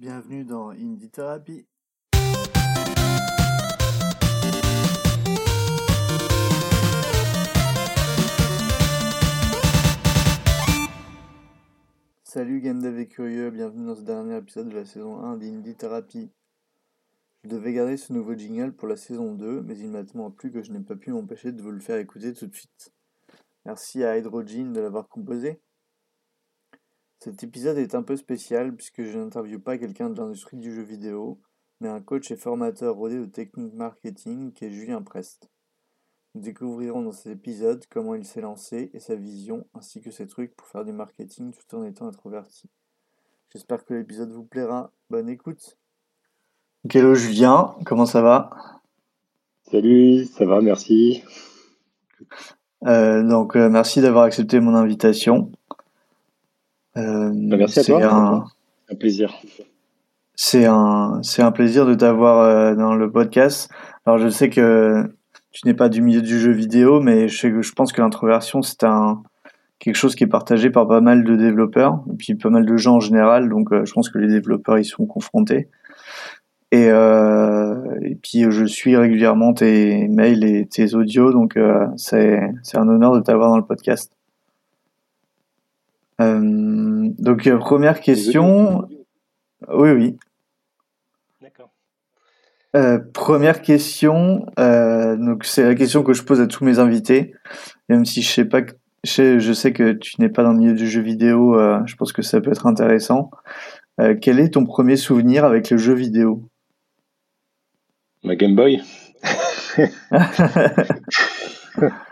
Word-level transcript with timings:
Bienvenue 0.00 0.44
dans 0.44 0.68
Indie 0.68 1.10
Therapy. 1.10 1.66
Salut 12.22 12.62
Gendev 12.62 13.00
et 13.00 13.08
Curieux, 13.08 13.50
bienvenue 13.50 13.86
dans 13.86 13.96
ce 13.96 14.02
dernier 14.02 14.36
épisode 14.36 14.68
de 14.68 14.76
la 14.76 14.84
saison 14.84 15.18
1 15.18 15.36
d'Indie 15.36 15.74
Therapy. 15.74 16.30
Je 17.42 17.48
devais 17.48 17.72
garder 17.72 17.96
ce 17.96 18.12
nouveau 18.12 18.36
jingle 18.36 18.74
pour 18.74 18.86
la 18.86 18.96
saison 18.96 19.34
2, 19.34 19.62
mais 19.62 19.76
il 19.76 19.90
m'a 19.90 20.04
tellement 20.04 20.30
plu 20.30 20.52
que 20.52 20.62
je 20.62 20.70
n'ai 20.70 20.78
pas 20.78 20.94
pu 20.94 21.10
m'empêcher 21.10 21.50
de 21.50 21.60
vous 21.60 21.72
le 21.72 21.80
faire 21.80 21.98
écouter 21.98 22.32
tout 22.34 22.46
de 22.46 22.54
suite. 22.54 22.92
Merci 23.64 24.04
à 24.04 24.16
Hydrogen 24.16 24.72
de 24.72 24.78
l'avoir 24.78 25.08
composé. 25.08 25.60
Cet 27.20 27.42
épisode 27.42 27.78
est 27.78 27.96
un 27.96 28.04
peu 28.04 28.16
spécial 28.16 28.74
puisque 28.76 29.02
je 29.02 29.18
n'interviewe 29.18 29.58
pas 29.58 29.76
quelqu'un 29.76 30.08
de 30.08 30.20
l'industrie 30.20 30.56
du 30.56 30.72
jeu 30.72 30.82
vidéo, 30.82 31.40
mais 31.80 31.88
un 31.88 32.00
coach 32.00 32.30
et 32.30 32.36
formateur 32.36 32.94
rodé 32.94 33.18
de 33.18 33.24
techniques 33.24 33.74
marketing 33.74 34.52
qui 34.52 34.66
est 34.66 34.70
Julien 34.70 35.02
Prest. 35.02 35.50
Nous 36.34 36.42
découvrirons 36.42 37.02
dans 37.02 37.12
cet 37.12 37.32
épisode 37.32 37.84
comment 37.90 38.14
il 38.14 38.24
s'est 38.24 38.40
lancé 38.40 38.90
et 38.94 39.00
sa 39.00 39.16
vision, 39.16 39.66
ainsi 39.74 40.00
que 40.00 40.12
ses 40.12 40.28
trucs 40.28 40.54
pour 40.54 40.68
faire 40.68 40.84
du 40.84 40.92
marketing 40.92 41.52
tout 41.52 41.76
en 41.76 41.84
étant 41.84 42.06
introverti. 42.06 42.70
J'espère 43.52 43.84
que 43.84 43.94
l'épisode 43.94 44.30
vous 44.30 44.44
plaira. 44.44 44.92
Bonne 45.10 45.28
écoute. 45.28 45.76
Hello 46.88 47.14
Julien, 47.14 47.74
comment 47.84 48.06
ça 48.06 48.22
va? 48.22 48.50
Salut, 49.68 50.24
ça 50.24 50.46
va, 50.46 50.60
merci. 50.60 51.24
Euh, 52.86 53.24
donc 53.24 53.56
euh, 53.56 53.68
merci 53.68 54.00
d'avoir 54.00 54.22
accepté 54.22 54.60
mon 54.60 54.76
invitation. 54.76 55.50
Euh, 56.98 57.30
bah, 57.32 57.56
merci 57.56 57.80
à 57.80 57.84
toi. 57.84 58.04
Un, 58.04 58.44
un 58.90 58.96
plaisir. 58.96 59.34
C'est 60.34 60.66
un, 60.66 61.20
c'est 61.22 61.42
un 61.42 61.52
plaisir 61.52 61.86
de 61.86 61.94
t'avoir 61.94 62.40
euh, 62.40 62.74
dans 62.74 62.94
le 62.94 63.10
podcast. 63.10 63.70
Alors 64.04 64.18
je 64.18 64.28
sais 64.28 64.50
que 64.50 65.04
tu 65.50 65.66
n'es 65.66 65.74
pas 65.74 65.88
du 65.88 66.02
milieu 66.02 66.22
du 66.22 66.38
jeu 66.38 66.52
vidéo, 66.52 67.00
mais 67.00 67.28
je, 67.28 67.38
sais 67.38 67.50
que, 67.50 67.62
je 67.62 67.72
pense 67.72 67.92
que 67.92 68.00
l'introversion 68.00 68.62
c'est 68.62 68.84
un 68.84 69.22
quelque 69.78 69.96
chose 69.96 70.14
qui 70.16 70.24
est 70.24 70.28
partagé 70.28 70.70
par 70.70 70.88
pas 70.88 71.00
mal 71.00 71.22
de 71.22 71.36
développeurs 71.36 72.04
et 72.12 72.16
puis 72.16 72.34
pas 72.34 72.50
mal 72.50 72.66
de 72.66 72.76
gens 72.76 72.96
en 72.96 73.00
général. 73.00 73.48
Donc 73.48 73.68
je 73.72 73.92
pense 73.92 74.10
que 74.10 74.18
les 74.18 74.28
développeurs 74.28 74.78
y 74.78 74.84
sont 74.84 75.06
confrontés. 75.06 75.68
Et, 76.70 76.90
euh, 76.90 77.98
et 78.02 78.14
puis 78.16 78.44
je 78.50 78.64
suis 78.66 78.94
régulièrement 78.96 79.54
tes 79.54 80.06
mails 80.08 80.44
et 80.44 80.66
tes 80.66 80.94
audios, 80.94 81.32
donc 81.32 81.56
euh, 81.56 81.86
c'est 81.96 82.40
c'est 82.62 82.76
un 82.76 82.86
honneur 82.88 83.14
de 83.14 83.20
t'avoir 83.20 83.48
dans 83.48 83.56
le 83.56 83.64
podcast. 83.64 84.12
Euh, 86.20 86.40
donc 87.18 87.46
euh, 87.46 87.58
première 87.58 88.00
question. 88.00 88.88
Oui 89.68 89.90
oui. 89.90 90.16
D'accord. 91.40 91.70
Euh, 92.76 92.98
première 93.12 93.62
question. 93.62 94.46
Euh, 94.58 95.16
donc 95.16 95.44
c'est 95.44 95.64
la 95.64 95.74
question 95.74 96.02
que 96.02 96.12
je 96.12 96.22
pose 96.22 96.40
à 96.40 96.46
tous 96.46 96.64
mes 96.64 96.78
invités, 96.78 97.34
même 97.88 98.04
si 98.04 98.22
je 98.22 98.30
sais 98.30 98.44
pas 98.44 98.62
que 98.62 98.72
je 99.04 99.12
sais, 99.12 99.40
je 99.40 99.52
sais 99.52 99.72
que 99.72 99.92
tu 99.92 100.20
n'es 100.20 100.28
pas 100.28 100.42
dans 100.42 100.52
le 100.52 100.58
milieu 100.58 100.74
du 100.74 100.88
jeu 100.88 101.00
vidéo. 101.00 101.56
je 101.86 101.94
pense 101.94 102.12
que 102.12 102.22
ça 102.22 102.40
peut 102.40 102.50
être 102.50 102.66
intéressant. 102.66 103.30
quel 104.20 104.40
est 104.40 104.54
ton 104.54 104.64
premier 104.64 104.96
souvenir 104.96 105.44
avec 105.44 105.70
le 105.70 105.76
jeu 105.76 105.94
vidéo? 105.94 106.48
Ma 108.24 108.34
Game 108.34 108.56
Boy. 108.56 108.82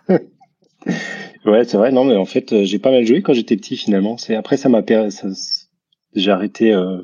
ouais, 1.47 1.65
c'est 1.65 1.77
vrai. 1.77 1.93
Non, 1.93 2.05
mais 2.05 2.17
en 2.17 2.25
fait, 2.25 2.53
euh, 2.53 2.65
j'ai 2.65 2.79
pas 2.79 2.91
mal 2.91 3.05
joué 3.07 3.23
quand 3.23 3.33
j'étais 3.33 3.57
petit 3.57 3.77
finalement. 3.77 4.17
C'est 4.17 4.35
après 4.35 4.57
ça 4.57 4.69
m'a 4.69 4.83
j'ai 6.15 6.31
arrêté, 6.31 6.73
euh, 6.73 6.99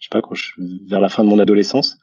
je 0.00 0.06
sais 0.06 0.10
pas 0.10 0.20
quand 0.20 0.34
je... 0.34 0.52
vers 0.88 1.00
la 1.00 1.08
fin 1.08 1.24
de 1.24 1.28
mon 1.28 1.38
adolescence. 1.38 1.98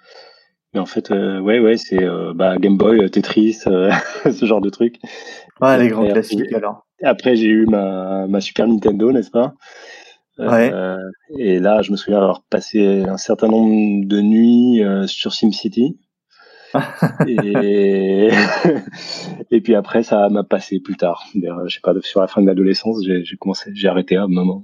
Mais 0.73 0.80
en 0.80 0.86
fait, 0.86 1.11
euh, 1.11 1.39
ouais, 1.39 1.59
ouais, 1.59 1.78
c'est 1.78 2.02
euh, 2.02 2.33
bah, 2.33 2.58
Game 2.58 2.78
Boy, 2.78 3.09
Tetris, 3.09 3.53
ce 3.63 4.45
genre 4.45 4.61
de 4.61 4.69
trucs. 4.69 5.00
Ouais, 5.59 5.78
les 5.78 5.90
grands 5.90 6.07
classiques 6.07 6.53
alors. 6.53 6.88
Après, 7.03 7.35
j'ai 7.35 7.47
eu 7.47 7.66
ma, 7.66 8.28
ma 8.28 8.41
Super 8.41 8.67
Nintendo, 8.67 9.12
n'est-ce 9.12 9.31
pas? 9.31 9.53
Ouais. 10.40 10.72
et 11.38 11.59
là, 11.59 11.84
je 11.84 11.91
me 11.91 11.97
souviens 11.97 12.17
avoir 12.17 12.41
passé 12.50 13.03
un 13.07 13.17
certain 13.17 13.47
nombre 13.47 14.07
de 14.07 14.22
nuits 14.22 14.81
sur 15.06 15.34
SimCity 15.34 16.00
et... 17.28 18.30
et 19.52 19.62
puis 19.62 19.76
après, 19.76 20.04
ça 20.04 20.30
m'a 20.30 20.44
passé 20.44 20.80
plus 20.80 20.96
tard. 20.96 21.26
Je 21.36 21.74
sais 21.74 21.82
pas, 21.82 21.94
sur 22.02 22.22
la 22.22 22.28
fin 22.28 22.42
de 22.42 22.48
l'adolescence, 22.48 23.04
j'ai 23.04 23.38
commencé, 23.38 23.72
j'ai 23.74 23.88
arrêté 23.88 24.16
à 24.16 24.24
un 24.24 24.28
moment. 24.28 24.64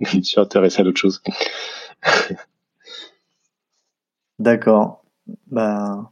je 0.00 0.20
suis 0.20 0.40
intéressé 0.40 0.80
à 0.80 0.84
d'autres 0.84 1.00
choses. 1.00 1.22
D'accord. 4.38 5.04
Ben, 5.50 6.08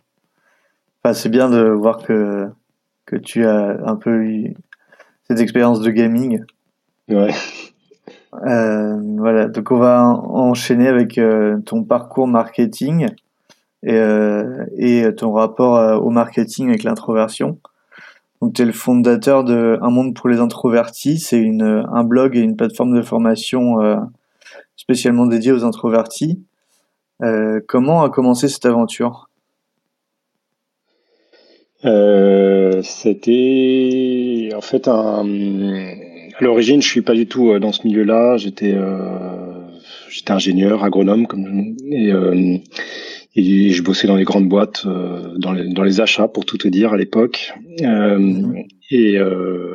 enfin, 1.03 1.15
c'est 1.15 1.29
bien 1.29 1.51
de 1.51 1.69
voir 1.69 1.99
que, 1.99 2.49
que 3.07 3.17
tu 3.17 3.45
as 3.45 3.79
un 3.85 3.97
peu 3.97 4.25
eu 4.25 4.55
cette 5.25 5.41
expérience 5.41 5.81
de 5.81 5.91
gaming. 5.91 6.43
Ouais. 7.09 7.33
Euh, 8.47 8.99
voilà, 9.19 9.49
donc 9.49 9.71
on 9.71 9.77
va 9.77 10.05
enchaîner 10.05 10.89
avec 10.89 11.19
euh, 11.19 11.59
ton 11.61 11.85
parcours 11.85 12.27
marketing 12.27 13.09
et, 13.83 13.95
euh, 13.95 14.65
et 14.77 15.05
ton 15.15 15.33
rapport 15.33 15.77
euh, 15.77 15.97
au 15.97 16.11
marketing 16.11 16.69
avec 16.69 16.83
l'introversion. 16.83 17.59
Donc, 18.41 18.55
tu 18.55 18.63
es 18.63 18.65
le 18.65 18.73
fondateur 18.73 19.45
de 19.45 19.79
Un 19.83 19.91
monde 19.91 20.15
pour 20.15 20.29
les 20.29 20.41
introvertis. 20.41 21.19
C'est 21.19 21.39
une, 21.39 21.85
un 21.93 22.05
blog 22.05 22.37
et 22.37 22.41
une 22.41 22.57
plateforme 22.57 22.97
de 22.97 23.03
formation 23.03 23.81
euh, 23.81 23.97
spécialement 24.77 25.27
dédiée 25.27 25.53
aux 25.53 25.65
introvertis. 25.65 26.43
Euh, 27.23 27.61
comment 27.69 28.03
a 28.03 28.11
commencé 28.11 28.49
cette 28.49 28.67
aventure? 28.67 29.29
Euh, 31.85 32.83
C'était 32.83 34.51
en 34.57 34.61
fait. 34.61 34.89
À 34.89 35.23
l'origine, 36.41 36.83
je 36.83 36.89
suis 36.89 37.03
pas 37.03 37.15
du 37.15 37.29
tout 37.29 37.57
dans 37.61 37.71
ce 37.71 37.87
milieu-là. 37.87 38.37
J'étais 38.39 38.77
j'étais 40.09 40.33
ingénieur, 40.33 40.83
agronome, 40.83 41.29
comme 41.29 41.77
et 41.91 42.13
et 43.35 43.71
je 43.71 43.83
bossais 43.83 44.07
dans 44.07 44.17
les 44.17 44.25
grandes 44.25 44.49
boîtes, 44.49 44.85
euh, 44.87 45.35
dans, 45.37 45.53
les, 45.53 45.69
dans, 45.73 45.83
les, 45.83 46.01
achats, 46.01 46.29
pour 46.29 46.45
tout 46.45 46.59
te 46.59 46.69
dire, 46.69 46.93
à 46.93 46.97
l'époque. 46.97 47.55
Euh, 47.83 48.19
mhm. 48.19 48.65
Et, 48.91 49.19
euh, 49.19 49.75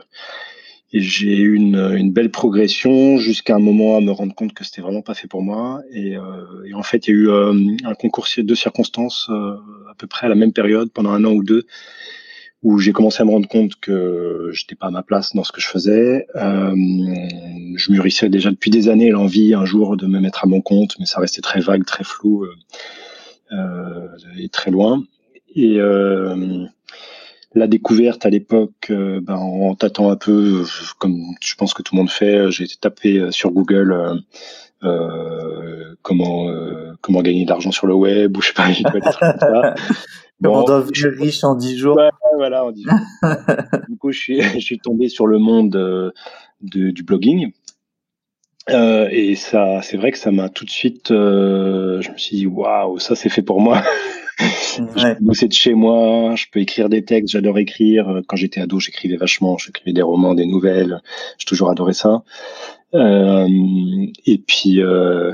et 0.94 1.02
j'ai 1.02 1.38
eu 1.38 1.56
une, 1.56 1.76
une, 1.98 2.12
belle 2.12 2.30
progression 2.30 3.18
jusqu'à 3.18 3.56
un 3.56 3.60
moment 3.60 3.98
à 3.98 4.02
me 4.02 4.12
rendre 4.12 4.36
compte 4.36 4.54
que 4.54 4.64
c'était 4.64 4.82
vraiment 4.82 5.02
pas 5.02 5.16
fait 5.16 5.28
pour 5.28 5.42
moi. 5.42 5.82
Et, 5.92 6.14
et 6.66 6.74
en 6.74 6.84
fait, 6.84 7.08
il 7.08 7.10
y 7.10 7.14
a 7.14 7.20
eu 7.20 7.30
un 7.84 7.94
concours 7.96 8.28
de 8.38 8.56
circonstances 8.56 9.30
à 9.30 9.94
peu 9.98 10.08
près 10.08 10.28
à 10.28 10.30
la 10.30 10.36
même 10.36 10.54
période, 10.54 10.90
pendant 10.92 11.12
un 11.12 11.26
an 11.26 11.34
ou 11.34 11.44
deux, 11.44 11.66
où 12.64 12.80
j'ai 12.80 12.92
commencé 12.92 13.22
à 13.22 13.26
me 13.26 13.32
rendre 13.32 13.48
compte 13.48 13.76
que 13.80 14.50
j'étais 14.52 14.76
pas 14.76 14.88
à 14.88 14.92
ma 14.92 15.04
place 15.04 15.36
dans 15.36 15.44
ce 15.44 15.52
que 15.52 15.62
je 15.62 15.68
faisais. 15.68 16.28
Euh, 16.36 16.76
je 17.76 17.92
mûrissais 17.92 18.30
déjà 18.30 18.50
depuis 18.50 18.72
des 18.72 18.90
années 18.90 19.12
l'envie 19.12 19.54
un 19.54 19.66
jour 19.66 19.96
de 19.96 20.08
me 20.08 20.20
mettre 20.20 20.44
à 20.44 20.48
mon 20.48 20.62
compte, 20.62 20.96
mais 21.00 21.06
ça 21.06 21.20
restait 21.20 21.42
très 21.42 21.60
vague, 21.60 21.86
très 21.86 22.04
flou 22.04 22.44
euh, 22.44 22.56
et 24.38 24.50
très 24.50 24.72
loin. 24.72 25.04
Et 25.56 25.80
euh, 25.80 26.66
la 27.56 27.68
découverte 27.68 28.26
à 28.26 28.30
l'époque, 28.30 28.92
euh, 28.92 29.20
ben, 29.22 29.36
en 29.36 29.74
tâtant 29.76 30.12
un 30.12 30.16
peu, 30.16 30.64
comme 31.00 31.20
je 31.42 31.56
pense 31.56 31.74
que 31.74 31.82
tout 31.82 31.96
le 31.96 32.02
monde 32.02 32.12
fait, 32.12 32.52
j'ai 32.52 32.68
tapé 32.80 33.32
sur 33.32 33.52
Google 33.52 34.22
euh, 34.84 35.96
comment 36.04 36.48
comment 37.02 37.22
gagner 37.22 37.46
de 37.46 37.50
l'argent 37.50 37.72
sur 37.72 37.88
le 37.88 37.96
web 37.96 38.38
ou 38.38 38.42
je 38.42 38.50
sais 38.50 38.54
pas, 38.54 38.72
ça. 39.12 39.76
Comment 40.44 40.66
devenir 40.66 41.20
riche 41.20 41.44
en 41.44 41.56
10 41.56 41.78
jours. 41.80 41.98
Ouais, 41.98 42.12
voilà, 42.36 42.64
en 42.64 42.72
10 42.72 42.84
jours. 42.84 42.94
du 43.90 43.98
coup, 43.98 44.12
je 44.12 44.20
suis, 44.20 44.40
je 44.40 44.60
suis 44.60 44.78
tombé 44.78 45.10
sur 45.10 45.26
le 45.26 45.40
monde 45.40 45.72
de, 45.72 46.14
du 46.92 47.02
blogging 47.02 47.52
euh, 48.70 49.08
et 49.12 49.36
ça, 49.36 49.82
c'est 49.82 49.98
vrai 49.98 50.12
que 50.12 50.18
ça 50.18 50.32
m'a 50.32 50.50
tout 50.50 50.66
de 50.66 50.70
suite. 50.70 51.12
Euh, 51.12 52.02
je 52.02 52.12
me 52.12 52.18
suis 52.18 52.38
dit 52.38 52.48
waouh, 52.48 53.00
ça 53.00 53.16
c'est 53.16 53.30
fait 53.30 53.42
pour 53.42 53.62
moi. 53.62 53.82
je 54.40 55.14
peux 55.14 55.24
bosser 55.24 55.48
de 55.48 55.54
chez 55.54 55.74
moi, 55.74 56.36
je 56.36 56.46
peux 56.52 56.60
écrire 56.60 56.90
des 56.90 57.04
textes, 57.04 57.34
j'adore 57.34 57.58
écrire. 57.58 58.22
Quand 58.28 58.36
j'étais 58.36 58.62
ado, 58.62 58.80
j'écrivais 58.80 59.18
vachement, 59.18 59.58
j'écrivais 59.58 59.94
des 59.94 60.02
romans, 60.02 60.36
des 60.36 60.46
nouvelles. 60.46 61.02
J'ai 61.38 61.46
toujours 61.46 61.70
adoré 61.70 61.94
ça. 61.94 62.24
Euh, 62.94 63.48
et 64.26 64.38
puis, 64.38 64.82
euh, 64.82 64.88
euh, 64.88 65.34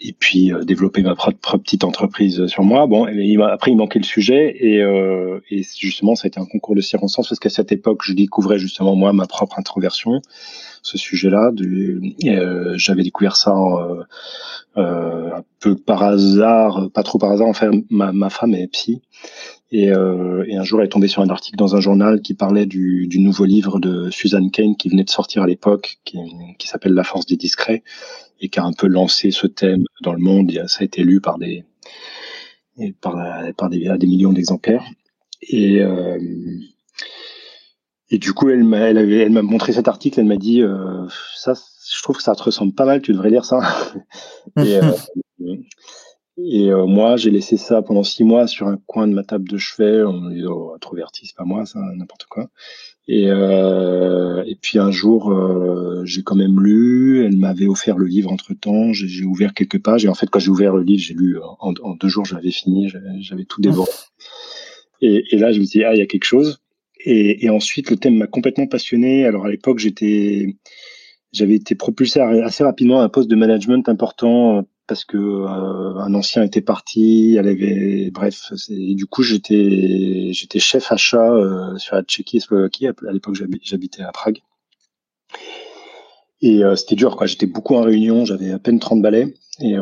et 0.00 0.12
puis 0.12 0.52
euh, 0.52 0.64
développer 0.64 1.02
ma 1.02 1.14
propre 1.14 1.58
petite 1.58 1.84
entreprise 1.84 2.46
sur 2.46 2.64
moi. 2.64 2.86
Bon, 2.86 3.06
après 3.42 3.70
il 3.70 3.76
manquait 3.76 3.98
le 3.98 4.04
sujet 4.04 4.56
et, 4.58 4.82
euh, 4.82 5.40
et 5.50 5.62
justement 5.78 6.14
ça 6.14 6.26
a 6.26 6.28
été 6.28 6.40
un 6.40 6.46
concours 6.46 6.74
de 6.74 6.80
circonstances 6.80 7.28
parce 7.28 7.38
qu'à 7.38 7.50
cette 7.50 7.72
époque 7.72 8.02
je 8.04 8.12
découvrais 8.12 8.58
justement 8.58 8.94
moi 8.96 9.12
ma 9.12 9.26
propre 9.26 9.58
introversion, 9.58 10.20
ce 10.82 10.98
sujet-là. 10.98 11.50
Euh, 12.24 12.74
J'avais 12.76 13.02
découvert 13.02 13.36
ça 13.36 13.54
euh, 13.54 14.02
euh, 14.76 15.36
un 15.36 15.44
peu 15.60 15.76
par 15.76 16.02
hasard, 16.02 16.90
pas 16.92 17.02
trop 17.02 17.18
par 17.18 17.30
hasard. 17.30 17.48
Enfin, 17.48 17.70
ma, 17.90 18.12
ma 18.12 18.30
femme 18.30 18.54
est 18.54 18.66
psy 18.68 19.02
et, 19.72 19.90
euh, 19.90 20.44
et, 20.46 20.56
un 20.56 20.64
jour, 20.64 20.80
elle 20.80 20.86
est 20.86 20.90
tombée 20.90 21.08
sur 21.08 21.22
un 21.22 21.30
article 21.30 21.56
dans 21.56 21.74
un 21.74 21.80
journal 21.80 22.20
qui 22.20 22.34
parlait 22.34 22.66
du, 22.66 23.06
du 23.06 23.20
nouveau 23.20 23.46
livre 23.46 23.80
de 23.80 24.10
Suzanne 24.10 24.50
Kane 24.50 24.76
qui 24.76 24.90
venait 24.90 25.04
de 25.04 25.10
sortir 25.10 25.42
à 25.42 25.46
l'époque, 25.46 25.98
qui, 26.04 26.18
qui 26.58 26.68
s'appelle 26.68 26.92
La 26.92 27.04
force 27.04 27.24
des 27.24 27.36
discrets, 27.36 27.82
et 28.42 28.50
qui 28.50 28.60
a 28.60 28.64
un 28.64 28.74
peu 28.74 28.86
lancé 28.86 29.30
ce 29.30 29.46
thème 29.46 29.84
dans 30.02 30.12
le 30.12 30.20
monde. 30.20 30.52
Ça 30.66 30.82
a 30.82 30.84
été 30.84 31.02
lu 31.02 31.22
par 31.22 31.38
des 31.38 31.64
par, 33.00 33.16
par 33.56 33.70
des, 33.70 33.88
des 33.98 34.06
millions 34.06 34.32
d'exemplaires. 34.32 34.84
Et 35.42 35.82
et 38.12 38.18
du 38.18 38.34
coup, 38.34 38.50
elle 38.50 38.62
m'a, 38.62 38.90
elle 38.90 38.98
avait, 38.98 39.20
elle 39.20 39.32
m'a 39.32 39.40
montré 39.40 39.72
cet 39.72 39.88
article. 39.88 40.20
Elle 40.20 40.26
m'a 40.26 40.36
dit, 40.36 40.60
euh, 40.60 41.08
ça, 41.34 41.54
je 41.54 42.02
trouve 42.02 42.18
que 42.18 42.22
ça 42.22 42.34
te 42.34 42.42
ressemble 42.42 42.74
pas 42.74 42.84
mal. 42.84 43.00
Tu 43.00 43.12
devrais 43.12 43.30
lire 43.30 43.46
ça. 43.46 43.60
et, 44.58 44.76
euh, 44.76 44.92
et 46.36 46.70
euh, 46.70 46.84
moi, 46.84 47.16
j'ai 47.16 47.30
laissé 47.30 47.56
ça 47.56 47.80
pendant 47.80 48.02
six 48.02 48.22
mois 48.22 48.46
sur 48.46 48.68
un 48.68 48.76
coin 48.86 49.08
de 49.08 49.14
ma 49.14 49.24
table 49.24 49.48
de 49.48 49.56
chevet. 49.56 50.02
On 50.02 50.12
me 50.12 50.34
dit, 50.34 50.44
oh, 50.44 50.74
introverti, 50.76 51.26
c'est 51.26 51.36
pas 51.36 51.46
moi, 51.46 51.64
ça, 51.64 51.80
n'importe 51.96 52.26
quoi. 52.26 52.50
Et, 53.08 53.26
euh, 53.26 54.44
et 54.46 54.54
puis 54.54 54.78
un 54.78 54.90
jour, 54.90 55.30
euh, 55.30 56.02
j'ai 56.04 56.22
quand 56.22 56.36
même 56.36 56.60
lu. 56.60 57.24
Elle 57.24 57.36
m'avait 57.36 57.66
offert 57.66 57.98
le 57.98 58.06
livre 58.06 58.32
entre 58.32 58.54
temps. 58.54 58.92
J'ai, 58.92 59.24
ouvert 59.24 59.54
quelques 59.54 59.82
pages. 59.82 60.04
Et 60.04 60.08
en 60.08 60.14
fait, 60.14 60.28
quand 60.30 60.38
j'ai 60.38 60.50
ouvert 60.50 60.74
le 60.74 60.82
livre, 60.82 61.02
j'ai 61.02 61.14
lu 61.14 61.38
en, 61.60 61.74
en 61.82 61.94
deux 61.94 62.08
jours, 62.08 62.24
j'avais 62.24 62.50
fini. 62.50 62.88
J'avais, 63.20 63.44
tout 63.44 63.60
dévoré. 63.60 63.90
Et, 65.00 65.24
et, 65.30 65.38
là, 65.38 65.52
je 65.52 65.58
me 65.58 65.64
suis 65.64 65.80
dit, 65.80 65.84
ah, 65.84 65.94
il 65.94 65.98
y 65.98 66.02
a 66.02 66.06
quelque 66.06 66.24
chose. 66.24 66.62
Et, 67.04 67.44
et, 67.44 67.50
ensuite, 67.50 67.90
le 67.90 67.96
thème 67.96 68.16
m'a 68.16 68.28
complètement 68.28 68.68
passionné. 68.68 69.26
Alors 69.26 69.46
à 69.46 69.50
l'époque, 69.50 69.80
j'étais, 69.80 70.56
j'avais 71.32 71.54
été 71.54 71.74
propulsé 71.74 72.20
assez 72.20 72.62
rapidement 72.62 73.00
à 73.00 73.04
un 73.04 73.08
poste 73.08 73.28
de 73.28 73.36
management 73.36 73.88
important 73.88 74.58
euh, 74.58 74.62
parce 74.92 75.06
que 75.06 75.16
euh, 75.16 75.96
un 76.00 76.12
ancien 76.12 76.42
était 76.42 76.60
parti. 76.60 77.36
Elle 77.38 77.48
avait, 77.48 78.10
bref, 78.10 78.52
et 78.68 78.94
du 78.94 79.06
coup, 79.06 79.22
j'étais, 79.22 80.32
chef 80.58 80.92
achat 80.92 81.32
euh, 81.32 81.78
sur 81.78 81.96
la 81.96 82.02
Tchéquie 82.02 82.36
et 82.36 82.40
Slovaquie. 82.40 82.88
À 82.88 82.92
l'époque, 83.10 83.34
j'habitais 83.62 84.02
à 84.02 84.12
Prague. 84.12 84.40
Et 86.42 86.62
euh, 86.62 86.76
c'était 86.76 86.94
dur. 86.94 87.16
J'étais 87.24 87.46
beaucoup 87.46 87.74
en 87.74 87.80
réunion. 87.80 88.26
J'avais 88.26 88.50
à 88.50 88.58
peine 88.58 88.80
30 88.80 89.00
balais 89.00 89.32
et 89.60 89.76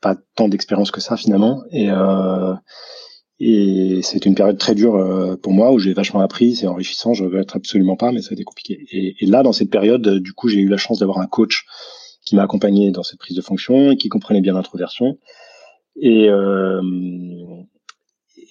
pas 0.00 0.16
tant 0.34 0.48
d'expérience 0.48 0.90
que 0.90 1.02
ça 1.02 1.18
finalement. 1.18 1.62
Et 1.70 1.90
et 3.44 4.00
une 4.24 4.36
période 4.36 4.56
très 4.56 4.76
dure 4.76 4.94
euh, 4.94 5.36
pour 5.36 5.52
moi 5.52 5.72
où 5.72 5.80
j'ai 5.80 5.94
vachement 5.94 6.20
appris, 6.20 6.54
c'est 6.54 6.68
enrichissant, 6.68 7.12
je 7.12 7.24
veux 7.24 7.40
être 7.40 7.56
absolument 7.56 7.96
pas, 7.96 8.12
mais 8.12 8.22
ça 8.22 8.28
a 8.30 8.34
été 8.34 8.44
compliqué. 8.44 8.86
Et, 8.92 9.16
et 9.18 9.26
là, 9.26 9.42
dans 9.42 9.52
cette 9.52 9.68
période, 9.68 10.06
euh, 10.06 10.20
du 10.20 10.32
coup, 10.32 10.46
j'ai 10.46 10.60
eu 10.60 10.68
la 10.68 10.76
chance 10.76 11.00
d'avoir 11.00 11.18
un 11.18 11.26
coach 11.26 11.64
qui 12.32 12.36
m'a 12.36 12.44
accompagné 12.44 12.90
dans 12.92 13.02
cette 13.02 13.18
prise 13.18 13.36
de 13.36 13.42
fonction 13.42 13.90
et 13.90 13.96
qui 13.98 14.08
comprenait 14.08 14.40
bien 14.40 14.54
l'introversion. 14.54 15.18
Et, 15.96 16.30
euh, 16.30 16.80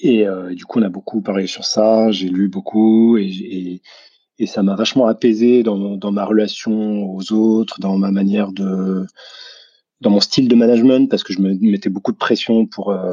et 0.02 0.28
euh, 0.28 0.54
du 0.54 0.66
coup, 0.66 0.78
on 0.78 0.84
a 0.84 0.90
beaucoup 0.90 1.22
parlé 1.22 1.48
sur 1.48 1.64
ça, 1.66 2.12
j'ai 2.12 2.30
lu 2.30 2.48
beaucoup 2.48 3.18
et, 3.18 3.26
et, 3.26 3.82
et 4.38 4.46
ça 4.46 4.62
m'a 4.62 4.76
vachement 4.76 5.08
apaisé 5.08 5.64
dans, 5.64 5.98
dans 5.98 6.12
ma 6.12 6.26
relation 6.26 7.12
aux 7.12 7.34
autres, 7.34 7.80
dans 7.80 7.98
ma 7.98 8.12
manière 8.12 8.52
de, 8.52 9.08
dans 10.00 10.12
mon 10.12 10.20
style 10.20 10.48
de 10.48 10.54
management, 10.54 11.10
parce 11.10 11.24
que 11.24 11.34
je 11.34 11.42
me 11.42 11.56
mettais 11.60 11.90
beaucoup 11.90 12.12
de 12.12 12.18
pression 12.18 12.68
pour 12.68 12.92
euh, 12.92 13.10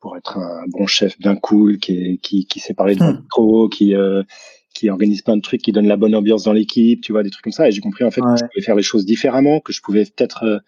pour 0.00 0.18
être 0.18 0.36
un 0.36 0.64
bon 0.68 0.86
chef 0.86 1.18
bien 1.18 1.34
cool, 1.34 1.78
qui, 1.78 2.18
qui, 2.18 2.44
qui 2.44 2.60
sait 2.60 2.74
parler 2.74 2.94
de 2.94 3.02
hmm. 3.02 3.24
trop, 3.30 3.70
qui, 3.70 3.94
euh, 3.94 4.22
qui 4.78 4.90
organise 4.90 5.22
plein 5.22 5.36
de 5.36 5.42
trucs, 5.42 5.62
qui 5.62 5.72
donne 5.72 5.86
la 5.86 5.96
bonne 5.96 6.14
ambiance 6.14 6.44
dans 6.44 6.52
l'équipe, 6.52 7.00
tu 7.00 7.12
vois, 7.12 7.22
des 7.22 7.30
trucs 7.30 7.44
comme 7.44 7.52
ça. 7.52 7.68
Et 7.68 7.72
j'ai 7.72 7.80
compris 7.80 8.04
en 8.04 8.10
fait 8.10 8.20
que 8.20 8.36
je 8.36 8.44
pouvais 8.44 8.64
faire 8.64 8.76
les 8.76 8.82
choses 8.82 9.04
différemment, 9.04 9.60
que 9.60 9.72
je 9.72 9.80
pouvais 9.80 10.04
peut-être 10.04 10.44
euh, 10.44 10.58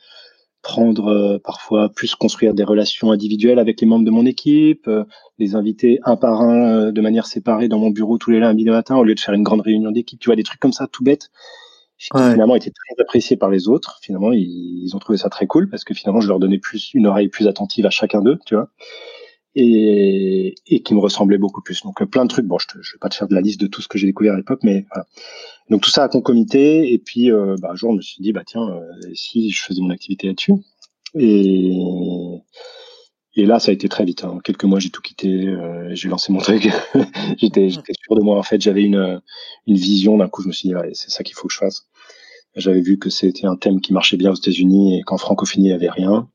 prendre 0.62 1.08
euh, 1.08 1.38
parfois 1.38 1.88
plus 1.88 2.14
construire 2.14 2.54
des 2.54 2.64
relations 2.64 3.12
individuelles 3.12 3.58
avec 3.58 3.80
les 3.80 3.86
membres 3.86 4.04
de 4.04 4.10
mon 4.10 4.26
équipe, 4.26 4.90
les 5.38 5.54
inviter 5.54 6.00
un 6.04 6.16
par 6.16 6.40
un 6.40 6.92
de 6.92 7.00
manière 7.00 7.26
séparée 7.26 7.68
dans 7.68 7.78
mon 7.78 7.90
bureau 7.90 8.18
tous 8.18 8.30
les 8.30 8.40
lundis 8.40 8.64
matin 8.64 8.96
au 8.96 9.04
lieu 9.04 9.14
de 9.14 9.20
faire 9.20 9.34
une 9.34 9.42
grande 9.42 9.60
réunion 9.60 9.90
d'équipe, 9.90 10.18
tu 10.18 10.26
vois, 10.26 10.36
des 10.36 10.42
trucs 10.42 10.60
comme 10.60 10.72
ça, 10.72 10.86
tout 10.86 11.04
bête. 11.04 11.30
Qui 12.00 12.10
finalement 12.12 12.54
étaient 12.54 12.70
très 12.70 13.02
appréciés 13.02 13.36
par 13.36 13.50
les 13.50 13.66
autres. 13.66 13.98
Finalement, 14.02 14.30
ils, 14.30 14.84
ils, 14.84 14.94
ont 14.94 15.00
trouvé 15.00 15.18
ça 15.18 15.30
très 15.30 15.48
cool 15.48 15.68
parce 15.68 15.82
que 15.82 15.94
finalement, 15.94 16.20
je 16.20 16.28
leur 16.28 16.38
donnais 16.38 16.60
plus 16.60 16.94
une 16.94 17.08
oreille 17.08 17.26
plus 17.26 17.48
attentive 17.48 17.86
à 17.86 17.90
chacun 17.90 18.22
d'eux, 18.22 18.38
tu 18.46 18.54
vois 18.54 18.70
et, 19.54 20.54
et 20.66 20.82
qui 20.82 20.94
me 20.94 21.00
ressemblait 21.00 21.38
beaucoup 21.38 21.62
plus. 21.62 21.82
Donc 21.82 22.02
euh, 22.02 22.06
plein 22.06 22.24
de 22.24 22.30
trucs. 22.30 22.46
Bon, 22.46 22.58
je, 22.58 22.66
ne 22.76 22.80
vais 22.80 22.98
pas 23.00 23.08
te 23.08 23.14
faire 23.14 23.28
de 23.28 23.34
la 23.34 23.40
liste 23.40 23.60
de 23.60 23.66
tout 23.66 23.82
ce 23.82 23.88
que 23.88 23.98
j'ai 23.98 24.06
découvert 24.06 24.34
à 24.34 24.36
l'époque, 24.36 24.60
mais 24.62 24.86
voilà. 24.92 25.06
Donc 25.70 25.82
tout 25.82 25.90
ça 25.90 26.04
a 26.04 26.08
concomité. 26.08 26.92
Et 26.92 26.98
puis 26.98 27.30
euh, 27.30 27.56
bah, 27.60 27.70
un 27.72 27.76
jour, 27.76 27.92
je 27.92 27.96
me 27.96 28.02
suis 28.02 28.22
dit, 28.22 28.32
bah 28.32 28.42
tiens, 28.46 28.68
euh, 28.68 29.10
si 29.14 29.50
je 29.50 29.62
faisais 29.62 29.80
mon 29.80 29.90
activité 29.90 30.26
là-dessus. 30.28 30.54
Et, 31.14 31.72
et 33.34 33.46
là, 33.46 33.58
ça 33.58 33.70
a 33.70 33.74
été 33.74 33.88
très 33.88 34.04
vite. 34.04 34.24
Hein. 34.24 34.30
En 34.30 34.38
quelques 34.38 34.64
mois, 34.64 34.78
j'ai 34.78 34.90
tout 34.90 35.00
quitté. 35.00 35.54
j'ai 35.90 36.08
lancé 36.08 36.32
mon 36.32 36.40
truc. 36.40 36.68
j'étais, 37.38 37.70
j'étais 37.70 37.92
sûr 37.94 38.16
de 38.16 38.22
moi. 38.22 38.38
En 38.38 38.42
fait, 38.42 38.60
j'avais 38.60 38.82
une, 38.82 39.20
une 39.66 39.76
vision. 39.76 40.18
D'un 40.18 40.28
coup, 40.28 40.42
je 40.42 40.48
me 40.48 40.52
suis 40.52 40.68
dit, 40.68 40.74
ouais, 40.74 40.90
c'est 40.92 41.10
ça 41.10 41.24
qu'il 41.24 41.34
faut 41.34 41.48
que 41.48 41.54
je 41.54 41.58
fasse. 41.58 41.86
J'avais 42.56 42.80
vu 42.80 42.98
que 42.98 43.08
c'était 43.08 43.46
un 43.46 43.56
thème 43.56 43.80
qui 43.80 43.92
marchait 43.92 44.16
bien 44.16 44.32
aux 44.32 44.34
États-Unis 44.34 44.98
et 44.98 45.02
qu'en 45.02 45.16
francophonie, 45.16 45.66
il 45.66 45.68
n'y 45.68 45.74
avait 45.74 45.90
rien. 45.90 46.28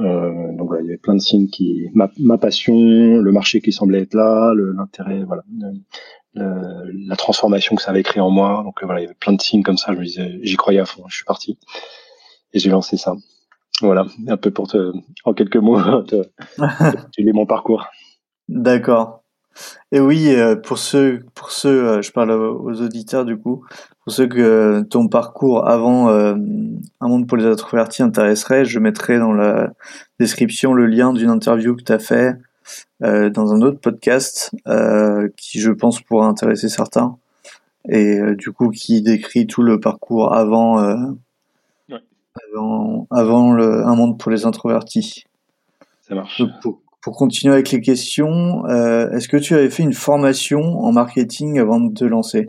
Euh, 0.00 0.56
donc 0.56 0.68
voilà, 0.68 0.82
il 0.82 0.86
y 0.86 0.88
avait 0.88 0.98
plein 0.98 1.14
de 1.14 1.20
signes 1.20 1.48
qui, 1.48 1.88
ma, 1.94 2.10
ma 2.18 2.38
passion, 2.38 2.74
le 2.74 3.32
marché 3.32 3.60
qui 3.60 3.72
semblait 3.72 4.02
être 4.02 4.14
là, 4.14 4.52
l'intérêt, 4.54 5.22
voilà, 5.24 5.42
le, 6.34 7.08
la 7.08 7.16
transformation 7.16 7.76
que 7.76 7.82
ça 7.82 7.90
avait 7.90 8.02
créé 8.02 8.20
en 8.20 8.30
moi. 8.30 8.62
Donc 8.64 8.82
euh, 8.82 8.86
voilà, 8.86 9.00
il 9.00 9.04
y 9.04 9.06
avait 9.06 9.14
plein 9.14 9.32
de 9.32 9.40
signes 9.40 9.62
comme 9.62 9.76
ça. 9.76 9.92
Je 9.92 9.98
me 9.98 10.04
disais, 10.04 10.38
j'y 10.42 10.56
croyais 10.56 10.80
à 10.80 10.86
fond. 10.86 11.04
Je 11.08 11.16
suis 11.16 11.24
parti 11.24 11.58
et 12.52 12.58
j'ai 12.58 12.70
lancé 12.70 12.96
ça. 12.96 13.14
Voilà, 13.82 14.06
un 14.28 14.36
peu 14.36 14.50
pour 14.50 14.68
te, 14.68 14.92
en 15.24 15.32
quelques 15.32 15.56
mots, 15.56 15.80
te 16.02 17.32
mon 17.32 17.46
parcours. 17.46 17.86
D'accord. 18.48 19.19
Et 19.92 20.00
oui, 20.00 20.34
euh, 20.34 20.56
pour 20.56 20.78
ceux, 20.78 21.24
pour 21.34 21.50
ceux, 21.50 22.00
je 22.02 22.12
parle 22.12 22.30
aux 22.30 22.80
auditeurs 22.80 23.24
du 23.24 23.36
coup, 23.36 23.64
pour 24.04 24.12
ceux 24.12 24.26
que 24.26 24.82
ton 24.82 25.08
parcours 25.08 25.68
avant 25.68 26.08
euh, 26.08 26.34
Un 27.00 27.08
monde 27.08 27.26
pour 27.26 27.36
les 27.36 27.44
introvertis 27.44 28.02
intéresserait, 28.02 28.64
je 28.64 28.78
mettrai 28.78 29.18
dans 29.18 29.32
la 29.32 29.72
description 30.18 30.72
le 30.72 30.86
lien 30.86 31.12
d'une 31.12 31.30
interview 31.30 31.76
que 31.76 31.82
tu 31.82 31.92
as 31.92 31.98
fait 31.98 32.36
euh, 33.02 33.30
dans 33.30 33.52
un 33.52 33.60
autre 33.62 33.78
podcast 33.78 34.50
euh, 34.66 35.28
qui, 35.36 35.60
je 35.60 35.70
pense, 35.70 36.00
pourra 36.00 36.26
intéresser 36.26 36.68
certains. 36.68 37.18
Et 37.88 38.18
du 38.36 38.52
coup, 38.52 38.70
qui 38.70 39.00
décrit 39.00 39.46
tout 39.46 39.62
le 39.62 39.80
parcours 39.80 40.34
avant, 40.34 40.78
avant, 41.88 43.06
avant 43.10 43.52
le 43.52 43.86
Un 43.86 43.94
monde 43.94 44.18
pour 44.18 44.30
les 44.30 44.44
introvertis. 44.44 45.24
Ça 46.02 46.14
marche. 46.14 46.42
pour, 46.62 46.80
pour, 47.02 47.16
continuer 47.16 47.54
avec 47.54 47.70
les 47.70 47.80
questions, 47.80 48.66
est-ce 48.66 49.28
que 49.28 49.36
tu 49.36 49.54
avais 49.54 49.70
fait 49.70 49.82
une 49.82 49.92
formation 49.92 50.60
en 50.80 50.92
marketing 50.92 51.58
avant 51.58 51.80
de 51.80 51.92
te 51.92 52.04
lancer? 52.04 52.48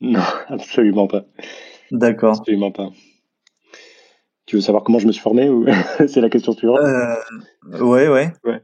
Non, 0.00 0.20
absolument 0.48 1.06
pas. 1.06 1.24
D'accord. 1.90 2.38
Absolument 2.38 2.70
pas. 2.70 2.90
Tu 4.46 4.56
veux 4.56 4.62
savoir 4.62 4.82
comment 4.82 4.98
je 4.98 5.06
me 5.06 5.12
suis 5.12 5.20
formé 5.20 5.48
ou 5.48 5.66
c'est 6.06 6.20
la 6.20 6.30
question 6.30 6.52
suivante? 6.52 6.80
Euh, 6.80 7.14
Ouais, 7.80 8.08
ouais. 8.08 8.32
ouais. 8.44 8.62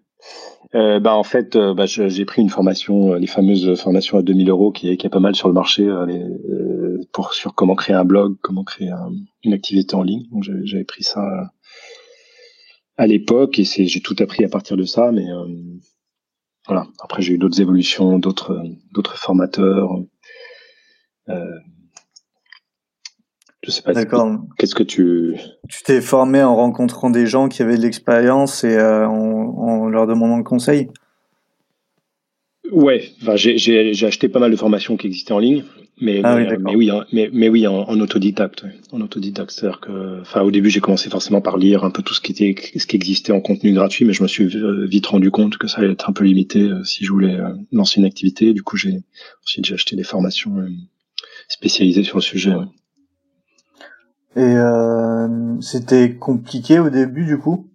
Euh, 0.75 0.99
bah, 0.99 1.15
en 1.15 1.23
fait, 1.23 1.57
euh, 1.57 1.75
bah, 1.75 1.85
j'ai 1.87 2.25
pris 2.25 2.43
une 2.43 2.49
formation, 2.49 3.13
euh, 3.13 3.19
les 3.19 3.27
fameuses 3.27 3.79
formations 3.81 4.19
à 4.19 4.23
2000 4.23 4.49
euros 4.49 4.73
qui 4.73 4.89
est, 4.91 4.97
qui 4.97 5.07
est 5.07 5.11
pas 5.11 5.21
mal 5.21 5.35
sur 5.35 5.49
le 5.49 5.55
marché 5.55 5.87
euh, 5.87 6.99
pour 7.13 7.35
sur 7.35 7.55
comment 7.55 7.75
créer 7.75 7.95
un 7.95 8.05
blog, 8.05 8.37
comment 8.41 8.65
créer 8.65 8.91
une 9.45 9.53
activité 9.53 9.95
en 9.95 10.03
ligne. 10.03 10.25
Donc 10.33 10.43
j'avais 10.65 10.85
pris 10.85 11.05
ça 11.05 11.53
à 12.97 13.07
l'époque 13.07 13.59
et 13.59 13.65
j'ai 13.65 14.01
tout 14.01 14.17
appris 14.21 14.45
à 14.45 14.49
partir 14.49 14.77
de 14.77 14.85
ça. 14.85 15.11
Mais 15.13 15.27
voilà. 16.67 16.87
Après, 17.01 17.23
j'ai 17.23 17.35
eu 17.35 17.39
d'autres 17.39 17.61
évolutions, 17.61 18.19
d'autres 18.19 18.63
d'autres 18.93 19.19
formateurs. 19.19 19.91
Euh, 21.29 21.59
je 23.65 23.71
sais 23.71 23.83
pas. 23.83 23.93
D'accord. 23.93 24.39
Qu'est-ce 24.59 24.75
que 24.75 24.83
tu. 24.83 25.37
Tu 25.69 25.83
t'es 25.83 26.01
formé 26.01 26.43
en 26.43 26.55
rencontrant 26.55 27.11
des 27.11 27.27
gens 27.27 27.49
qui 27.49 27.63
avaient 27.63 27.77
de 27.77 27.83
l'expérience 27.83 28.65
et 28.65 28.77
euh, 28.77 29.07
en, 29.07 29.89
leur 29.89 30.07
demandant 30.07 30.37
le 30.37 30.45
conseil? 30.45 30.89
Ouais, 32.73 33.11
enfin, 33.23 33.37
j'ai 33.37 34.07
acheté 34.07 34.29
pas 34.29 34.41
mal 34.41 34.51
de 34.51 34.57
formations 34.57 34.97
qui 34.97 35.07
existaient 35.07 35.33
en 35.33 35.39
ligne, 35.39 35.65
mais, 36.01 36.23
ah 36.25 36.37
mais, 36.37 36.75
oui, 36.75 36.91
mais, 37.13 37.31
mais, 37.33 37.49
oui, 37.49 37.67
en, 37.67 38.01
autodidacte. 38.01 38.65
En 38.91 39.01
autodidacte, 39.01 39.51
c'est-à-dire 39.51 39.81
que, 39.81 40.21
enfin, 40.23 40.41
au 40.43 40.51
début, 40.51 40.71
j'ai 40.71 40.81
commencé 40.81 41.11
forcément 41.11 41.41
par 41.41 41.59
lire 41.59 41.85
un 41.85 41.91
peu 41.91 42.03
tout 42.03 42.15
ce 42.15 42.21
qui 42.21 42.33
était, 42.33 42.55
ce 42.79 42.87
qui 42.87 42.97
existait 42.97 43.33
en 43.33 43.41
contenu 43.41 43.73
gratuit, 43.75 44.05
mais 44.05 44.13
je 44.13 44.23
me 44.23 44.29
suis 44.29 44.57
euh, 44.57 44.87
vite 44.87 45.07
rendu 45.07 45.31
compte 45.31 45.59
que 45.59 45.69
ça 45.69 45.79
allait 45.79 45.93
être 45.93 46.09
un 46.09 46.13
peu 46.13 46.25
limité 46.25 46.71
si 46.85 47.05
je 47.05 47.13
voulais 47.13 47.39
lancer 47.71 48.01
une 48.01 48.07
activité. 48.07 48.55
Du 48.55 48.63
coup, 48.63 48.77
j'ai 48.77 49.03
ensuite 49.43 49.67
j'ai 49.67 49.75
acheté 49.75 49.95
des 49.95 50.05
formations 50.05 50.57
spécialisé 51.49 52.03
sur 52.03 52.17
le 52.17 52.23
sujet. 52.23 52.55
Et 54.37 54.41
euh, 54.41 55.61
c'était 55.61 56.17
compliqué 56.17 56.81
au 56.81 56.91
début 56.91 57.25
du 57.25 57.39
coup 57.39 57.71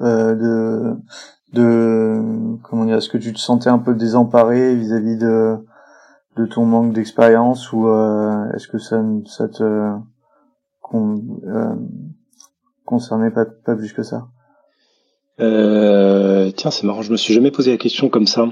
euh, 0.00 0.34
de 0.34 0.96
de 1.54 2.20
comment 2.62 2.84
dire 2.84 2.96
est-ce 2.96 3.08
que 3.08 3.18
tu 3.18 3.32
te 3.32 3.38
sentais 3.38 3.70
un 3.70 3.78
peu 3.78 3.94
désemparé 3.94 4.74
vis-à-vis 4.74 5.16
de 5.16 5.56
de 6.36 6.46
ton 6.46 6.64
manque 6.66 6.92
d'expérience 6.92 7.72
ou 7.72 7.88
euh, 7.88 8.50
est-ce 8.54 8.68
que 8.68 8.78
ça 8.78 9.02
ça 9.26 9.48
te 9.48 9.90
concernait 12.84 13.30
pas 13.30 13.46
pas 13.46 13.76
plus 13.76 13.92
que 13.92 14.02
ça? 14.02 14.28
Tiens 15.38 16.70
c'est 16.70 16.84
marrant 16.84 17.02
je 17.02 17.12
me 17.12 17.16
suis 17.16 17.32
jamais 17.32 17.50
posé 17.50 17.70
la 17.70 17.78
question 17.78 18.08
comme 18.08 18.26
ça. 18.26 18.46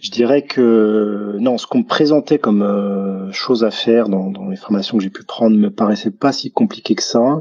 Je 0.00 0.10
dirais 0.12 0.42
que 0.42 1.36
non, 1.40 1.58
ce 1.58 1.66
qu'on 1.66 1.78
me 1.78 1.86
présentait 1.86 2.38
comme 2.38 2.62
euh, 2.62 3.32
chose 3.32 3.64
à 3.64 3.70
faire 3.72 4.08
dans, 4.08 4.30
dans 4.30 4.48
les 4.48 4.56
formations 4.56 4.96
que 4.96 5.02
j'ai 5.02 5.10
pu 5.10 5.24
prendre 5.24 5.56
me 5.56 5.70
paraissait 5.70 6.12
pas 6.12 6.32
si 6.32 6.52
compliqué 6.52 6.94
que 6.94 7.02
ça. 7.02 7.40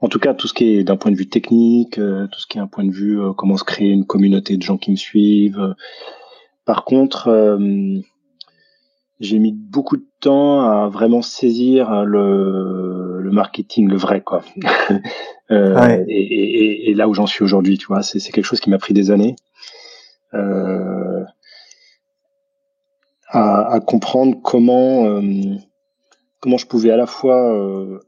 En 0.00 0.08
tout 0.08 0.18
cas, 0.18 0.34
tout 0.34 0.48
ce 0.48 0.54
qui 0.54 0.76
est 0.76 0.84
d'un 0.84 0.96
point 0.96 1.10
de 1.10 1.16
vue 1.16 1.28
technique, 1.28 1.98
euh, 1.98 2.26
tout 2.28 2.40
ce 2.40 2.46
qui 2.46 2.58
est 2.58 2.60
un 2.60 2.66
point 2.66 2.84
de 2.84 2.90
vue 2.90 3.20
euh, 3.20 3.32
comment 3.32 3.56
se 3.56 3.64
créer 3.64 3.90
une 3.90 4.06
communauté 4.06 4.56
de 4.56 4.62
gens 4.62 4.78
qui 4.78 4.90
me 4.90 4.96
suivent. 4.96 5.74
Par 6.64 6.84
contre, 6.84 7.58
j'ai 9.20 9.38
mis 9.38 9.52
beaucoup 9.52 9.96
de 9.96 10.06
temps 10.20 10.62
à 10.62 10.88
vraiment 10.88 11.20
saisir 11.22 12.04
le, 12.04 13.18
le 13.20 13.30
marketing, 13.30 13.88
le 13.88 13.96
vrai, 13.96 14.22
quoi. 14.22 14.42
euh, 15.50 16.04
et, 16.08 16.22
et, 16.22 16.90
et, 16.90 16.94
là 16.94 17.08
où 17.08 17.14
j'en 17.14 17.26
suis 17.26 17.44
aujourd'hui, 17.44 17.76
tu 17.76 17.86
vois, 17.86 18.02
c'est 18.02 18.20
quelque 18.20 18.44
chose 18.44 18.60
qui 18.60 18.70
m'a 18.70 18.78
pris 18.78 18.94
des 18.94 19.10
années. 19.10 19.36
Euh, 20.32 21.24
à, 23.28 23.74
à, 23.74 23.80
comprendre 23.80 24.38
comment 24.42 25.04
euh, 25.06 25.56
comment 26.40 26.56
je 26.56 26.66
pouvais 26.66 26.90
à 26.90 26.96
la 26.96 27.06
fois 27.06 27.52
euh, 27.52 28.00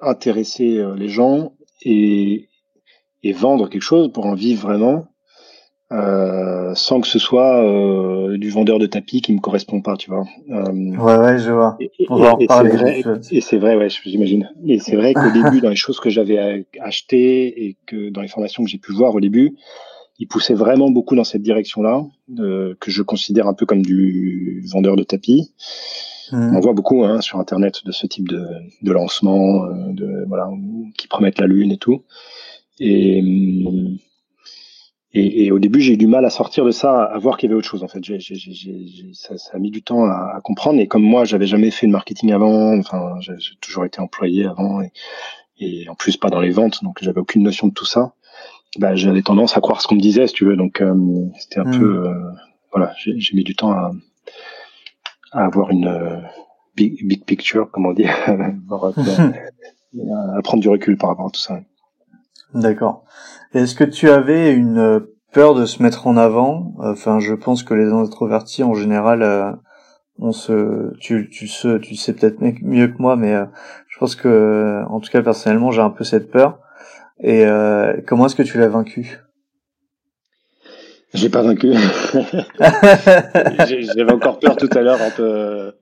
intéresser 0.00 0.78
euh, 0.78 0.94
les 0.94 1.08
gens 1.08 1.52
et, 1.82 2.48
et 3.22 3.32
vendre 3.32 3.68
quelque 3.68 3.82
chose 3.82 4.12
pour 4.12 4.26
en 4.26 4.34
vivre 4.34 4.62
vraiment 4.62 5.06
euh, 5.92 6.72
sans 6.76 7.00
que 7.00 7.08
ce 7.08 7.18
soit 7.18 7.64
euh, 7.64 8.38
du 8.38 8.48
vendeur 8.50 8.78
de 8.78 8.86
tapis 8.86 9.22
qui 9.22 9.32
me 9.32 9.40
correspond 9.40 9.80
pas, 9.80 9.96
tu 9.96 10.08
vois. 10.08 10.24
Euh, 10.48 10.62
ouais, 10.62 11.16
ouais, 11.16 11.38
je 11.38 11.50
vois. 11.50 11.76
Et, 11.80 11.90
et, 11.98 12.04
et 12.04 13.40
c'est 13.40 13.58
vrai, 13.58 13.74
vrai, 13.74 13.86
ouais, 13.86 13.88
j'imagine. 14.04 14.52
Et 14.64 14.78
c'est 14.78 14.94
vrai 14.94 15.14
qu'au 15.14 15.30
début, 15.34 15.60
dans 15.60 15.68
les 15.68 15.76
choses 15.76 15.98
que 15.98 16.08
j'avais 16.08 16.64
achetées 16.80 17.66
et 17.66 17.76
que 17.86 18.10
dans 18.10 18.20
les 18.20 18.28
formations 18.28 18.62
que 18.62 18.70
j'ai 18.70 18.78
pu 18.78 18.92
voir 18.92 19.16
au 19.16 19.20
début, 19.20 19.56
il 20.20 20.28
poussait 20.28 20.54
vraiment 20.54 20.90
beaucoup 20.90 21.16
dans 21.16 21.24
cette 21.24 21.42
direction-là, 21.42 22.04
que 22.36 22.90
je 22.90 23.02
considère 23.02 23.48
un 23.48 23.54
peu 23.54 23.66
comme 23.66 23.82
du 23.82 24.62
vendeur 24.70 24.94
de 24.94 25.02
tapis. 25.02 25.52
Mmh. 26.32 26.56
On 26.56 26.60
voit 26.60 26.72
beaucoup 26.72 27.04
hein, 27.04 27.20
sur 27.20 27.38
Internet 27.38 27.84
de 27.84 27.92
ce 27.92 28.06
type 28.06 28.28
de, 28.28 28.46
de 28.82 28.92
lancement, 28.92 29.66
de 29.92 30.24
voilà, 30.28 30.48
qui 30.96 31.08
promettent 31.08 31.38
la 31.38 31.46
lune 31.46 31.72
et 31.72 31.78
tout. 31.78 32.04
Et 32.78 33.20
hum, 33.20 33.98
et, 35.12 35.46
et, 35.46 35.52
au 35.52 35.58
début, 35.58 35.80
j'ai 35.80 35.94
eu 35.94 35.96
du 35.96 36.06
mal 36.06 36.24
à 36.24 36.30
sortir 36.30 36.64
de 36.64 36.70
ça, 36.70 37.02
à 37.02 37.18
voir 37.18 37.36
qu'il 37.36 37.48
y 37.48 37.52
avait 37.52 37.58
autre 37.58 37.68
chose. 37.68 37.82
En 37.82 37.88
fait, 37.88 38.02
j'ai, 38.04 38.20
ça, 39.12 39.36
ça, 39.38 39.50
a 39.54 39.58
mis 39.58 39.72
du 39.72 39.82
temps 39.82 40.04
à, 40.04 40.34
à, 40.36 40.40
comprendre. 40.40 40.78
Et 40.78 40.86
comme 40.86 41.02
moi, 41.02 41.24
j'avais 41.24 41.46
jamais 41.46 41.72
fait 41.72 41.88
de 41.88 41.92
marketing 41.92 42.30
avant, 42.30 42.78
enfin, 42.78 43.14
j'ai, 43.18 43.34
toujours 43.60 43.84
été 43.84 44.00
employé 44.00 44.46
avant, 44.46 44.80
et, 44.82 44.92
et, 45.58 45.88
en 45.88 45.96
plus 45.96 46.16
pas 46.16 46.30
dans 46.30 46.40
les 46.40 46.50
ventes, 46.50 46.84
donc 46.84 46.98
j'avais 47.02 47.20
aucune 47.20 47.42
notion 47.42 47.66
de 47.66 47.72
tout 47.72 47.86
ça. 47.86 48.14
Bah, 48.78 48.94
j'avais 48.94 49.22
tendance 49.22 49.56
à 49.56 49.60
croire 49.60 49.82
ce 49.82 49.88
qu'on 49.88 49.96
me 49.96 50.00
disait, 50.00 50.28
si 50.28 50.34
tu 50.34 50.44
veux. 50.44 50.56
Donc, 50.56 50.80
euh, 50.80 50.94
c'était 51.40 51.58
un 51.58 51.64
mmh. 51.64 51.78
peu, 51.80 52.06
euh, 52.06 52.14
voilà, 52.72 52.94
j'ai, 52.96 53.34
mis 53.34 53.42
du 53.42 53.56
temps 53.56 53.72
à, 53.72 53.90
à 55.32 55.44
avoir 55.44 55.70
une 55.70 55.88
euh, 55.88 56.20
big, 56.76 57.06
big 57.06 57.24
picture, 57.24 57.70
comme 57.70 57.86
on 57.86 57.92
dit, 57.92 58.04
à, 58.06 60.42
prendre 60.42 60.60
du 60.60 60.68
recul 60.68 60.96
par 60.96 61.10
rapport 61.10 61.26
à 61.26 61.30
tout 61.30 61.40
ça. 61.40 61.60
D'accord. 62.54 63.04
Est-ce 63.54 63.74
que 63.74 63.84
tu 63.84 64.10
avais 64.10 64.52
une 64.52 65.06
peur 65.32 65.54
de 65.54 65.66
se 65.66 65.82
mettre 65.82 66.06
en 66.06 66.16
avant? 66.16 66.74
Enfin, 66.78 67.20
je 67.20 67.34
pense 67.34 67.62
que 67.62 67.74
les 67.74 67.92
introvertis 67.92 68.62
en 68.62 68.74
général, 68.74 69.22
euh, 69.22 69.52
on 70.18 70.32
se, 70.32 70.92
tu, 70.98 71.28
tu 71.30 71.48
sais, 71.48 71.78
tu 71.80 71.96
sais 71.96 72.12
peut-être 72.12 72.40
mieux 72.40 72.88
que 72.88 73.00
moi, 73.00 73.16
mais 73.16 73.34
euh, 73.34 73.46
je 73.88 73.98
pense 73.98 74.16
que, 74.16 74.82
en 74.88 75.00
tout 75.00 75.10
cas 75.10 75.22
personnellement, 75.22 75.70
j'ai 75.70 75.82
un 75.82 75.90
peu 75.90 76.04
cette 76.04 76.30
peur. 76.30 76.58
Et 77.20 77.46
euh, 77.46 78.00
comment 78.06 78.26
est-ce 78.26 78.36
que 78.36 78.42
tu 78.42 78.58
l'as 78.58 78.68
vaincu 78.68 79.20
J'ai 81.12 81.28
pas 81.28 81.42
vaincu. 81.42 81.72
J'avais 82.58 84.12
encore 84.12 84.38
peur 84.38 84.56
tout 84.56 84.68
à 84.72 84.80
l'heure. 84.80 84.98
Euh, 85.18 85.72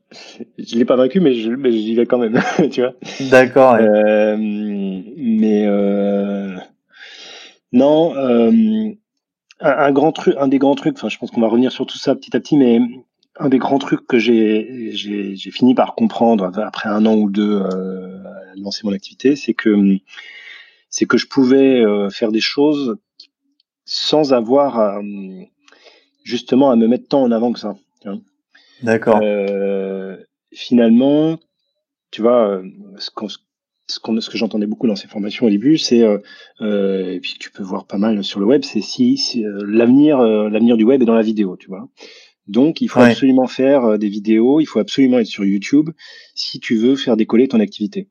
je 0.59 0.77
l'ai 0.77 0.85
pas 0.85 0.97
vaincu, 0.97 1.21
mais 1.21 1.35
j'y 1.35 1.95
vais 1.95 2.07
quand 2.07 2.19
même. 2.19 2.41
tu 2.71 2.81
vois. 2.81 2.95
D'accord. 3.31 3.75
Ouais. 3.75 3.83
Euh, 3.83 4.37
mais 4.39 5.67
euh, 5.67 6.57
non, 7.73 8.17
euh, 8.17 8.51
un, 9.61 9.71
un, 9.71 9.93
grand 9.93 10.13
truc, 10.13 10.35
un 10.39 10.49
des 10.49 10.59
grands 10.59 10.75
trucs. 10.75 10.97
Enfin, 10.97 11.09
je 11.09 11.19
pense 11.19 11.31
qu'on 11.31 11.43
va 11.43 11.49
revenir 11.49 11.73
sur 11.73 11.85
tout 11.85 11.99
ça 11.99 12.15
petit 12.15 12.35
à 12.35 12.41
petit, 12.41 12.57
mais 12.57 12.81
un 13.39 13.49
des 13.49 13.59
grands 13.59 13.79
trucs 13.79 14.07
que 14.07 14.19
j'ai 14.19 14.91
j'ai 14.93 15.51
fini 15.51 15.75
par 15.75 15.95
comprendre 15.95 16.51
après 16.57 16.89
un 16.89 17.07
an 17.07 17.15
ou 17.15 17.31
deux 17.31 17.61
euh, 17.61 18.25
à 18.25 18.57
lancer 18.57 18.83
mon 18.85 18.93
activité, 18.93 19.37
c'est 19.37 19.55
que 19.55 19.99
c'est 20.91 21.07
que 21.07 21.19
je 21.19 21.27
pouvais 21.27 21.81
euh, 21.81 22.11
faire 22.11 22.33
des 22.33 22.41
choses 22.41 22.97
sans 23.91 24.35
avoir 24.35 24.79
à, 24.79 25.01
justement 26.23 26.71
à 26.71 26.77
me 26.77 26.87
mettre 26.87 27.09
tant 27.09 27.23
en 27.23 27.33
avant 27.33 27.53
que 27.53 27.59
ça. 27.59 27.75
D'accord. 28.83 29.19
Euh, 29.23 30.17
finalement, 30.53 31.39
tu 32.11 32.23
vois, 32.23 32.63
ce 32.99 33.11
qu'on 33.11 33.29
ce, 33.29 33.39
qu 33.99 34.21
ce 34.21 34.31
que 34.31 34.39
j'entendais 34.39 34.67
beaucoup 34.67 34.87
dans 34.87 34.95
ces 34.95 35.09
formations 35.09 35.47
au 35.47 35.51
début, 35.51 35.79
c'est 35.79 36.03
euh, 36.03 36.19
euh, 36.61 37.13
et 37.13 37.21
puis 37.21 37.37
tu 37.41 37.51
peux 37.51 37.63
voir 37.63 37.87
pas 37.87 37.97
mal 37.97 38.23
sur 38.23 38.41
le 38.41 38.47
web, 38.47 38.63
c'est 38.63 38.83
si, 38.83 39.17
si 39.17 39.45
euh, 39.45 39.65
l'avenir 39.67 40.21
euh, 40.21 40.49
l'avenir 40.51 40.77
du 40.77 40.85
web 40.85 41.03
est 41.03 41.07
dans 41.07 41.15
la 41.15 41.23
vidéo, 41.23 41.57
tu 41.57 41.69
vois. 41.69 41.89
Donc 42.47 42.81
il 42.81 42.89
faut 42.89 43.01
ouais. 43.01 43.11
absolument 43.11 43.47
faire 43.47 43.85
euh, 43.85 43.99
des 43.99 44.09
vidéos, 44.09 44.61
il 44.61 44.67
faut 44.67 44.79
absolument 44.79 45.19
être 45.19 45.27
sur 45.27 45.45
YouTube 45.45 45.91
si 46.35 46.61
tu 46.61 46.77
veux 46.77 46.97
faire 46.97 47.17
décoller 47.17 47.49
ton 47.49 47.61
activité. 47.61 48.09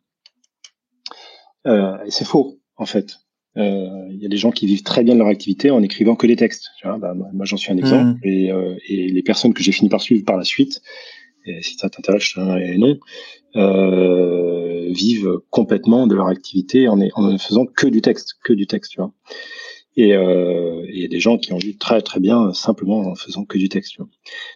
et 1.65 2.09
c'est 2.09 2.25
faux 2.25 2.59
en 2.75 2.85
fait. 2.85 3.17
Il 3.57 4.19
y 4.21 4.25
a 4.25 4.29
des 4.29 4.37
gens 4.37 4.51
qui 4.51 4.67
vivent 4.67 4.83
très 4.83 5.03
bien 5.03 5.15
de 5.15 5.19
leur 5.19 5.27
activité 5.27 5.71
en 5.71 5.81
écrivant 5.81 6.15
que 6.15 6.27
des 6.27 6.35
textes. 6.35 6.67
Tu 6.79 6.87
vois 6.87 6.97
bah, 6.97 7.13
moi 7.15 7.45
j'en 7.45 7.57
suis 7.57 7.71
un 7.71 7.77
exemple 7.77 8.19
mmh. 8.23 8.27
et, 8.27 8.51
et 8.87 9.07
les 9.07 9.23
personnes 9.23 9.53
que 9.53 9.63
j'ai 9.63 9.71
fini 9.71 9.89
par 9.89 10.01
suivre 10.01 10.23
par 10.25 10.37
la 10.37 10.43
suite, 10.43 10.81
et 11.47 11.61
si 11.61 11.75
ça 11.75 11.89
t'intéresse, 11.89 12.23
je 12.23 12.33
te 12.33 12.39
donnerai 12.39 12.77
non, 12.77 12.97
euh, 13.55 14.91
vivent 14.91 15.39
complètement 15.49 16.07
de 16.07 16.15
leur 16.15 16.27
activité 16.27 16.87
en, 16.87 16.99
en, 17.15 17.31
ne 17.31 17.37
faisant 17.37 17.65
que 17.65 17.87
du 17.87 18.01
texte, 18.01 18.35
que 18.43 18.53
du 18.53 18.67
texte, 18.67 18.91
tu 18.91 18.99
vois. 18.99 19.13
Et 19.95 20.13
euh, 20.13 20.85
il 20.93 21.01
y 21.01 21.05
a 21.05 21.07
des 21.07 21.19
gens 21.19 21.37
qui 21.37 21.53
en 21.53 21.57
vivent 21.57 21.77
très 21.77 22.01
très 22.01 22.19
bien 22.19 22.53
simplement 22.53 22.99
en 22.99 23.15
faisant 23.15 23.45
que 23.45 23.57
du 23.57 23.69
texte. 23.69 23.93
Tu 23.93 24.01
vois. 24.01 24.09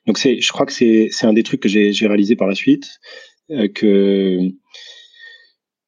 Donc 0.05 0.17
c'est, 0.17 0.39
je 0.39 0.51
crois 0.51 0.65
que 0.65 0.73
c'est 0.73 1.07
c'est 1.11 1.25
un 1.25 1.33
des 1.33 1.43
trucs 1.43 1.61
que 1.61 1.69
j'ai 1.69 1.93
j'ai 1.93 2.07
réalisé 2.07 2.35
par 2.35 2.47
la 2.47 2.55
suite 2.55 2.99
euh, 3.49 3.67
que 3.67 4.39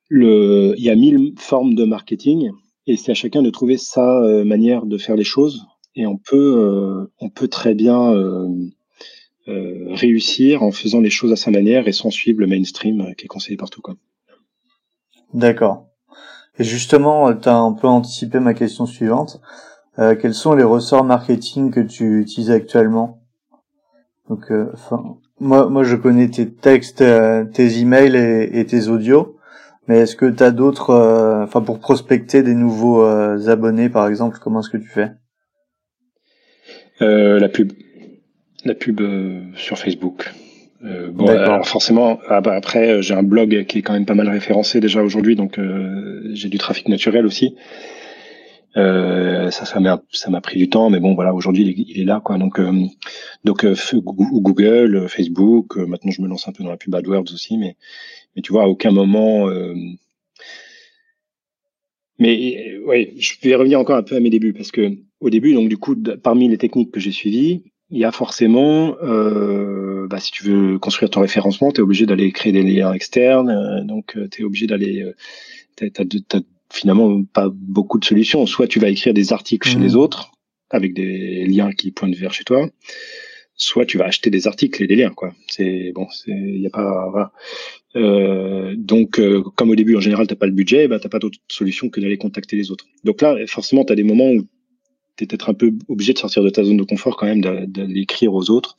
le 0.10 0.74
il 0.78 0.84
y 0.84 0.90
a 0.90 0.96
mille 0.96 1.34
formes 1.38 1.76
de 1.76 1.84
marketing 1.84 2.50
et 2.88 2.98
c'est 2.98 3.12
à 3.12 3.16
chacun 3.16 3.42
de 3.42 3.50
trouver 3.50 3.78
sa 3.78 4.22
euh, 4.22 4.44
manière 4.44 4.86
de 4.86 4.98
faire 4.98 5.16
les 5.16 5.24
choses 5.24 5.66
et 5.96 6.06
on 6.06 6.18
peut 6.18 6.58
euh, 6.58 7.12
on 7.20 7.30
peut 7.30 7.48
très 7.48 7.76
bien 7.76 8.12
euh, 8.14 8.50
euh, 9.48 9.88
réussir 9.90 10.64
en 10.64 10.72
faisant 10.72 11.02
les 11.02 11.10
choses 11.10 11.32
à 11.32 11.36
sa 11.36 11.52
manière 11.52 11.88
et 11.88 11.92
sans 11.92 12.10
suivre 12.10 12.40
le 12.40 12.48
mainstream 12.48 13.02
euh, 13.02 13.14
qui 13.14 13.26
est 13.26 13.28
conseillé 13.28 13.58
partout. 13.58 13.82
Quoi. 13.82 13.96
D'accord. 15.34 15.88
Et 16.60 16.64
justement, 16.64 17.34
tu 17.34 17.50
as 17.50 17.58
un 17.58 17.74
peu 17.74 17.88
anticipé 17.88 18.40
ma 18.40 18.54
question 18.54 18.86
suivante. 18.86 19.42
Quels 19.98 20.34
sont 20.34 20.54
les 20.54 20.64
ressorts 20.64 21.04
marketing 21.04 21.72
que 21.72 21.80
tu 21.80 22.22
utilises 22.22 22.52
actuellement? 22.52 23.24
Donc, 24.30 24.52
moi, 25.40 25.68
moi, 25.68 25.84
je 25.84 25.96
connais 25.96 26.30
tes 26.30 26.52
textes, 26.52 27.04
tes 27.54 27.80
emails 27.80 28.16
et, 28.52 28.66
tes 28.66 28.88
audios. 28.88 29.33
Mais 29.88 30.00
est-ce 30.00 30.16
que 30.16 30.26
tu 30.26 30.44
as 30.44 30.52
d'autres, 30.52 30.92
euh, 30.92 31.44
enfin, 31.44 31.62
pour 31.62 31.80
prospecter 31.80 32.42
des 32.42 32.54
nouveaux 32.54 33.04
abonnés, 33.04 33.90
par 33.90 34.08
exemple, 34.08 34.38
comment 34.42 34.62
est-ce 34.62 34.70
que 34.70 34.78
tu 34.78 34.88
fais? 34.88 35.12
La 37.00 37.50
pub 37.50 37.74
la 38.66 38.76
pub 38.76 39.02
euh, 39.02 39.42
sur 39.56 39.78
Facebook. 39.78 40.32
Euh, 40.84 41.10
bon, 41.12 41.28
alors 41.28 41.68
forcément, 41.68 42.20
ah 42.28 42.42
bah 42.42 42.56
après, 42.56 42.90
euh, 42.90 43.02
j'ai 43.02 43.14
un 43.14 43.24
blog 43.24 43.66
qui 43.68 43.80
est 43.80 43.82
quand 43.82 43.94
même 43.94 44.06
pas 44.06 44.16
mal 44.16 44.30
référencé 44.30 44.80
déjà 44.80 45.02
aujourd'hui, 45.02 45.36
donc 45.36 45.58
euh, 45.58 46.30
j'ai 46.34 46.50
du 46.50 46.58
trafic 46.58 46.90
naturel 46.90 47.26
aussi. 47.26 47.56
Euh, 48.78 49.52
ça, 49.52 49.66
ça 49.66 49.80
m'a, 49.80 50.02
ça 50.12 50.30
m'a 50.30 50.42
pris 50.42 50.58
du 50.58 50.70
temps, 50.70 50.90
mais 50.90 51.00
bon, 51.00 51.14
voilà, 51.14 51.34
aujourd'hui, 51.34 51.64
il, 51.88 52.00
est 52.02 52.06
là, 52.06 52.22
quoi. 52.24 52.38
Donc, 52.38 52.60
euh, 52.60 52.72
donc 53.44 53.66
Google, 53.94 55.08
Facebook. 55.08 55.78
maintenant, 55.78 56.12
je 56.12 56.22
me 56.22 56.28
lance 56.28 56.48
un 56.48 56.52
peu 56.52 56.64
dans 56.64 56.72
la 56.72 56.78
pub 56.78 56.94
AdWords 56.96 57.32
aussi, 57.34 57.58
mais, 57.58 57.76
mais 58.36 58.42
tu 58.42 58.52
vois, 58.52 58.64
à 58.64 58.68
aucun 58.68 58.92
moment. 58.92 59.48
mais 62.20 62.78
ouais, 62.86 63.14
je 63.18 63.34
vais 63.42 63.56
revenir 63.56 63.80
encore 63.80 63.98
un 63.98 64.04
peu 64.04 64.16
à 64.16 64.20
mes 64.20 64.30
débuts 64.30 64.54
parce 64.54 64.72
que 64.72 64.98
au 65.20 65.30
début, 65.30 65.54
donc 65.54 65.70
du 65.70 65.78
coup, 65.78 65.96
parmi 66.22 66.48
les 66.50 66.58
techniques 66.58 66.92
que 66.92 67.00
j'ai 67.00 67.12
suivies, 67.12 67.64
il 67.94 68.00
y 68.00 68.06
a 68.06 68.12
forcément, 68.12 68.98
euh, 69.04 70.08
bah, 70.08 70.20
si 70.20 70.32
tu 70.32 70.44
veux 70.44 70.80
construire 70.80 71.12
ton 71.12 71.22
référencement, 71.22 71.72
tu 71.72 71.80
es 71.80 71.84
obligé 71.84 72.06
d'aller 72.06 72.32
créer 72.32 72.52
des 72.52 72.64
liens 72.64 72.92
externes, 72.92 73.50
euh, 73.50 73.84
donc 73.84 74.18
euh, 74.18 74.28
tu 74.30 74.42
es 74.42 74.46
obligé 74.46 74.66
d'aller, 74.68 75.04
euh, 75.04 75.14
tu 75.78 75.86
n'as 75.86 76.42
finalement 76.74 77.24
pas 77.24 77.50
beaucoup 77.54 78.00
de 78.00 78.06
solutions. 78.06 78.46
Soit 78.46 78.68
tu 78.68 78.80
vas 78.80 78.90
écrire 78.90 79.14
des 79.14 79.32
articles 79.32 79.68
chez 79.68 79.80
les 79.80 79.94
mmh. 79.94 79.98
autres 79.98 80.32
avec 80.70 80.94
des 80.94 81.46
liens 81.46 81.72
qui 81.72 81.92
pointent 81.92 82.16
vers 82.16 82.34
chez 82.34 82.44
toi, 82.44 82.68
soit 83.56 83.86
tu 83.86 84.00
vas 84.00 84.06
acheter 84.06 84.32
des 84.32 84.48
articles 84.48 84.82
et 84.84 84.88
des 84.88 84.96
liens, 84.96 85.12
quoi. 85.12 85.34
C'est 85.48 85.92
bon, 85.94 86.08
il 86.28 86.62
y 86.62 86.68
a 86.68 86.72
pas, 86.72 87.10
voilà. 87.12 87.32
Euh, 87.96 88.74
donc, 88.76 89.20
euh, 89.20 89.44
comme 89.56 89.70
au 89.70 89.76
début, 89.76 89.96
en 89.96 90.00
général, 90.00 90.26
t'as 90.26 90.36
pas 90.36 90.48
le 90.48 90.52
budget, 90.52 90.88
bah, 90.88 91.00
t'as 91.00 91.10
pas 91.10 91.20
d'autre 91.20 91.38
solution 91.48 91.90
que 91.90 92.02
d'aller 92.02 92.18
contacter 92.18 92.56
les 92.56 92.72
autres. 92.72 92.86
Donc 93.04 93.22
là, 93.22 93.36
forcément, 93.46 93.86
tu 93.86 93.94
as 93.94 93.96
des 93.96 94.04
moments 94.04 94.32
où 94.32 94.48
es 95.20 95.28
peut-être 95.28 95.50
un 95.50 95.54
peu 95.54 95.72
obligé 95.88 96.14
de 96.14 96.18
sortir 96.18 96.44
de 96.44 96.50
ta 96.50 96.64
zone 96.64 96.78
de 96.78 96.84
confort 96.84 97.18
quand 97.18 97.28
même, 97.28 97.42
d'aller 97.42 98.02
écrire 98.02 98.34
aux 98.34 98.50
autres 98.50 98.76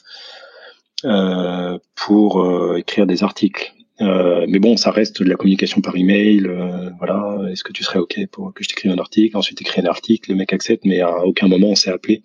euh, 1.04 1.78
pour 1.94 2.42
euh, 2.42 2.76
écrire 2.76 3.06
des 3.06 3.22
articles. 3.22 3.72
Euh, 4.00 4.44
mais 4.48 4.58
bon, 4.58 4.76
ça 4.76 4.90
reste 4.90 5.22
de 5.22 5.28
la 5.28 5.36
communication 5.36 5.80
par 5.80 5.96
email. 5.96 6.46
Euh, 6.46 6.90
voilà, 6.98 7.38
est-ce 7.50 7.62
que 7.62 7.72
tu 7.72 7.84
serais 7.84 7.98
ok 7.98 8.18
pour 8.30 8.52
que 8.52 8.64
je 8.64 8.68
t'écrive 8.68 8.92
un 8.92 8.98
article? 8.98 9.36
Ensuite, 9.36 9.60
écrire 9.60 9.84
un 9.84 9.88
article, 9.88 10.30
le 10.30 10.36
mec 10.36 10.52
accepte, 10.52 10.84
mais 10.84 11.00
à 11.00 11.24
aucun 11.24 11.46
moment 11.46 11.68
on 11.68 11.74
s'est 11.74 11.90
appelé. 11.90 12.22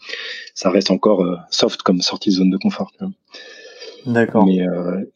Ça 0.56 0.72
reste 0.72 0.90
encore 0.92 1.24
euh, 1.24 1.36
soft 1.52 1.82
comme 1.84 2.02
sortie 2.02 2.30
de 2.30 2.36
zone 2.36 2.50
de 2.50 2.58
confort. 2.58 2.92
D'accord. 4.06 4.48
Mais, 4.48 4.66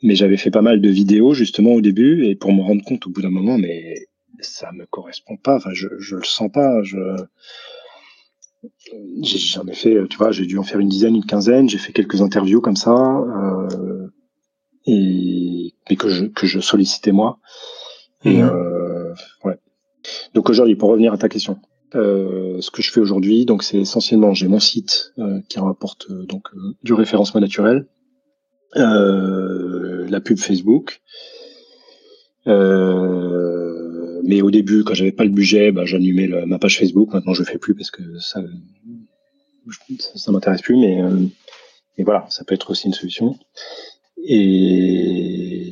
mais 0.03 0.13
j'avais 0.13 0.37
fait 0.37 0.51
pas 0.51 0.61
mal 0.61 0.81
de 0.81 0.89
vidéos 0.89 1.33
justement 1.33 1.71
au 1.71 1.81
début 1.81 2.25
et 2.25 2.35
pour 2.35 2.51
me 2.53 2.61
rendre 2.61 2.83
compte 2.83 3.07
au 3.07 3.09
bout 3.09 3.21
d'un 3.21 3.29
moment, 3.29 3.57
mais 3.57 3.95
ça 4.41 4.71
me 4.73 4.85
correspond 4.85 5.37
pas. 5.37 5.55
Enfin, 5.55 5.71
je, 5.73 5.87
je 5.99 6.17
le 6.17 6.23
sens 6.23 6.51
pas. 6.51 6.83
Je 6.83 6.97
j'ai 9.21 9.39
jamais 9.39 9.73
fait, 9.73 9.95
tu 10.09 10.17
vois, 10.17 10.31
j'ai 10.31 10.45
dû 10.45 10.57
en 10.57 10.63
faire 10.63 10.79
une 10.79 10.89
dizaine, 10.89 11.15
une 11.15 11.25
quinzaine. 11.25 11.69
J'ai 11.69 11.77
fait 11.77 11.93
quelques 11.93 12.21
interviews 12.21 12.61
comme 12.61 12.75
ça. 12.75 12.93
Euh, 12.93 14.07
et 15.89 15.91
mais 15.91 15.95
que 15.95 16.09
je 16.09 16.25
que 16.25 16.47
je 16.47 16.59
sollicitais 16.59 17.11
moi. 17.11 17.39
Et 18.25 18.41
mhm. 18.41 18.49
euh, 18.49 19.13
ouais. 19.43 19.57
Donc 20.33 20.49
aujourd'hui, 20.49 20.75
pour 20.75 20.89
revenir 20.89 21.13
à 21.13 21.17
ta 21.17 21.29
question, 21.29 21.59
euh, 21.95 22.59
ce 22.61 22.71
que 22.71 22.81
je 22.81 22.91
fais 22.91 22.99
aujourd'hui, 22.99 23.45
donc 23.45 23.63
c'est 23.63 23.77
essentiellement 23.77 24.33
j'ai 24.33 24.47
mon 24.47 24.59
site 24.59 25.13
euh, 25.19 25.41
qui 25.47 25.59
rapporte 25.59 26.07
euh, 26.09 26.25
donc 26.25 26.47
euh, 26.55 26.75
du 26.83 26.93
référencement 26.93 27.41
naturel, 27.41 27.87
la 28.75 30.19
pub 30.21 30.37
Facebook. 30.39 31.01
mais 32.45 34.41
au 34.41 34.49
début, 34.49 34.83
quand 34.83 34.95
j'avais 34.95 35.11
pas 35.11 35.25
le 35.25 35.29
budget, 35.29 35.71
bah, 35.71 35.85
j'allumais 35.85 36.27
ma 36.47 36.57
page 36.57 36.79
Facebook. 36.79 37.13
Maintenant, 37.13 37.33
je 37.33 37.41
le 37.41 37.45
fais 37.45 37.59
plus 37.59 37.75
parce 37.75 37.91
que 37.91 38.01
ça, 38.19 38.41
ça, 39.99 40.11
ça 40.15 40.31
m'intéresse 40.31 40.63
plus. 40.63 40.75
Mais, 40.77 40.99
mais 41.97 42.03
voilà, 42.03 42.25
ça 42.29 42.43
peut 42.43 42.55
être 42.55 42.71
aussi 42.71 42.87
une 42.87 42.93
solution. 42.93 43.37
Et, 44.25 45.71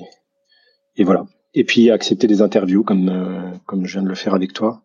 et 0.98 1.04
voilà. 1.04 1.26
Et 1.54 1.64
puis 1.64 1.90
accepter 1.90 2.28
des 2.28 2.42
interviews 2.42 2.84
comme 2.84 3.10
euh, 3.10 3.52
comme 3.66 3.86
je 3.86 3.94
viens 3.94 4.04
de 4.04 4.10
le 4.10 4.16
faire 4.16 4.34
avec 4.34 4.54
toi. 4.54 4.84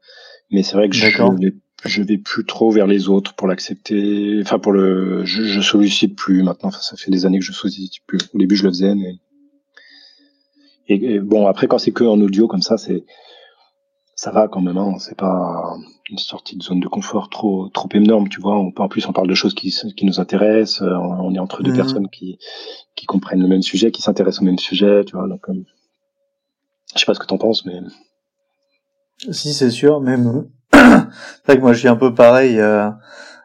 Mais 0.51 0.63
c'est 0.63 0.77
vrai 0.77 0.89
que 0.89 0.95
je 0.95 1.07
vais, 1.07 1.55
je 1.85 2.03
vais 2.03 2.19
plus 2.19 2.45
trop 2.45 2.71
vers 2.71 2.87
les 2.87 3.09
autres 3.09 3.35
pour 3.35 3.49
l'accepter. 3.49 4.39
Enfin 4.43 4.59
pour 4.59 4.73
le, 4.73 5.25
je, 5.25 5.45
je 5.45 5.61
sollicite 5.61 6.17
plus 6.17 6.43
maintenant. 6.43 6.69
Enfin, 6.69 6.81
ça 6.81 6.97
fait 6.97 7.11
des 7.11 7.27
années 7.27 7.39
que 7.39 7.45
je 7.45 7.53
sollicite 7.53 8.03
plus. 8.07 8.19
Au 8.35 8.39
début 8.39 8.57
je 8.57 8.65
le 8.65 8.71
faisais, 8.71 8.95
mais 8.95 9.17
et, 10.89 11.19
bon 11.19 11.47
après 11.47 11.67
quand 11.67 11.79
c'est 11.79 11.93
que 11.93 12.05
en 12.05 12.21
audio 12.21 12.47
comme 12.47 12.63
ça, 12.63 12.79
c'est 12.79 13.05
ça 14.17 14.31
va 14.31 14.49
quand 14.49 14.63
même. 14.63 14.79
Hein. 14.79 14.95
C'est 14.99 15.17
pas 15.17 15.77
une 16.11 16.19
sortie 16.19 16.57
de 16.57 16.63
zone 16.63 16.81
de 16.81 16.89
confort 16.89 17.29
trop 17.29 17.69
trop 17.69 17.89
énorme, 17.93 18.29
tu 18.29 18.41
vois. 18.41 18.57
On, 18.57 18.73
en 18.77 18.89
plus, 18.89 19.07
on 19.07 19.13
parle 19.13 19.29
de 19.29 19.35
choses 19.35 19.55
qui, 19.55 19.71
qui 19.95 20.07
nous 20.07 20.19
intéressent. 20.19 20.83
Euh, 20.83 20.97
on 20.97 21.33
est 21.35 21.39
entre 21.39 21.63
deux 21.63 21.71
mhm. 21.71 21.77
personnes 21.77 22.09
qui 22.09 22.39
qui 22.97 23.07
comprennent 23.07 23.43
le 23.43 23.49
même 23.49 23.63
sujet, 23.63 23.93
qui 23.93 24.03
s'intéressent 24.03 24.43
au 24.43 24.47
même 24.47 24.59
sujet, 24.59 25.05
tu 25.05 25.17
vois. 25.17 25.29
Donc, 25.29 25.49
euh, 25.51 25.55
je 26.95 26.99
sais 26.99 27.07
pas 27.07 27.15
ce 27.15 27.21
que 27.21 27.27
t'en 27.27 27.37
penses, 27.37 27.67
mais 27.67 27.79
si 29.31 29.53
c'est 29.53 29.71
sûr. 29.71 30.01
Même 30.01 30.47
c'est 30.73 30.79
vrai 31.47 31.57
que 31.57 31.63
moi, 31.63 31.75
je 31.75 31.81
suis 31.81 31.89
un 31.89 31.97
peu 31.97 32.15
pareil. 32.15 32.59
Euh, 32.59 32.91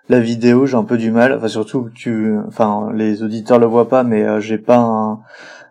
la 0.07 0.19
vidéo, 0.19 0.65
j'ai 0.65 0.77
un 0.77 0.83
peu 0.85 0.97
du 0.97 1.11
mal. 1.11 1.33
Enfin, 1.33 1.49
surtout 1.49 1.89
tu, 1.93 2.37
enfin, 2.47 2.91
les 2.93 3.23
auditeurs 3.23 3.59
le 3.59 3.65
voient 3.65 3.89
pas, 3.89 4.03
mais 4.03 4.39
j'ai 4.41 4.57
pas 4.57 4.77
un 4.77 5.19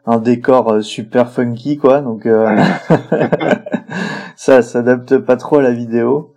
un 0.07 0.19
décor 0.19 0.83
super 0.83 1.31
funky 1.31 1.77
quoi 1.77 2.01
donc 2.01 2.27
ça 4.41 4.63
s'adapte 4.63 5.19
pas 5.19 5.37
trop 5.37 5.59
à 5.59 5.63
la 5.63 5.71
vidéo 5.71 6.35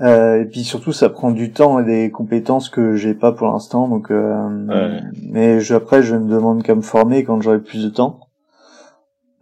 euh, 0.00 0.40
et 0.40 0.46
puis 0.46 0.64
surtout, 0.64 0.92
ça 0.92 1.10
prend 1.10 1.30
du 1.30 1.52
temps 1.52 1.78
et 1.78 1.84
des 1.84 2.10
compétences 2.10 2.70
que 2.70 2.94
j'ai 2.94 3.12
pas 3.12 3.32
pour 3.32 3.48
l'instant. 3.48 3.86
Donc, 3.86 4.10
euh, 4.10 5.00
mais 5.28 5.60
je, 5.60 5.74
après, 5.74 6.02
je 6.02 6.16
me 6.16 6.30
demande 6.30 6.62
qu'à 6.62 6.74
me 6.74 6.80
former 6.80 7.24
quand 7.24 7.42
j'aurai 7.42 7.60
plus 7.60 7.84
de 7.84 7.90
temps. 7.90 8.20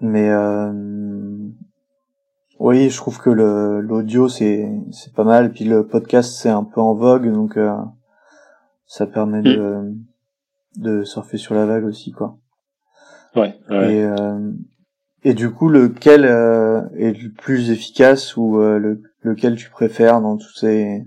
Mais 0.00 0.30
euh, 0.30 0.72
oui, 2.58 2.90
je 2.90 2.96
trouve 2.96 3.20
que 3.20 3.30
le 3.30 3.80
l'audio 3.80 4.28
c'est 4.28 4.68
c'est 4.90 5.14
pas 5.14 5.24
mal. 5.24 5.52
Puis 5.52 5.64
le 5.64 5.86
podcast 5.86 6.34
c'est 6.34 6.48
un 6.48 6.64
peu 6.64 6.80
en 6.80 6.94
vogue, 6.94 7.30
donc 7.32 7.56
euh, 7.56 7.72
ça 8.86 9.06
permet 9.06 9.42
de 9.42 9.58
mm. 9.58 10.82
de 10.82 11.04
surfer 11.04 11.36
sur 11.36 11.54
la 11.54 11.66
vague 11.66 11.84
aussi, 11.84 12.10
quoi. 12.10 12.36
Ouais. 13.36 13.54
ouais. 13.70 13.94
Et 13.94 14.04
euh, 14.04 14.50
et 15.26 15.34
du 15.34 15.50
coup, 15.50 15.68
lequel 15.68 16.24
euh, 16.24 16.82
est 16.96 17.20
le 17.20 17.30
plus 17.32 17.72
efficace 17.72 18.36
ou 18.36 18.60
euh, 18.60 18.78
le, 18.78 19.02
lequel 19.22 19.56
tu 19.56 19.68
préfères 19.70 20.20
dans 20.20 20.36
tous 20.36 20.54
ces, 20.54 21.02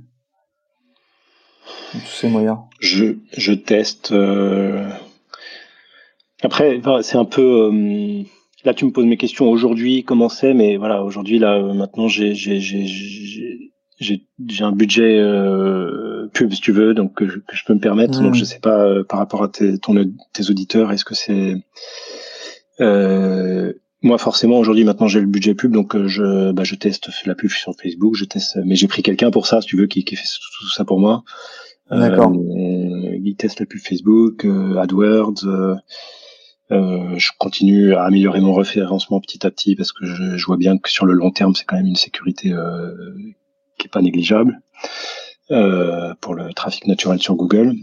tous 1.94 2.16
ces 2.20 2.28
moyens? 2.28 2.58
Je, 2.82 3.16
je 3.32 3.54
teste. 3.54 4.12
Euh... 4.12 4.90
Après, 6.44 6.82
c'est 7.02 7.18
un 7.18 7.24
peu. 7.24 7.72
Euh, 7.72 8.24
là, 8.66 8.74
tu 8.74 8.84
me 8.84 8.92
poses 8.92 9.06
mes 9.06 9.16
questions 9.16 9.50
aujourd'hui, 9.50 10.04
comment 10.04 10.28
c'est, 10.28 10.54
mais 10.54 10.76
voilà, 10.76 11.02
aujourd'hui, 11.06 11.40
là, 11.40 11.58
maintenant, 11.74 12.10
j'ai 12.10 12.36
j'ai 12.36 12.60
j'ai 14.02 14.64
un 14.64 14.74
budget 14.74 15.18
euh, 15.18 16.28
pub, 16.34 16.52
si 16.52 16.60
tu 16.60 16.74
veux, 16.74 16.94
donc 16.94 17.14
que 17.14 17.26
je, 17.26 17.40
que 17.40 17.56
je 17.56 17.64
peux 17.64 17.74
me 17.74 17.80
permettre. 17.80 18.22
Donc, 18.22 18.34
mmh. 18.34 18.38
je 18.38 18.44
sais 18.44 18.60
pas 18.60 19.02
par 19.08 19.20
rapport 19.20 19.44
à 19.44 19.48
tes, 19.48 19.78
ton, 19.78 19.96
tes 20.34 20.50
auditeurs, 20.50 20.92
est-ce 20.92 21.06
que 21.06 21.16
c'est 21.16 21.56
euh, 22.82 23.72
moi, 24.02 24.18
forcément, 24.18 24.58
aujourd'hui, 24.58 24.86
maintenant, 24.86 25.08
j'ai 25.08 25.20
le 25.20 25.26
budget 25.26 25.56
pub, 25.56 25.74
donc 25.74 25.96
euh, 25.96 26.08
je, 26.08 26.52
bah, 26.52 26.64
je 26.64 26.76
teste 26.76 27.10
la 27.26 27.36
pub 27.36 27.50
sur 27.50 27.74
Facebook, 27.76 28.16
je 28.16 28.26
teste, 28.26 28.58
mais 28.64 28.76
j'ai 28.76 28.88
pris 28.88 29.04
quelqu'un 29.04 29.30
pour 29.30 29.46
ça, 29.46 29.62
si 29.62 29.68
tu 29.68 29.78
veux, 29.78 29.88
qui, 29.88 30.06
qui 30.06 30.16
fait 30.16 30.24
tout, 30.24 30.70
ça 30.70 30.86
pour 30.86 31.00
moi. 31.00 31.24
D'accord. 31.92 32.32
Euh, 32.32 33.18
il 33.24 33.36
teste 33.36 33.60
la 33.60 33.66
pub 33.66 33.82
Facebook, 33.82 34.46
euh, 34.46 34.78
AdWords. 34.78 35.44
Euh, 35.44 35.76
euh, 36.72 37.18
je 37.18 37.32
continue 37.40 37.96
à 37.96 38.04
améliorer 38.04 38.42
mon 38.42 38.54
référencement 38.54 39.20
petit 39.20 39.46
à 39.46 39.50
petit 39.50 39.76
parce 39.76 39.92
que 39.92 40.06
je, 40.06 40.38
je 40.38 40.46
vois 40.46 40.58
bien 40.58 40.78
que 40.78 40.90
sur 40.90 41.06
le 41.06 41.14
long 41.14 41.32
terme, 41.32 41.56
c'est 41.56 41.66
quand 41.66 41.78
même 41.78 41.88
une 41.88 41.96
sécurité 41.96 42.54
qui 43.80 43.88
est 43.88 43.92
pas 43.92 44.04
négligeable 44.04 44.62
pour 46.22 46.36
le 46.36 46.54
trafic 46.54 46.86
naturel 46.86 47.20
sur 47.20 47.36
Google. 47.36 47.74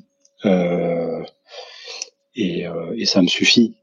et, 2.36 2.64
et 2.94 3.06
ça 3.06 3.22
me 3.22 3.26
suffit. 3.26 3.76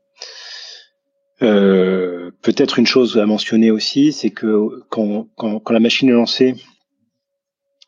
Euh, 1.44 2.13
peut-être 2.44 2.78
une 2.78 2.86
chose 2.86 3.18
à 3.18 3.26
mentionner 3.26 3.72
aussi, 3.72 4.12
c'est 4.12 4.30
que 4.30 4.84
quand, 4.90 5.28
quand, 5.36 5.60
quand, 5.60 5.74
la 5.74 5.80
machine 5.80 6.10
est 6.10 6.14
lancée 6.14 6.56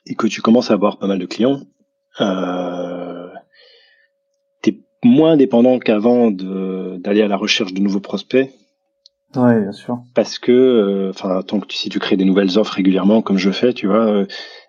et 0.07 0.15
que 0.15 0.27
tu 0.27 0.41
commences 0.41 0.71
à 0.71 0.73
avoir 0.73 0.97
pas 0.97 1.07
mal 1.07 1.19
de 1.19 1.25
clients, 1.25 1.61
euh, 2.21 3.29
tu 4.63 4.71
es 4.71 4.79
moins 5.03 5.37
dépendant 5.37 5.77
qu'avant 5.77 6.31
d'aller 6.31 7.21
à 7.21 7.27
la 7.27 7.37
recherche 7.37 7.73
de 7.73 7.81
nouveaux 7.81 7.99
prospects. 7.99 8.49
Oui, 9.35 9.59
bien 9.61 9.73
sûr. 9.73 9.99
Parce 10.13 10.39
que, 10.39 10.51
euh, 10.53 11.09
enfin, 11.09 11.41
tant 11.41 11.59
que 11.59 11.67
tu, 11.67 11.75
si 11.75 11.89
tu 11.89 11.99
crées 11.99 12.15
des 12.15 12.23
nouvelles 12.23 12.57
offres 12.57 12.73
régulièrement, 12.73 13.21
comme 13.21 13.37
je 13.37 13.51
fais, 13.51 13.73
tu 13.73 13.87
vois, 13.87 14.07
euh, 14.07 14.25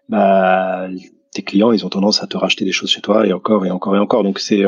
bah, 0.08 0.88
tes 1.32 1.42
clients, 1.42 1.70
ils 1.70 1.86
ont 1.86 1.88
tendance 1.88 2.24
à 2.24 2.26
te 2.26 2.36
racheter 2.36 2.64
des 2.64 2.72
choses 2.72 2.90
chez 2.90 3.00
toi 3.00 3.24
et 3.24 3.32
encore 3.32 3.64
et 3.64 3.70
encore 3.70 3.94
et 3.94 4.00
encore. 4.00 4.24
Donc 4.24 4.40
c'est 4.40 4.64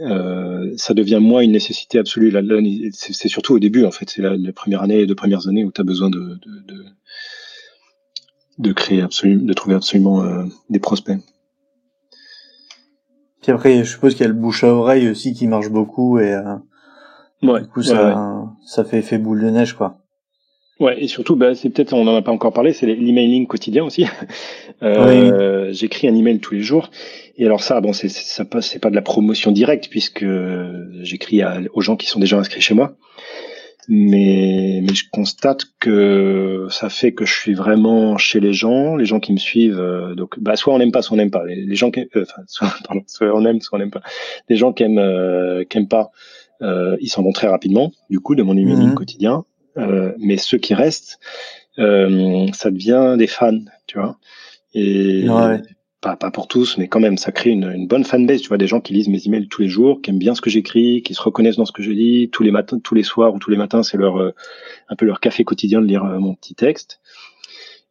euh, 0.00 0.72
ça 0.76 0.94
devient 0.94 1.20
moins 1.20 1.40
une 1.40 1.52
nécessité 1.52 1.98
absolue. 1.98 2.32
C'est 2.92 3.28
surtout 3.28 3.54
au 3.54 3.58
début, 3.58 3.84
en 3.84 3.90
fait. 3.90 4.10
C'est 4.10 4.22
la, 4.22 4.52
première 4.52 4.82
année, 4.82 4.98
les 4.98 5.06
deux 5.06 5.14
premières 5.14 5.48
années 5.48 5.64
où 5.64 5.72
tu 5.72 5.80
as 5.80 5.84
besoin 5.84 6.10
de, 6.10 6.18
de, 6.18 6.60
de, 6.66 6.84
de, 8.58 8.72
créer 8.72 9.02
absolument, 9.02 9.44
de 9.44 9.52
trouver 9.52 9.74
absolument 9.74 10.22
euh, 10.22 10.44
des 10.70 10.78
prospects. 10.78 11.18
Puis 13.42 13.52
après, 13.52 13.84
je 13.84 13.90
suppose 13.90 14.14
qu'il 14.14 14.22
y 14.22 14.24
a 14.24 14.28
le 14.28 14.34
bouche 14.34 14.64
à 14.64 14.68
oreille 14.68 15.08
aussi 15.08 15.32
qui 15.32 15.46
marche 15.46 15.70
beaucoup 15.70 16.18
et 16.18 16.34
euh, 16.34 16.56
ouais, 17.42 17.62
du 17.62 17.68
coup, 17.68 17.82
ça, 17.82 18.44
ça 18.66 18.84
fait 18.84 18.98
effet 18.98 19.18
boule 19.18 19.40
de 19.40 19.50
neige, 19.50 19.74
quoi. 19.74 20.05
Ouais, 20.78 21.02
et 21.02 21.08
surtout, 21.08 21.36
bah, 21.36 21.54
c'est 21.54 21.70
peut-être, 21.70 21.94
on 21.94 22.04
n'en 22.04 22.16
a 22.16 22.22
pas 22.22 22.32
encore 22.32 22.52
parlé, 22.52 22.74
c'est 22.74 22.86
l'emailing 22.86 23.46
quotidien 23.46 23.84
aussi. 23.84 24.04
euh, 24.82 25.72
J'écris 25.72 26.06
un 26.06 26.14
email 26.14 26.38
tous 26.38 26.54
les 26.54 26.60
jours. 26.60 26.90
Et 27.38 27.46
alors 27.46 27.62
ça, 27.62 27.80
bon, 27.80 27.92
c'est 27.92 28.08
ça 28.08 28.44
c'est 28.60 28.78
pas 28.78 28.90
de 28.90 28.94
la 28.94 29.02
promotion 29.02 29.52
directe 29.52 29.88
puisque 29.90 30.26
j'écris 31.00 31.42
aux 31.72 31.80
gens 31.80 31.96
qui 31.96 32.06
sont 32.06 32.20
déjà 32.20 32.38
inscrits 32.38 32.60
chez 32.60 32.74
moi. 32.74 32.96
Mais, 33.88 34.80
mais 34.82 34.94
je 34.94 35.04
constate 35.12 35.62
que 35.78 36.66
ça 36.70 36.88
fait 36.88 37.12
que 37.12 37.24
je 37.24 37.32
suis 37.32 37.54
vraiment 37.54 38.18
chez 38.18 38.40
les 38.40 38.52
gens, 38.52 38.96
les 38.96 39.04
gens 39.04 39.20
qui 39.20 39.32
me 39.32 39.38
suivent. 39.38 39.78
Euh, 39.78 40.14
donc, 40.14 40.40
bah, 40.40 40.56
soit 40.56 40.74
on 40.74 40.78
n'aime 40.78 40.90
pas, 40.90 41.02
soit 41.02 41.14
on 41.14 41.18
n'aime 41.18 41.30
pas. 41.30 41.44
Les, 41.44 41.76
gens 41.76 41.90
qui, 41.90 42.00
euh, 42.00 42.22
enfin, 42.22 42.42
soit, 42.48 42.74
pardon, 42.84 43.02
soit 43.06 43.28
on 43.32 43.44
aime, 43.44 43.60
soit 43.60 43.76
on 43.76 43.80
n'aime 43.80 43.90
pas. 43.90 44.02
Les 44.48 44.56
gens 44.56 44.72
qui 44.72 44.82
aiment, 44.82 44.98
euh, 44.98 45.64
qui 45.64 45.78
aiment 45.78 45.88
pas, 45.88 46.10
ils 46.60 47.08
s'en 47.08 47.22
vont 47.22 47.32
très 47.32 47.46
rapidement. 47.46 47.92
Du 48.10 48.18
coup, 48.18 48.34
de 48.34 48.42
mon 48.42 48.56
emailing 48.56 48.88
mhm. 48.88 48.94
quotidien. 48.94 49.44
Euh, 49.76 50.12
mais 50.18 50.36
ceux 50.36 50.58
qui 50.58 50.74
restent, 50.74 51.18
euh, 51.78 52.46
ça 52.52 52.70
devient 52.70 53.16
des 53.18 53.26
fans, 53.26 53.58
tu 53.86 53.98
vois. 53.98 54.18
Et 54.74 55.26
pas, 56.02 56.14
pas 56.14 56.30
pour 56.30 56.46
tous, 56.46 56.76
mais 56.76 56.88
quand 56.88 57.00
même, 57.00 57.16
ça 57.16 57.32
crée 57.32 57.50
une, 57.50 57.72
une, 57.72 57.86
bonne 57.86 58.04
fanbase. 58.04 58.42
Tu 58.42 58.48
vois, 58.48 58.58
des 58.58 58.66
gens 58.66 58.80
qui 58.80 58.92
lisent 58.92 59.08
mes 59.08 59.26
emails 59.26 59.48
tous 59.48 59.62
les 59.62 59.68
jours, 59.68 60.02
qui 60.02 60.10
aiment 60.10 60.18
bien 60.18 60.34
ce 60.34 60.40
que 60.40 60.50
j'écris, 60.50 61.02
qui 61.02 61.14
se 61.14 61.22
reconnaissent 61.22 61.56
dans 61.56 61.64
ce 61.64 61.72
que 61.72 61.82
je 61.82 61.90
dis 61.90 62.28
tous 62.30 62.42
les 62.42 62.50
matins, 62.50 62.78
tous 62.78 62.94
les 62.94 63.02
soirs 63.02 63.34
ou 63.34 63.38
tous 63.38 63.50
les 63.50 63.56
matins, 63.56 63.82
c'est 63.82 63.96
leur 63.96 64.20
euh, 64.20 64.34
un 64.88 64.96
peu 64.96 65.06
leur 65.06 65.20
café 65.20 65.42
quotidien 65.42 65.80
de 65.80 65.86
lire 65.86 66.04
mon 66.04 66.34
petit 66.34 66.54
texte. 66.54 67.00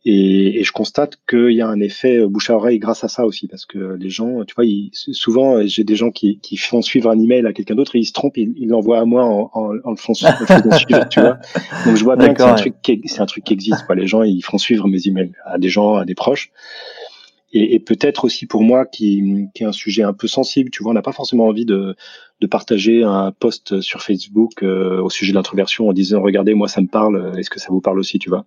Et, 0.07 0.59
et, 0.59 0.63
je 0.63 0.71
constate 0.71 1.17
qu'il 1.27 1.53
y 1.53 1.61
a 1.61 1.67
un 1.67 1.79
effet 1.79 2.23
bouche 2.27 2.51
à 2.51 2.55
oreille 2.55 2.77
grâce 2.77 3.03
à 3.03 3.07
ça 3.07 3.25
aussi, 3.25 3.47
parce 3.47 3.65
que 3.65 3.95
les 3.99 4.11
gens, 4.11 4.45
tu 4.45 4.53
vois, 4.53 4.63
ils, 4.63 4.91
souvent 4.93 5.65
j'ai 5.65 5.83
des 5.83 5.95
gens 5.95 6.11
qui, 6.11 6.37
qui, 6.39 6.57
font 6.57 6.83
suivre 6.83 7.09
un 7.09 7.19
email 7.19 7.47
à 7.47 7.53
quelqu'un 7.53 7.73
d'autre 7.73 7.95
et 7.95 7.99
ils 7.99 8.05
se 8.05 8.13
trompent, 8.13 8.37
ils, 8.37 8.53
ils 8.55 8.67
l'envoient 8.67 8.99
à 8.99 9.05
moi 9.05 9.23
en, 9.23 9.49
en, 9.53 9.71
en 9.83 9.89
le 9.89 9.95
font 9.97 10.13
suivre, 10.13 10.37
tu 11.09 11.19
vois. 11.19 11.39
Donc 11.87 11.95
je 11.95 12.03
vois 12.03 12.17
bien 12.17 12.35
que 12.35 12.43
c'est 12.43 12.47
un, 12.47 12.53
truc 12.53 12.75
qui, 12.83 13.01
c'est 13.05 13.21
un 13.21 13.25
truc 13.25 13.43
qui 13.45 13.53
existe. 13.53 13.83
Quoi. 13.87 13.95
Les 13.95 14.05
gens, 14.05 14.21
ils 14.21 14.41
font 14.41 14.59
suivre 14.59 14.87
mes 14.87 15.07
emails 15.07 15.31
à 15.43 15.57
des 15.57 15.69
gens, 15.69 15.95
à 15.95 16.05
des 16.05 16.15
proches. 16.15 16.51
Et, 17.51 17.73
et 17.73 17.79
peut-être 17.79 18.25
aussi 18.25 18.45
pour 18.45 18.61
moi, 18.61 18.85
qui, 18.85 19.47
qui 19.55 19.63
est 19.63 19.65
un 19.65 19.71
sujet 19.71 20.03
un 20.03 20.13
peu 20.13 20.27
sensible, 20.27 20.69
tu 20.69 20.83
vois, 20.83 20.91
on 20.91 20.95
n'a 20.95 21.01
pas 21.01 21.13
forcément 21.13 21.47
envie 21.47 21.65
de, 21.65 21.95
de 22.41 22.47
partager 22.47 23.01
un 23.01 23.31
post 23.31 23.81
sur 23.81 24.03
Facebook 24.03 24.61
euh, 24.61 25.01
au 25.01 25.09
sujet 25.09 25.31
de 25.31 25.37
l'introversion 25.37 25.87
en 25.87 25.93
disant 25.93 26.21
regardez, 26.21 26.53
moi 26.53 26.67
ça 26.67 26.81
me 26.81 26.87
parle, 26.87 27.33
est-ce 27.39 27.49
que 27.49 27.59
ça 27.59 27.69
vous 27.69 27.81
parle 27.81 27.97
aussi, 27.97 28.19
tu 28.19 28.29
vois? 28.29 28.45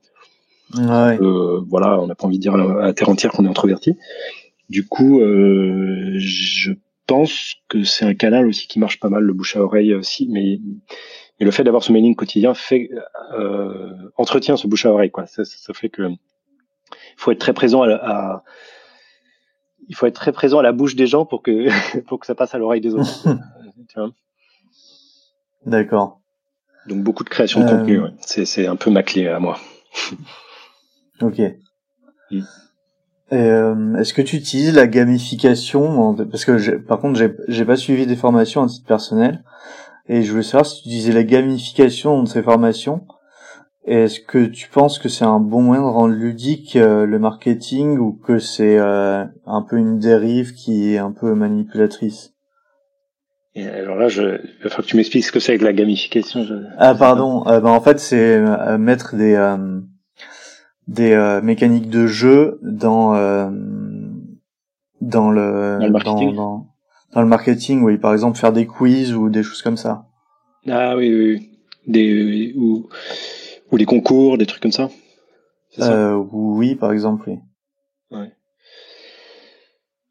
Ouais. 0.74 1.18
Euh, 1.20 1.60
voilà, 1.66 2.00
on 2.00 2.06
n'a 2.06 2.14
pas 2.14 2.26
envie 2.26 2.38
de 2.38 2.42
dire 2.42 2.54
à 2.54 2.92
terre 2.92 3.08
entière 3.08 3.32
qu'on 3.32 3.44
est 3.44 3.48
introverti. 3.48 3.96
Du 4.68 4.86
coup, 4.86 5.20
euh, 5.20 6.14
je 6.16 6.72
pense 7.06 7.54
que 7.68 7.84
c'est 7.84 8.04
un 8.04 8.14
canal 8.14 8.46
aussi 8.46 8.68
qui 8.68 8.78
marche 8.78 9.00
pas 9.00 9.08
mal, 9.08 9.22
le 9.22 9.32
bouche 9.32 9.56
à 9.56 9.62
oreille 9.62 9.94
aussi, 9.94 10.28
mais, 10.30 10.60
mais 11.40 11.46
le 11.46 11.50
fait 11.50 11.64
d'avoir 11.64 11.82
ce 11.82 11.90
mailing 11.90 12.14
quotidien 12.14 12.52
fait 12.52 12.90
euh, 13.32 14.10
entretient 14.16 14.56
ce 14.58 14.66
bouche 14.66 14.84
à 14.84 14.92
oreille, 14.92 15.10
quoi. 15.10 15.26
Ça, 15.26 15.44
ça, 15.44 15.72
fait 15.72 15.88
que 15.88 16.02
faut 17.16 17.30
être 17.30 17.38
très 17.38 17.54
présent 17.54 17.82
à, 17.82 17.94
à, 17.94 18.44
il 19.88 19.96
faut 19.96 20.06
être 20.06 20.14
très 20.14 20.32
présent 20.32 20.58
à 20.58 20.62
la 20.62 20.72
bouche 20.72 20.94
des 20.94 21.06
gens 21.06 21.24
pour 21.24 21.42
que 21.42 21.68
pour 22.06 22.20
que 22.20 22.26
ça 22.26 22.34
passe 22.34 22.54
à 22.54 22.58
l'oreille 22.58 22.82
des 22.82 22.94
autres. 22.94 23.26
D'accord. 25.66 26.20
Donc 26.86 27.02
beaucoup 27.02 27.24
de 27.24 27.28
création 27.28 27.64
de 27.64 27.68
contenu, 27.68 28.00
ouais. 28.00 28.10
c'est 28.20 28.44
c'est 28.44 28.66
un 28.66 28.76
peu 28.76 28.90
ma 28.90 29.02
clé 29.02 29.26
à 29.28 29.40
moi. 29.40 29.58
Ok. 31.20 31.40
Mm. 32.30 32.40
Euh, 33.32 33.96
Est-ce 33.96 34.14
que 34.14 34.22
tu 34.22 34.36
utilises 34.36 34.74
la 34.74 34.86
gamification 34.86 36.14
Parce 36.14 36.44
que 36.44 36.76
par 36.76 36.98
contre, 36.98 37.20
j'ai 37.48 37.64
pas 37.64 37.76
suivi 37.76 38.06
des 38.06 38.16
formations 38.16 38.62
à 38.62 38.66
titre 38.66 38.86
personnel 38.86 39.44
et 40.08 40.22
je 40.22 40.30
voulais 40.30 40.42
savoir 40.42 40.66
si 40.66 40.82
tu 40.82 40.88
utilisais 40.88 41.12
la 41.12 41.24
gamification 41.24 42.16
dans 42.16 42.26
ces 42.26 42.42
formations. 42.42 43.06
Est-ce 43.84 44.20
que 44.20 44.46
tu 44.46 44.68
penses 44.68 44.98
que 44.98 45.08
c'est 45.08 45.24
un 45.24 45.40
bon 45.40 45.62
moyen 45.62 45.82
de 45.82 45.88
rendre 45.88 46.14
ludique 46.14 46.76
euh, 46.76 47.06
le 47.06 47.18
marketing 47.18 47.98
ou 47.98 48.12
que 48.12 48.38
c'est 48.38 48.78
euh, 48.78 49.24
un 49.46 49.62
peu 49.62 49.76
une 49.76 49.98
dérive 49.98 50.52
qui 50.52 50.92
est 50.92 50.98
un 50.98 51.12
peu 51.12 51.34
manipulatrice? 51.34 52.34
Et 53.54 53.66
alors 53.66 53.96
là, 53.96 54.08
je, 54.08 54.22
il 54.22 54.62
va 54.62 54.68
falloir 54.68 54.82
que 54.82 54.90
tu 54.90 54.96
m'expliques 54.96 55.24
ce 55.24 55.32
que 55.32 55.40
c'est 55.40 55.52
avec 55.52 55.62
la 55.62 55.72
gamification. 55.72 56.46
Ah 56.76 56.94
pardon, 56.94 57.46
euh, 57.46 57.60
ben, 57.60 57.70
en 57.70 57.80
fait 57.80 57.98
c'est 57.98 58.40
mettre 58.78 59.16
des 59.16 59.36
des 60.88 61.12
euh, 61.12 61.40
mécaniques 61.42 61.90
de 61.90 62.06
jeu 62.06 62.58
dans 62.62 63.14
euh, 63.14 63.50
dans 65.00 65.30
le, 65.30 65.78
dans 65.78 65.86
le 65.86 65.90
marketing. 65.92 66.34
Dans, 66.34 66.66
dans, 67.12 67.22
le 67.22 67.28
marketing, 67.28 67.82
oui, 67.82 67.98
par 67.98 68.12
exemple 68.12 68.38
faire 68.38 68.52
des 68.52 68.66
quiz 68.66 69.14
ou 69.14 69.28
des 69.28 69.42
choses 69.42 69.62
comme 69.62 69.76
ça. 69.76 70.06
Ah 70.66 70.96
oui, 70.96 71.14
oui, 71.14 71.50
des 71.86 72.54
ou 72.56 72.88
ou 73.70 73.78
des 73.78 73.84
concours, 73.84 74.38
des 74.38 74.46
trucs 74.46 74.62
comme 74.62 74.72
ça. 74.72 74.88
ça 75.76 75.92
euh, 75.92 76.24
oui, 76.32 76.74
par 76.74 76.92
exemple, 76.92 77.28
oui. 77.28 77.38
Ouais. 78.10 78.32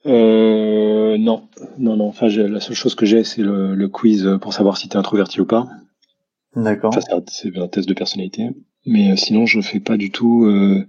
Euh, 0.06 1.18
non, 1.18 1.50
non, 1.80 1.98
non. 1.98 2.08
Enfin, 2.08 2.28
la 2.28 2.60
seule 2.60 2.76
chose 2.76 2.94
que 2.94 3.06
j'ai, 3.06 3.24
c'est 3.24 3.42
le, 3.42 3.74
le, 3.74 3.90
quiz 3.90 4.38
pour 4.42 4.54
savoir 4.54 4.78
si 4.78 4.88
t'es 4.88 4.96
introverti 4.96 5.42
ou 5.42 5.46
pas. 5.46 5.68
D'accord. 6.56 6.92
Enfin, 6.96 7.02
c'est 7.28 7.58
un 7.58 7.68
test 7.68 7.90
de 7.90 7.94
personnalité. 7.94 8.52
Mais 8.88 9.12
euh, 9.12 9.15
sinon, 9.15 9.45
je 9.45 9.62
fais 9.62 9.82
pas 9.82 9.97
du 9.97 10.10
tout. 10.10 10.45
Euh, 10.45 10.88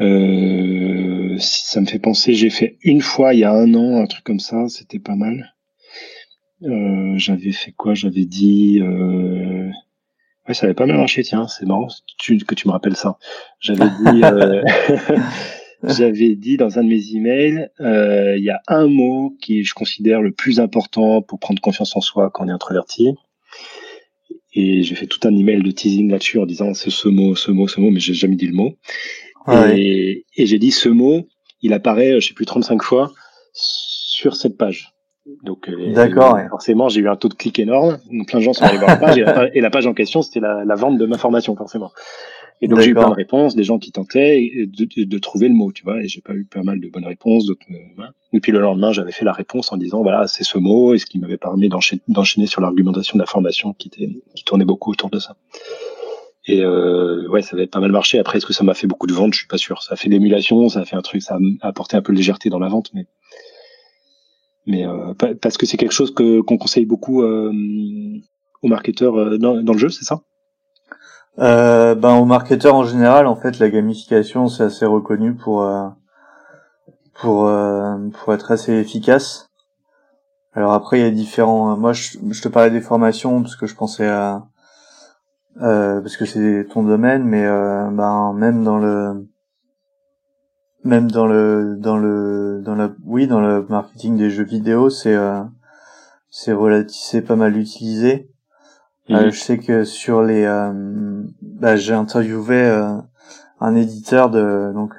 euh, 0.00 1.36
ça 1.38 1.80
me 1.80 1.86
fait 1.86 1.98
penser. 1.98 2.34
J'ai 2.34 2.50
fait 2.50 2.78
une 2.82 3.02
fois 3.02 3.34
il 3.34 3.40
y 3.40 3.44
a 3.44 3.52
un 3.52 3.72
an 3.74 4.02
un 4.02 4.06
truc 4.06 4.24
comme 4.24 4.40
ça. 4.40 4.68
C'était 4.68 4.98
pas 4.98 5.14
mal. 5.14 5.54
Euh, 6.62 7.14
j'avais 7.16 7.52
fait 7.52 7.72
quoi? 7.72 7.94
J'avais 7.94 8.24
dit. 8.24 8.80
Euh... 8.82 9.70
Ouais, 10.48 10.54
ça 10.54 10.66
avait 10.66 10.74
pas 10.74 10.86
mal 10.86 10.96
marché. 10.96 11.22
Tiens, 11.22 11.46
c'est 11.48 11.66
marrant 11.66 11.88
tu, 12.18 12.38
que 12.38 12.54
tu 12.54 12.66
me 12.66 12.72
rappelles 12.72 12.96
ça. 12.96 13.18
J'avais 13.60 13.84
dit. 13.84 14.22
Euh, 14.24 14.62
j'avais 15.82 16.34
dit 16.34 16.56
dans 16.56 16.78
un 16.78 16.82
de 16.82 16.88
mes 16.88 17.14
emails, 17.14 17.68
il 17.78 18.42
y 18.42 18.50
a 18.50 18.62
un 18.68 18.86
mot 18.86 19.36
qui 19.42 19.64
je 19.64 19.74
considère 19.74 20.22
le 20.22 20.32
plus 20.32 20.60
important 20.60 21.20
pour 21.20 21.38
prendre 21.38 21.60
confiance 21.60 21.94
en 21.94 22.00
soi 22.00 22.30
quand 22.32 22.46
on 22.46 22.48
est 22.48 22.52
introverti. 22.52 23.14
Et 24.58 24.82
j'ai 24.82 24.94
fait 24.94 25.06
tout 25.06 25.20
un 25.28 25.36
email 25.36 25.62
de 25.62 25.70
teasing 25.70 26.10
là-dessus 26.10 26.38
en 26.38 26.46
disant 26.46 26.72
c'est 26.72 26.90
ce 26.90 27.08
mot, 27.08 27.36
ce 27.36 27.50
mot, 27.50 27.68
ce 27.68 27.78
mot, 27.78 27.90
mais 27.90 28.00
j'ai 28.00 28.14
jamais 28.14 28.36
dit 28.36 28.46
le 28.46 28.54
mot. 28.54 28.74
Et, 29.72 30.24
et 30.36 30.46
j'ai 30.46 30.58
dit 30.58 30.72
ce 30.72 30.88
mot, 30.88 31.28
il 31.60 31.72
apparaît, 31.72 32.20
je 32.20 32.28
sais 32.28 32.34
plus, 32.34 32.46
35 32.46 32.82
fois 32.82 33.12
sur 33.52 34.34
cette 34.34 34.56
page. 34.56 34.92
Donc, 35.42 35.68
euh, 35.68 35.92
D'accord, 35.92 36.38
forcément, 36.50 36.88
j'ai 36.88 37.00
eu 37.00 37.08
un 37.08 37.16
taux 37.16 37.28
de 37.28 37.34
clic 37.34 37.58
énorme. 37.58 37.98
Plein 38.26 38.38
de 38.38 38.44
gens 38.44 38.52
sont 38.52 38.64
allés 38.64 38.78
voir 38.78 38.90
la 38.90 38.96
page. 38.96 39.18
Et 39.54 39.60
la, 39.60 39.70
page 39.70 39.86
en 39.86 39.94
question, 39.94 40.22
c'était 40.22 40.40
la, 40.40 40.64
la, 40.64 40.74
vente 40.74 40.98
de 40.98 41.06
ma 41.06 41.18
formation, 41.18 41.56
forcément. 41.56 41.90
Et 42.62 42.68
donc 42.68 42.80
j'ai 42.80 42.90
eu 42.90 42.94
plein 42.94 43.10
de 43.10 43.14
réponses, 43.14 43.54
des 43.54 43.64
gens 43.64 43.78
qui 43.78 43.92
tentaient 43.92 44.50
de, 44.66 45.04
de, 45.04 45.18
trouver 45.18 45.48
le 45.48 45.54
mot, 45.54 45.72
tu 45.72 45.84
vois, 45.84 46.02
et 46.02 46.08
j'ai 46.08 46.22
pas 46.22 46.32
eu 46.32 46.44
pas 46.46 46.62
mal 46.62 46.80
de 46.80 46.88
bonnes 46.88 47.04
réponses. 47.04 47.50
Et 48.32 48.40
puis 48.40 48.50
le 48.50 48.60
lendemain, 48.60 48.92
j'avais 48.92 49.12
fait 49.12 49.26
la 49.26 49.32
réponse 49.32 49.72
en 49.72 49.76
disant 49.76 50.02
voilà, 50.02 50.26
c'est 50.26 50.44
ce 50.44 50.56
mot, 50.56 50.94
et 50.94 50.98
ce 50.98 51.04
qui 51.04 51.18
m'avait 51.18 51.36
permis 51.36 51.68
d'enchaîner 51.68 52.46
sur 52.46 52.62
l'argumentation 52.62 53.16
de 53.16 53.22
la 53.22 53.26
formation 53.26 53.74
qui, 53.74 53.88
était, 53.88 54.22
qui 54.34 54.44
tournait 54.44 54.64
beaucoup 54.64 54.90
autour 54.90 55.10
de 55.10 55.18
ça. 55.18 55.36
Et 56.46 56.62
euh, 56.62 57.28
ouais, 57.28 57.42
ça 57.42 57.56
avait 57.56 57.66
pas 57.66 57.80
mal 57.80 57.92
marché. 57.92 58.18
Après, 58.18 58.38
est-ce 58.38 58.46
que 58.46 58.52
ça 58.52 58.64
m'a 58.64 58.74
fait 58.74 58.86
beaucoup 58.86 59.06
de 59.06 59.12
ventes? 59.12 59.34
Je 59.34 59.40
suis 59.40 59.48
pas 59.48 59.58
sûr. 59.58 59.82
Ça 59.82 59.94
a 59.94 59.96
fait 59.96 60.08
l'émulation, 60.08 60.68
ça 60.68 60.80
a 60.80 60.84
fait 60.84 60.96
un 60.96 61.02
truc, 61.02 61.22
ça 61.22 61.38
a 61.60 61.68
apporté 61.68 61.96
un 61.96 62.02
peu 62.02 62.12
de 62.12 62.18
légèreté 62.18 62.50
dans 62.50 62.60
la 62.60 62.68
vente, 62.68 62.90
mais 62.94 63.06
mais 64.66 64.84
euh, 64.84 65.14
parce 65.40 65.56
que 65.56 65.66
c'est 65.66 65.76
quelque 65.76 65.94
chose 65.94 66.12
que 66.12 66.40
qu'on 66.40 66.58
conseille 66.58 66.86
beaucoup 66.86 67.22
euh, 67.22 67.52
aux 68.62 68.68
marketeurs 68.68 69.16
euh, 69.16 69.38
dans, 69.38 69.62
dans 69.62 69.72
le 69.72 69.78
jeu, 69.78 69.88
c'est 69.88 70.04
ça? 70.04 70.22
Euh, 71.38 71.94
ben 71.94 72.14
aux 72.16 72.24
marketeurs 72.24 72.74
en 72.74 72.84
général, 72.84 73.26
en 73.26 73.36
fait, 73.36 73.58
la 73.58 73.68
gamification 73.68 74.48
c'est 74.48 74.64
assez 74.64 74.86
reconnu 74.86 75.34
pour 75.34 75.62
euh, 75.62 75.88
pour 77.14 77.46
euh, 77.46 77.96
pour 78.12 78.34
être 78.34 78.50
assez 78.50 78.72
efficace. 78.72 79.48
Alors 80.54 80.72
après, 80.72 81.00
il 81.00 81.02
y 81.02 81.06
a 81.06 81.10
différents. 81.10 81.76
Moi, 81.76 81.92
je, 81.92 82.40
te 82.40 82.48
parlais 82.48 82.70
des 82.70 82.80
formations 82.80 83.42
parce 83.42 83.56
que 83.56 83.66
je 83.66 83.74
pensais 83.74 84.08
à 84.08 84.46
euh, 85.62 86.00
parce 86.00 86.16
que 86.16 86.24
c'est 86.24 86.66
ton 86.70 86.82
domaine, 86.82 87.24
mais 87.24 87.44
euh, 87.44 87.88
ben 87.90 88.32
même 88.34 88.64
dans 88.64 88.78
le 88.78 89.26
même 90.84 91.10
dans 91.10 91.26
le 91.26 91.76
dans 91.78 91.98
le 91.98 92.62
dans 92.64 92.74
la 92.74 92.90
oui 93.04 93.26
dans 93.26 93.40
le 93.40 93.66
marketing 93.68 94.16
des 94.16 94.30
jeux 94.30 94.44
vidéo, 94.44 94.90
c'est 94.90 95.14
euh, 95.14 95.42
c'est 96.30 96.54
c'est 96.88 97.22
pas 97.22 97.36
mal 97.36 97.56
utilisé. 97.56 98.30
Euh, 99.10 99.26
mhm. 99.26 99.30
je 99.30 99.40
sais 99.40 99.58
que 99.58 99.84
sur 99.84 100.22
les, 100.22 100.44
euh, 100.44 101.22
bah, 101.40 101.76
j'ai 101.76 101.94
interviewé 101.94 102.56
euh, 102.56 102.96
un 103.60 103.74
éditeur 103.76 104.30
de 104.30 104.72
donc 104.74 104.94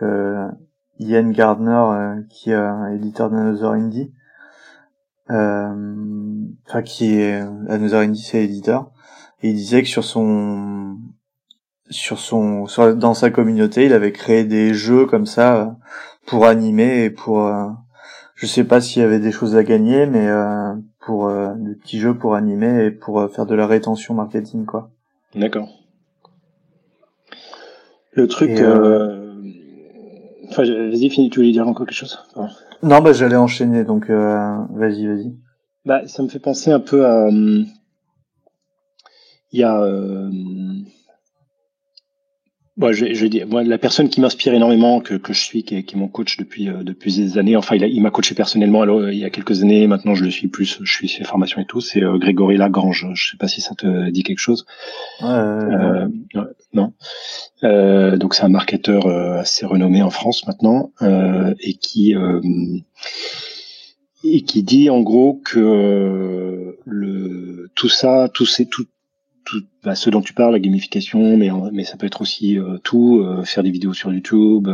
Ian 0.99 1.29
Gardner 1.29 2.23
qui 2.29 2.51
est 2.51 2.59
éditeur 2.95 3.29
d'Another 3.29 3.71
Indie, 3.71 4.13
enfin 5.29 6.81
qui 6.83 7.19
est 7.19 7.41
Another 7.69 7.99
Indie 7.99 8.23
c'est 8.23 8.43
éditeur, 8.43 8.91
et 9.41 9.49
il 9.49 9.55
disait 9.55 9.83
que 9.83 9.89
sur 9.89 10.03
son 10.03 10.97
sur 11.89 12.17
son 12.19 12.65
sur, 12.65 12.95
dans 12.95 13.13
sa 13.13 13.29
communauté 13.29 13.85
il 13.85 13.93
avait 13.93 14.11
créé 14.11 14.43
des 14.43 14.73
jeux 14.73 15.05
comme 15.05 15.25
ça 15.25 15.75
pour 16.25 16.45
animer 16.45 17.03
et 17.03 17.09
pour 17.09 17.47
je 18.35 18.45
sais 18.45 18.63
pas 18.63 18.81
s'il 18.81 19.01
y 19.01 19.05
avait 19.05 19.19
des 19.19 19.31
choses 19.31 19.55
à 19.55 19.63
gagner 19.63 20.07
mais 20.07 20.27
pour 21.07 21.29
euh, 21.29 21.53
des 21.55 21.73
petits 21.73 21.99
jeux 21.99 22.17
pour 22.17 22.35
animer 22.35 22.87
et 22.87 22.91
pour 22.91 23.21
euh, 23.21 23.29
faire 23.29 23.45
de 23.45 23.55
la 23.55 23.65
rétention 23.65 24.13
marketing 24.13 24.65
quoi. 24.65 24.91
D'accord. 25.33 25.69
Le 28.11 28.27
truc. 28.27 28.49
Euh, 28.59 29.41
enfin, 30.49 30.63
vas-y, 30.63 31.09
finis. 31.09 31.29
Tu 31.29 31.39
voulais 31.39 31.53
dire 31.53 31.65
encore 31.65 31.87
quelque 31.87 31.95
chose? 31.95 32.19
Non, 32.83 32.99
bah 32.99 33.13
j'allais 33.13 33.37
enchaîner. 33.37 33.85
Donc 33.85 34.09
vas-y, 34.09 35.07
vas-y. 35.07 35.33
Bah, 35.85 36.05
ça 36.07 36.23
me 36.23 36.27
fait 36.27 36.39
penser 36.39 36.71
un 36.71 36.81
peu 36.81 37.05
à. 37.05 37.29
Il 37.29 37.67
y 39.53 39.63
a 39.63 39.81
Bon, 42.77 42.93
je, 42.93 43.11
je 43.11 43.25
dis, 43.25 43.43
moi, 43.43 43.63
la 43.63 43.79
personne 43.79 44.07
qui 44.07 44.21
m'inspire 44.21 44.53
énormément, 44.53 44.99
que, 44.99 45.15
que 45.15 45.33
je 45.33 45.41
suis, 45.41 45.63
qui 45.63 45.77
est, 45.77 45.83
qui 45.83 45.95
est 45.95 45.97
mon 45.97 46.07
coach 46.07 46.37
depuis 46.37 46.69
euh, 46.69 46.83
depuis 46.83 47.15
des 47.15 47.39
années. 47.39 47.55
Enfin, 47.55 47.75
il, 47.75 47.83
il 47.83 48.01
m'a 48.01 48.11
coaché 48.11 48.35
personnellement. 48.35 48.83
Alors, 48.83 49.09
il 49.09 49.17
y 49.17 49.25
a 49.25 49.31
quelques 49.31 49.63
années, 49.63 49.87
maintenant, 49.87 50.13
je 50.13 50.23
le 50.23 50.29
suis 50.29 50.47
plus. 50.47 50.77
Je 50.83 50.93
suis 50.93 51.09
ses 51.09 51.23
formations 51.23 51.59
et 51.59 51.65
tout. 51.65 51.81
C'est 51.81 52.03
euh, 52.03 52.19
Grégory 52.19 52.55
Lagrange. 52.55 53.07
Je 53.15 53.31
sais 53.31 53.37
pas 53.37 53.47
si 53.47 53.61
ça 53.61 53.73
te 53.73 54.11
dit 54.11 54.21
quelque 54.21 54.37
chose. 54.37 54.67
Euh, 55.23 56.07
non. 56.73 56.93
Euh, 57.63 58.15
donc, 58.15 58.35
c'est 58.35 58.43
un 58.43 58.49
marketeur 58.49 59.07
assez 59.07 59.65
renommé 59.65 60.03
en 60.03 60.11
France 60.11 60.45
maintenant 60.45 60.91
et 61.01 61.73
qui 61.73 62.13
et 64.23 64.41
qui 64.41 64.61
dit 64.63 64.89
en 64.91 65.01
gros 65.01 65.41
que 65.43 66.77
le 66.85 67.71
tout 67.73 67.89
ça, 67.89 68.29
tous 68.31 68.45
ces 68.45 68.67
tout 68.67 68.85
tout 69.47 69.62
bah, 69.83 69.95
ce 69.95 70.10
dont 70.10 70.21
tu 70.21 70.33
parles, 70.33 70.53
la 70.53 70.60
gamification, 70.60 71.38
mais 71.38 71.49
mais 71.71 71.83
ça 71.83 71.95
peut 71.97 72.05
être 72.05 72.21
aussi 72.21 72.57
tout, 72.83 73.25
faire 73.45 73.63
des 73.63 73.71
vidéos 73.71 73.93
sur 73.93 74.12
YouTube, 74.12 74.67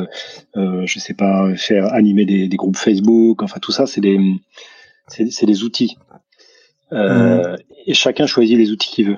je 0.55 0.99
sais 0.99 1.13
pas, 1.13 1.55
faire 1.55 1.93
animer 1.93 2.25
des, 2.25 2.47
des 2.47 2.57
groupes 2.57 2.77
Facebook, 2.77 3.43
enfin 3.43 3.59
tout 3.61 3.71
ça, 3.71 3.85
c'est 3.85 4.01
des 4.01 4.19
c'est 5.07 5.45
des 5.45 5.63
outils. 5.63 5.97
Mmh. 6.91 7.55
Et 7.85 7.93
chacun 7.93 8.25
choisit 8.25 8.57
les 8.57 8.71
outils 8.71 8.89
qu'il 8.89 9.09
veut. 9.09 9.17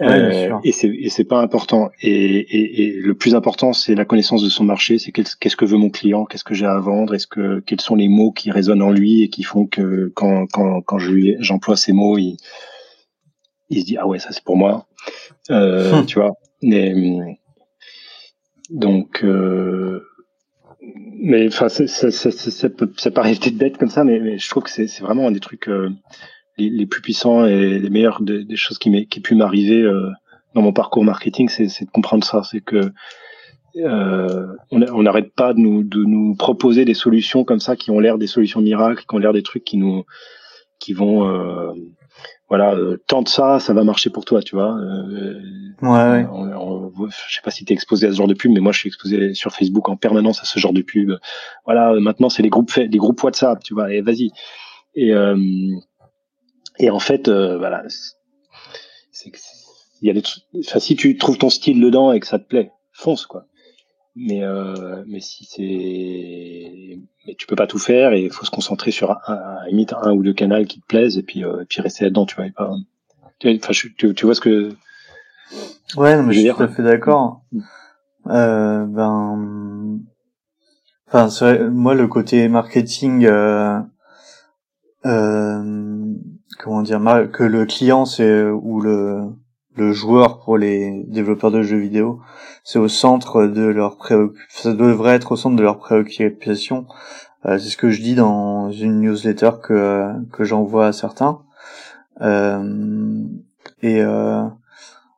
Euh, 0.00 0.58
et 0.64 0.72
c'est 0.72 1.24
pas 1.24 1.40
important. 1.40 1.90
Et, 2.00 2.86
et, 2.86 2.92
le 2.92 3.14
plus 3.14 3.34
important, 3.34 3.72
c'est 3.72 3.94
la 3.94 4.04
connaissance 4.04 4.42
de 4.42 4.48
son 4.48 4.64
marché. 4.64 4.98
C'est 4.98 5.12
qu'est-ce 5.12 5.56
que 5.56 5.64
veut 5.64 5.76
mon 5.76 5.90
client, 5.90 6.24
qu'est-ce 6.24 6.44
que 6.44 6.54
j'ai 6.54 6.66
à 6.66 6.78
vendre, 6.78 7.14
est-ce 7.14 7.26
que 7.26 7.60
quels 7.60 7.80
sont 7.80 7.94
les 7.94 8.08
mots 8.08 8.32
qui 8.32 8.50
résonnent 8.50 8.82
en 8.82 8.90
lui 8.90 9.22
et 9.22 9.28
qui 9.28 9.42
font 9.42 9.66
que 9.66 10.10
quand 10.14 10.46
quand 10.50 10.80
quand 10.80 10.98
je 10.98 11.36
j'emploie 11.40 11.76
ces 11.76 11.92
mots, 11.92 12.18
il 12.18 12.36
il 13.72 13.80
se 13.80 13.86
dit 13.86 13.96
ah 13.96 14.06
ouais 14.06 14.18
ça 14.18 14.30
c'est 14.30 14.44
pour 14.44 14.56
moi. 14.56 14.86
Euh, 15.50 15.92
hum. 15.92 16.06
Tu 16.06 16.18
vois. 16.18 16.34
Mais, 16.62 16.94
donc 18.70 19.24
euh, 19.24 20.00
mais 20.80 21.48
enfin 21.48 21.68
ça, 21.68 21.86
ça, 21.86 22.10
ça, 22.10 22.30
ça, 22.30 22.70
peut, 22.70 22.92
ça 22.96 23.10
paraît 23.10 23.34
peut-être 23.34 23.56
bête 23.56 23.78
comme 23.78 23.90
ça, 23.90 24.04
mais, 24.04 24.20
mais 24.20 24.38
je 24.38 24.48
trouve 24.48 24.62
que 24.62 24.70
c'est 24.70 25.00
vraiment 25.00 25.26
un 25.26 25.32
des 25.32 25.40
trucs 25.40 25.68
euh, 25.68 25.90
les, 26.58 26.70
les, 26.70 26.86
plus 26.86 27.00
puissants 27.00 27.46
et 27.46 27.78
les 27.78 27.90
meilleurs 27.90 28.22
des, 28.22 28.56
choses 28.56 28.78
qui, 28.78 29.06
qui 29.08 29.20
pu 29.20 29.34
m'arriver 29.34 29.82
dans 30.54 30.62
mon 30.62 30.72
parcours 30.72 31.02
marketing, 31.02 31.48
c'est 31.48 31.66
de 31.84 31.90
comprendre 31.90 32.24
ça. 32.24 32.42
C'est 32.42 32.60
que 32.60 32.92
on 34.70 35.02
n'arrête 35.02 35.34
pas 35.34 35.54
de 35.54 35.60
nous, 35.60 35.82
de 35.82 36.04
nous 36.04 36.34
proposer 36.34 36.84
des 36.84 36.94
solutions 36.94 37.42
comme 37.44 37.60
ça 37.60 37.74
qui 37.74 37.90
ont 37.90 38.00
l'air 38.00 38.18
des 38.18 38.26
solutions 38.26 38.60
miracles, 38.60 39.04
qui 39.08 39.14
ont 39.14 39.18
l'air 39.18 39.32
des 39.32 39.42
trucs 39.42 39.64
qui 39.64 39.78
nous 39.78 40.04
qui 40.82 40.92
vont 40.92 41.28
euh, 41.28 41.72
voilà 42.48 42.74
euh, 42.74 42.98
tente 43.06 43.28
ça 43.28 43.60
ça 43.60 43.72
va 43.72 43.84
marcher 43.84 44.10
pour 44.10 44.24
toi 44.24 44.42
tu 44.42 44.54
vois 44.56 44.76
euh, 44.76 45.40
ouais, 45.82 46.24
ouais. 46.24 47.08
je 47.28 47.34
sais 47.34 47.42
pas 47.42 47.50
si 47.50 47.64
tu 47.64 47.72
es 47.72 47.74
exposé 47.74 48.06
à 48.06 48.12
ce 48.12 48.16
genre 48.16 48.28
de 48.28 48.34
pub 48.34 48.52
mais 48.52 48.60
moi 48.60 48.72
je 48.72 48.78
suis 48.80 48.88
exposé 48.88 49.34
sur 49.34 49.52
Facebook 49.52 49.88
en 49.88 49.96
permanence 49.96 50.40
à 50.40 50.44
ce 50.44 50.58
genre 50.58 50.72
de 50.72 50.82
pub 50.82 51.12
voilà 51.64 51.94
maintenant 52.00 52.28
c'est 52.28 52.42
les 52.42 52.50
groupes 52.50 52.74
les 52.74 52.98
groupes 52.98 53.22
WhatsApp 53.22 53.62
tu 53.62 53.74
vois 53.74 53.92
et 53.92 54.00
vas-y 54.00 54.30
et 54.94 55.12
euh, 55.12 55.36
et 56.78 56.90
en 56.90 56.98
fait, 56.98 57.28
euh, 57.28 57.58
voilà, 57.58 57.84
c'est 59.10 59.30
il 60.00 60.08
y 60.08 60.10
a 60.10 60.14
des 60.14 60.22
enfin, 60.58 60.80
si 60.80 60.96
tu 60.96 61.16
trouves 61.16 61.38
ton 61.38 61.50
style 61.50 61.80
dedans 61.80 62.12
et 62.12 62.18
que 62.18 62.26
ça 62.26 62.38
te 62.38 62.48
plaît, 62.48 62.72
fonce 62.92 63.26
quoi. 63.26 63.46
Mais 64.16 64.42
euh, 64.42 65.04
mais 65.06 65.20
si 65.20 65.44
c'est 65.44 66.98
mais 67.26 67.34
tu 67.34 67.46
peux 67.46 67.56
pas 67.56 67.66
tout 67.66 67.78
faire 67.78 68.12
et 68.12 68.22
il 68.22 68.32
faut 68.32 68.44
se 68.44 68.50
concentrer 68.50 68.90
sur 68.90 69.10
un, 69.12 69.18
un, 69.26 69.66
limite 69.66 69.92
un 70.02 70.12
ou 70.12 70.22
deux 70.22 70.32
canaux 70.32 70.64
qui 70.64 70.80
te 70.80 70.86
plaisent 70.86 71.18
et 71.18 71.22
puis 71.22 71.44
euh, 71.44 71.62
et 71.62 71.64
puis 71.64 71.80
rester 71.80 72.04
là-dedans, 72.04 72.26
tu 72.26 72.36
vois. 72.36 72.46
pas, 72.54 72.70
enfin, 72.70 73.72
tu, 73.72 74.14
tu, 74.14 74.24
vois 74.24 74.34
ce 74.34 74.40
que 74.40 74.74
Ouais, 75.96 76.16
non, 76.16 76.22
mais 76.22 76.32
je 76.32 76.40
suis 76.40 76.50
tout 76.50 76.62
à 76.62 76.68
fait 76.68 76.82
d'accord. 76.82 77.42
Euh, 78.28 78.86
ben, 78.86 79.98
enfin, 81.08 81.26
vrai, 81.26 81.68
moi 81.70 81.94
le 81.94 82.06
côté 82.08 82.48
marketing. 82.48 83.26
Euh, 83.26 83.80
euh, 85.04 86.14
comment 86.60 86.82
dire 86.82 87.00
que 87.32 87.42
le 87.42 87.66
client 87.66 88.04
c'est 88.04 88.44
ou 88.44 88.80
le 88.80 89.32
le 89.76 89.92
joueur 89.92 90.40
pour 90.40 90.58
les 90.58 91.04
développeurs 91.08 91.50
de 91.50 91.62
jeux 91.62 91.78
vidéo, 91.78 92.20
c'est 92.64 92.78
au 92.78 92.88
centre 92.88 93.46
de 93.46 93.62
leur 93.62 93.96
ça 94.48 94.72
devrait 94.72 95.14
être 95.14 95.32
au 95.32 95.36
centre 95.36 95.56
de 95.56 95.62
leur 95.62 95.78
préoccupation. 95.78 96.86
Euh, 97.46 97.58
c'est 97.58 97.70
ce 97.70 97.76
que 97.76 97.90
je 97.90 98.02
dis 98.02 98.14
dans 98.14 98.70
une 98.70 99.00
newsletter 99.00 99.50
que 99.62 100.12
que 100.30 100.44
j'envoie 100.44 100.86
à 100.86 100.92
certains. 100.92 101.40
Euh, 102.20 103.24
et 103.82 104.02
euh, 104.02 104.44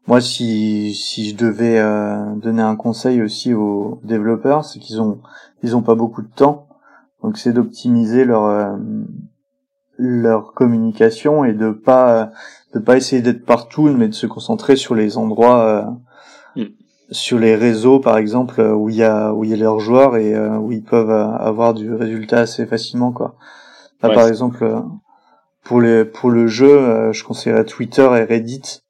moi, 0.06 0.20
si 0.20 0.94
si 0.94 1.30
je 1.30 1.36
devais 1.36 1.78
euh, 1.78 2.34
donner 2.36 2.62
un 2.62 2.76
conseil 2.76 3.22
aussi 3.22 3.54
aux 3.54 4.00
développeurs, 4.04 4.64
c'est 4.64 4.78
qu'ils 4.78 5.00
ont 5.00 5.20
ils 5.62 5.76
ont 5.76 5.82
pas 5.82 5.94
beaucoup 5.94 6.22
de 6.22 6.28
temps, 6.28 6.68
donc 7.22 7.38
c'est 7.38 7.52
d'optimiser 7.52 8.24
leur 8.24 8.44
euh, 8.44 8.76
leur 9.96 10.52
communication 10.52 11.44
et 11.44 11.52
de 11.54 11.70
pas 11.70 12.32
de 12.74 12.78
pas 12.80 12.96
essayer 12.96 13.22
d'être 13.22 13.44
partout 13.44 13.88
mais 13.88 14.08
de 14.08 14.14
se 14.14 14.26
concentrer 14.26 14.76
sur 14.76 14.94
les 14.94 15.16
endroits 15.16 15.98
euh, 16.56 16.62
mm. 16.62 16.68
sur 17.10 17.38
les 17.38 17.54
réseaux 17.54 18.00
par 18.00 18.18
exemple 18.18 18.60
où 18.60 18.88
il 18.88 18.96
y 18.96 19.04
a 19.04 19.32
où 19.32 19.44
il 19.44 19.50
y 19.50 19.54
a 19.54 19.56
leurs 19.56 19.80
joueurs 19.80 20.16
et 20.16 20.34
euh, 20.34 20.56
où 20.56 20.72
ils 20.72 20.82
peuvent 20.82 21.10
euh, 21.10 21.30
avoir 21.36 21.74
du 21.74 21.92
résultat 21.94 22.40
assez 22.40 22.66
facilement 22.66 23.12
quoi 23.12 23.36
là 24.02 24.10
par 24.10 24.28
exemple 24.28 24.82
pour 25.62 25.80
les 25.80 26.04
pour 26.04 26.30
le 26.30 26.46
jeu 26.46 27.12
je 27.12 27.24
conseillerais 27.24 27.64
Twitter 27.64 28.08
et 28.16 28.24
Reddit 28.24 28.82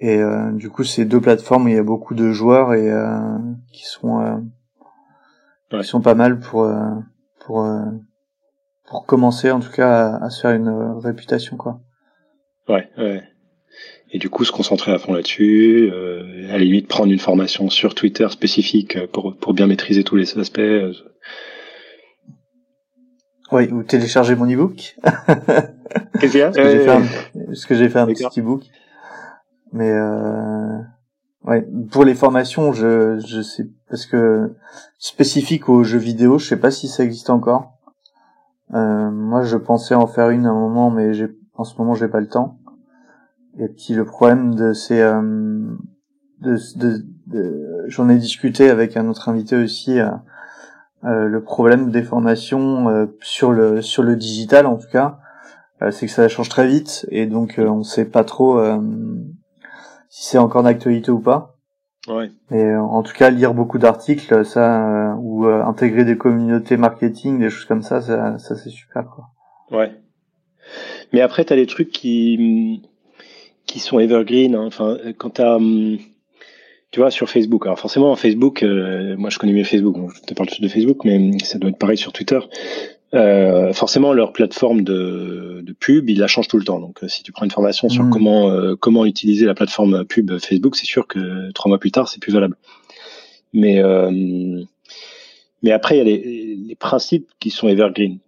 et 0.00 0.20
du 0.54 0.70
coup 0.70 0.82
c'est 0.82 1.04
deux 1.04 1.20
plateformes 1.20 1.66
où 1.66 1.68
il 1.68 1.76
y 1.76 1.78
a 1.78 1.84
beaucoup 1.84 2.14
de 2.14 2.32
joueurs 2.32 2.74
et 2.74 2.92
qui 3.72 3.84
sont 3.84 4.42
qui 5.70 5.84
sont 5.84 6.00
pas 6.00 6.16
mal 6.16 6.40
pour 6.40 6.68
pour 7.46 7.64
pour 8.92 9.06
commencer 9.06 9.50
en 9.50 9.60
tout 9.60 9.70
cas 9.70 10.18
à, 10.20 10.28
se 10.28 10.42
faire 10.42 10.50
une 10.50 10.68
euh, 10.68 10.98
réputation 10.98 11.56
quoi. 11.56 11.80
Ouais, 12.68 12.88
ouais. 12.98 13.22
Et 14.10 14.18
du 14.18 14.28
coup, 14.28 14.44
se 14.44 14.52
concentrer 14.52 14.92
à 14.92 14.98
fond 14.98 15.14
là-dessus, 15.14 15.90
euh, 15.92 16.48
à 16.50 16.52
la 16.52 16.58
limite 16.58 16.86
prendre 16.86 17.10
une 17.10 17.18
formation 17.18 17.70
sur 17.70 17.94
Twitter 17.94 18.28
spécifique 18.28 19.06
pour, 19.06 19.36
pour 19.36 19.54
bien 19.54 19.66
maîtriser 19.66 20.04
tous 20.04 20.16
les 20.16 20.38
aspects. 20.38 20.58
Euh. 20.58 20.92
Oui, 23.50 23.68
ou 23.72 23.82
télécharger 23.82 24.34
mon 24.34 24.48
ebook. 24.48 24.96
Qu'est-ce 26.20 26.32
qu'il 26.32 26.40
y 26.40 26.42
a 26.42 26.50
Parce 26.50 27.66
que 27.66 27.74
j'ai 27.74 27.88
fait 27.88 27.98
un, 27.98 28.06
petit 28.06 28.40
ebook. 28.40 28.64
Mais 29.72 29.90
euh, 29.90 30.78
ouais, 31.44 31.66
pour 31.90 32.04
les 32.04 32.14
formations, 32.14 32.72
je 32.72 33.18
je 33.26 33.40
sais 33.40 33.64
parce 33.88 34.06
que 34.06 34.54
spécifique 34.98 35.68
aux 35.68 35.84
jeux 35.84 35.98
vidéo, 35.98 36.38
je 36.38 36.46
sais 36.46 36.58
pas 36.58 36.70
si 36.70 36.88
ça 36.88 37.04
existe 37.04 37.30
encore. 37.30 37.78
Euh, 38.74 39.10
moi, 39.10 39.42
je 39.42 39.56
pensais 39.56 39.94
en 39.94 40.06
faire 40.06 40.30
une 40.30 40.46
à 40.46 40.50
un 40.50 40.54
moment, 40.54 40.90
mais 40.90 41.12
j'ai, 41.12 41.28
en 41.62 41.64
ce 41.64 41.78
moment, 41.78 41.94
j'ai 41.94 42.08
pas 42.08 42.20
le 42.20 42.26
temps. 42.26 42.58
Et 43.58 43.68
puis 43.68 43.94
le 43.94 44.04
problème 44.04 44.56
de 44.56 44.72
ces, 44.72 45.00
euh, 45.00 45.76
de, 46.40 46.56
de, 46.76 47.04
de 47.28 47.84
j'en 47.86 48.08
ai 48.08 48.16
discuté 48.16 48.68
avec 48.68 48.96
un 48.96 49.08
autre 49.08 49.28
invité 49.28 49.56
aussi. 49.56 50.00
Euh, 50.00 50.10
euh 51.04 51.28
le 51.28 51.42
problème 51.42 51.90
des 51.90 52.02
formations 52.02 53.08
sur 53.20 53.52
le 53.52 53.80
sur 53.80 54.02
le 54.02 54.16
digital, 54.16 54.66
en 54.66 54.76
tout 54.76 54.88
cas, 54.90 55.18
c'est 55.90 56.06
que 56.06 56.12
ça 56.12 56.28
change 56.28 56.48
très 56.48 56.66
vite 56.66 57.06
et 57.10 57.26
donc 57.26 57.56
on 57.58 57.82
sait 57.82 58.04
pas 58.04 58.24
trop 58.24 58.60
si 60.08 60.30
c'est 60.30 60.38
encore 60.38 60.62
d'actualité 60.62 61.10
ou 61.10 61.20
pas. 61.20 61.56
Ouais. 62.08 62.30
Et 62.50 62.74
en 62.74 63.02
tout 63.02 63.12
cas, 63.14 63.30
lire 63.30 63.54
beaucoup 63.54 63.78
d'articles, 63.78 64.44
ça, 64.44 65.16
ou 65.18 65.46
intégrer 65.46 66.04
des 66.04 66.16
communautés 66.16 66.76
marketing, 66.76 67.38
des 67.40 67.50
choses 67.50 67.64
comme 67.64 67.82
ça, 67.82 68.00
ça, 68.00 68.38
ça 68.38 68.56
c'est 68.56 68.70
super, 68.70 69.04
quoi. 69.08 69.26
Ouais. 69.72 70.01
Mais 71.12 71.20
après, 71.20 71.44
t'as 71.44 71.56
des 71.56 71.66
trucs 71.66 71.90
qui, 71.90 72.82
qui 73.66 73.78
sont 73.78 73.98
evergreen. 73.98 74.54
Hein. 74.54 74.64
Enfin, 74.66 74.98
quand 75.18 75.30
t'as, 75.30 75.56
hum, 75.56 75.98
tu 76.90 77.00
vois, 77.00 77.10
sur 77.10 77.28
Facebook. 77.28 77.66
Alors 77.66 77.78
forcément, 77.78 78.14
Facebook, 78.16 78.62
moi 78.62 79.30
je 79.30 79.38
connais 79.38 79.52
mieux 79.52 79.64
Facebook. 79.64 79.96
je 80.14 80.20
te 80.22 80.34
parle 80.34 80.48
de 80.58 80.68
Facebook, 80.68 81.04
mais 81.04 81.38
ça 81.42 81.58
doit 81.58 81.70
être 81.70 81.78
pareil 81.78 81.96
sur 81.96 82.12
Twitter. 82.12 82.38
Euh, 83.14 83.74
forcément 83.74 84.14
leur 84.14 84.32
plateforme 84.32 84.80
de, 84.80 85.60
de, 85.62 85.72
pub, 85.74 86.08
ils 86.08 86.18
la 86.18 86.26
changent 86.28 86.48
tout 86.48 86.56
le 86.56 86.64
temps. 86.64 86.80
Donc, 86.80 87.04
euh, 87.04 87.08
si 87.08 87.22
tu 87.22 87.30
prends 87.30 87.44
une 87.44 87.50
formation 87.50 87.90
sur 87.90 88.04
mm. 88.04 88.10
comment 88.10 88.50
euh, 88.50 88.74
comment 88.74 89.04
utiliser 89.04 89.44
la 89.44 89.52
plateforme 89.52 90.06
pub 90.06 90.38
Facebook, 90.38 90.76
c'est 90.76 90.86
sûr 90.86 91.06
que 91.06 91.52
trois 91.52 91.68
mois 91.68 91.78
plus 91.78 91.90
tard, 91.90 92.08
c'est 92.08 92.20
plus 92.20 92.32
valable. 92.32 92.56
Mais 93.52 93.82
mais 95.64 95.70
après, 95.70 95.96
il 95.96 95.98
y 95.98 96.00
a 96.00 96.04
les, 96.04 96.56
les, 96.56 96.74
principes 96.74 97.28
qui 97.38 97.50
sont 97.50 97.68
evergreen. 97.68 98.18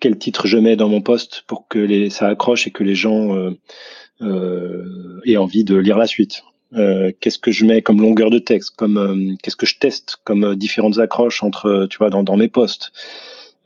Quel 0.00 0.18
titre 0.18 0.46
je 0.46 0.58
mets 0.58 0.76
dans 0.76 0.88
mon 0.88 1.00
poste 1.00 1.44
pour 1.46 1.68
que 1.68 1.78
les, 1.78 2.10
ça 2.10 2.28
accroche 2.28 2.66
et 2.66 2.70
que 2.70 2.84
les 2.84 2.94
gens 2.94 3.52
aient 4.20 5.36
envie 5.36 5.64
de 5.64 5.76
lire 5.76 5.98
la 5.98 6.06
suite. 6.06 6.42
qu'est-ce 6.72 7.38
que 7.38 7.52
je 7.52 7.64
mets 7.64 7.82
comme 7.82 8.00
longueur 8.00 8.30
de 8.30 8.38
texte, 8.38 8.74
comme 8.76 9.36
qu'est-ce 9.42 9.56
que 9.56 9.66
je 9.66 9.78
teste 9.78 10.16
comme 10.24 10.54
différentes 10.54 10.98
accroches 10.98 11.42
entre, 11.42 11.86
tu 11.90 11.98
vois, 11.98 12.10
dans, 12.10 12.22
dans 12.22 12.36
mes 12.36 12.48
postes. 12.48 12.92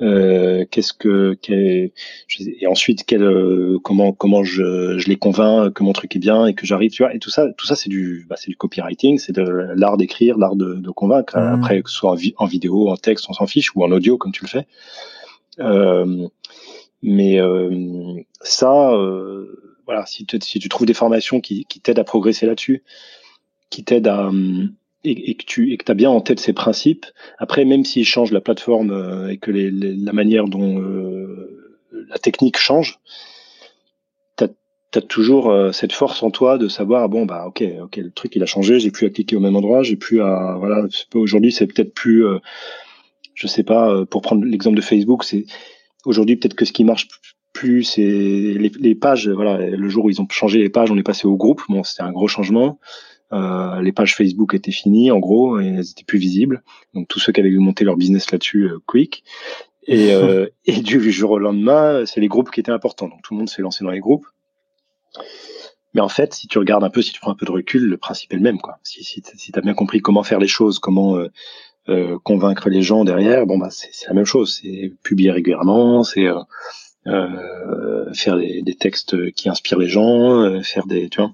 Euh, 0.01 0.65
qu'est-ce 0.71 0.93
que 0.93 1.37
et 1.49 2.67
ensuite 2.69 3.03
quel, 3.05 3.23
euh, 3.25 3.81
comment 3.83 4.13
comment 4.13 4.45
je, 4.45 4.97
je 4.97 5.09
les 5.09 5.17
convainc 5.17 5.73
que 5.73 5.83
mon 5.83 5.93
truc 5.93 6.15
est 6.15 6.21
bien 6.21 6.47
et 6.47 6.55
que 6.55 6.67
j'arrive 6.67 6.93
tu 6.93 7.03
vois 7.03 7.13
et 7.13 7.19
tout 7.19 7.31
ça 7.31 7.49
tout 7.57 7.67
ça 7.67 7.75
c'est 7.75 7.89
du 7.89 8.25
bah, 8.29 8.37
c'est 8.39 8.49
du 8.49 8.57
copywriting 8.57 9.19
c'est 9.19 9.33
de 9.33 9.43
l'art 9.43 9.97
d'écrire 9.97 10.39
l'art 10.39 10.55
de, 10.55 10.75
de, 10.75 10.91
convaincre 10.91 11.37
mmh. 11.37 11.41
après 11.41 11.83
que 11.83 11.91
ce 11.91 11.97
soit 11.97 12.13
en, 12.13 12.17
en, 12.37 12.47
vidéo 12.47 12.91
en 12.91 12.97
texte 12.97 13.27
on 13.29 13.33
s'en 13.33 13.49
fiche 13.49 13.75
ou 13.75 13.83
en 13.83 13.91
audio 13.91 14.17
comme 14.19 14.31
tu 14.31 14.45
le 14.45 14.49
fais 14.49 14.59
euh, 14.59 15.18
mais 17.03 17.41
euh, 17.41 18.15
ça 18.41 18.93
voilà 19.87 20.05
si, 20.07 20.27
si 20.43 20.59
tu 20.59 20.69
trouves 20.69 20.87
des 20.87 20.95
formations 20.95 21.41
qui, 21.41 21.65
qui 21.67 21.81
t'aident 21.81 21.99
à 21.99 22.05
progresser 22.05 22.47
là-dessus 22.47 22.83
qui 23.71 23.85
t'aident 23.85 24.09
à 24.09 24.31
et, 25.05 25.35
que 25.37 25.45
tu 25.45 25.73
et 25.73 25.77
que 25.77 25.91
as 25.91 25.95
bien 25.95 26.11
en 26.11 26.21
tête 26.21 26.41
ces 26.41 26.53
principes. 26.53 27.07
Après, 27.39 27.65
même 27.65 27.85
s'ils 27.85 28.05
changent 28.05 28.33
la 28.33 28.41
plateforme 28.41 28.91
euh, 28.91 29.29
et 29.29 29.39
que 29.39 29.51
la 29.51 30.13
manière 30.13 30.47
dont 30.47 30.81
euh, 30.81 31.79
la 32.09 32.19
technique 32.19 32.59
change, 32.59 32.99
as 34.95 35.03
toujours 35.03 35.55
cette 35.73 35.93
force 35.93 36.23
en 36.23 36.31
toi 36.31 36.57
de 36.57 36.67
savoir 36.67 37.11
bon 37.11 37.27
bah 37.27 37.45
ok 37.47 37.63
ok 37.83 37.97
le 37.97 38.11
truc 38.11 38.35
il 38.37 38.43
a 38.43 38.47
changé 38.47 38.81
j'ai 38.81 38.91
plus 38.91 39.07
à 39.07 39.11
cliquer 39.11 39.37
au 39.37 39.41
même 39.41 39.55
endroit 39.55 39.83
j'ai 39.83 39.97
plus 39.97 40.23
à 40.23 40.57
voilà 40.59 40.87
aujourd'hui 41.15 41.53
c'est 41.53 41.67
peut-être 41.67 41.93
plus 41.93 42.25
je 43.39 43.47
sais 43.47 43.63
pas 43.63 44.05
pour 44.07 44.23
prendre 44.23 44.45
l'exemple 44.45 44.77
de 44.77 44.83
Facebook 44.83 45.25
c'est 45.25 45.47
aujourd'hui 46.05 46.37
peut-être 46.37 46.55
que 46.55 46.65
ce 46.65 46.73
qui 46.73 46.85
marche 46.85 47.09
plus 47.53 47.85
c'est 47.85 48.03
les, 48.03 48.71
les, 48.79 48.95
pages 48.95 49.29
voilà 49.29 49.59
le 49.59 49.89
jour 49.89 50.07
où 50.07 50.11
ils 50.11 50.21
ont 50.21 50.27
changé 50.31 50.59
les 50.59 50.69
pages 50.69 50.91
on 50.91 50.97
est 50.97 51.03
passé 51.03 51.27
au 51.27 51.37
groupe 51.37 51.63
bon 51.69 51.83
c'était 51.85 52.03
un 52.03 52.13
gros 52.13 52.29
changement 52.29 52.79
euh, 53.33 53.83
les 53.83 53.93
pages 53.93 54.17
Facebook 54.17 54.55
étaient 54.55 54.73
finies 54.73 55.11
en 55.11 55.19
gros 55.19 55.61
et 55.61 55.67
elles 55.67 55.91
étaient 55.91 56.05
plus 56.05 56.19
visibles. 56.19 56.63
Donc 56.95 57.09
tous 57.09 57.19
ceux 57.19 57.33
qui 57.33 57.41
avaient 57.41 57.51
monté 57.51 57.85
leur 57.85 57.97
business 57.97 58.31
là-dessus, 58.31 58.65
euh, 58.65 58.79
quick. 58.87 59.25
Et, 59.87 60.13
euh, 60.13 60.47
et 60.65 60.81
du 60.81 61.13
jour 61.13 61.33
au 61.33 61.39
lendemain, 61.39 62.05
c'est 62.07 62.21
les 62.21 62.29
groupes 62.29 62.51
qui 62.51 62.61
étaient 62.61 62.73
importants. 62.73 63.09
Donc 63.09 63.23
tout 63.23 63.35
le 63.35 63.39
monde 63.39 63.49
s'est 63.49 63.63
lancé 63.63 63.85
dans 63.85 63.91
les 63.91 64.01
groupes. 64.01 64.27
Mais 65.95 66.01
en 66.01 66.09
fait, 66.09 66.35
si 66.35 66.49
tu 66.49 66.59
regardes 66.59 66.85
un 66.85 66.91
peu, 66.91 67.03
si 67.03 67.13
tu 67.13 67.21
prends 67.21 67.31
un 67.31 67.35
peu 67.35 67.47
de 67.47 67.51
recul, 67.51 67.85
le 67.85 67.97
principe 67.97 68.33
est 68.33 68.37
le 68.37 68.43
même. 68.43 68.61
Quoi. 68.61 68.79
Si, 68.83 69.03
si, 69.05 69.23
si 69.37 69.53
tu 69.53 69.59
as 69.59 69.63
bien 69.63 69.75
compris 69.75 70.01
comment 70.01 70.23
faire 70.23 70.39
les 70.39 70.49
choses, 70.49 70.79
comment 70.79 71.19
euh, 71.89 72.15
euh, 72.15 72.19
convaincre 72.23 72.69
les 72.69 72.83
gens 72.83 73.05
derrière, 73.05 73.47
bon 73.47 73.59
bah 73.59 73.71
c'est 73.71 74.07
la 74.07 74.15
même 74.15 74.25
chose. 74.25 74.61
C'est 74.61 74.93
publier 75.03 75.31
régulièrement, 75.31 76.03
c'est 76.03 76.27
euh, 77.07 78.13
faire 78.15 78.37
des, 78.37 78.63
des, 78.63 78.75
textes 78.75 79.33
qui 79.33 79.49
inspirent 79.49 79.79
les 79.79 79.89
gens, 79.89 80.63
faire 80.63 80.87
des, 80.87 81.09
tu 81.09 81.21
vois, 81.21 81.33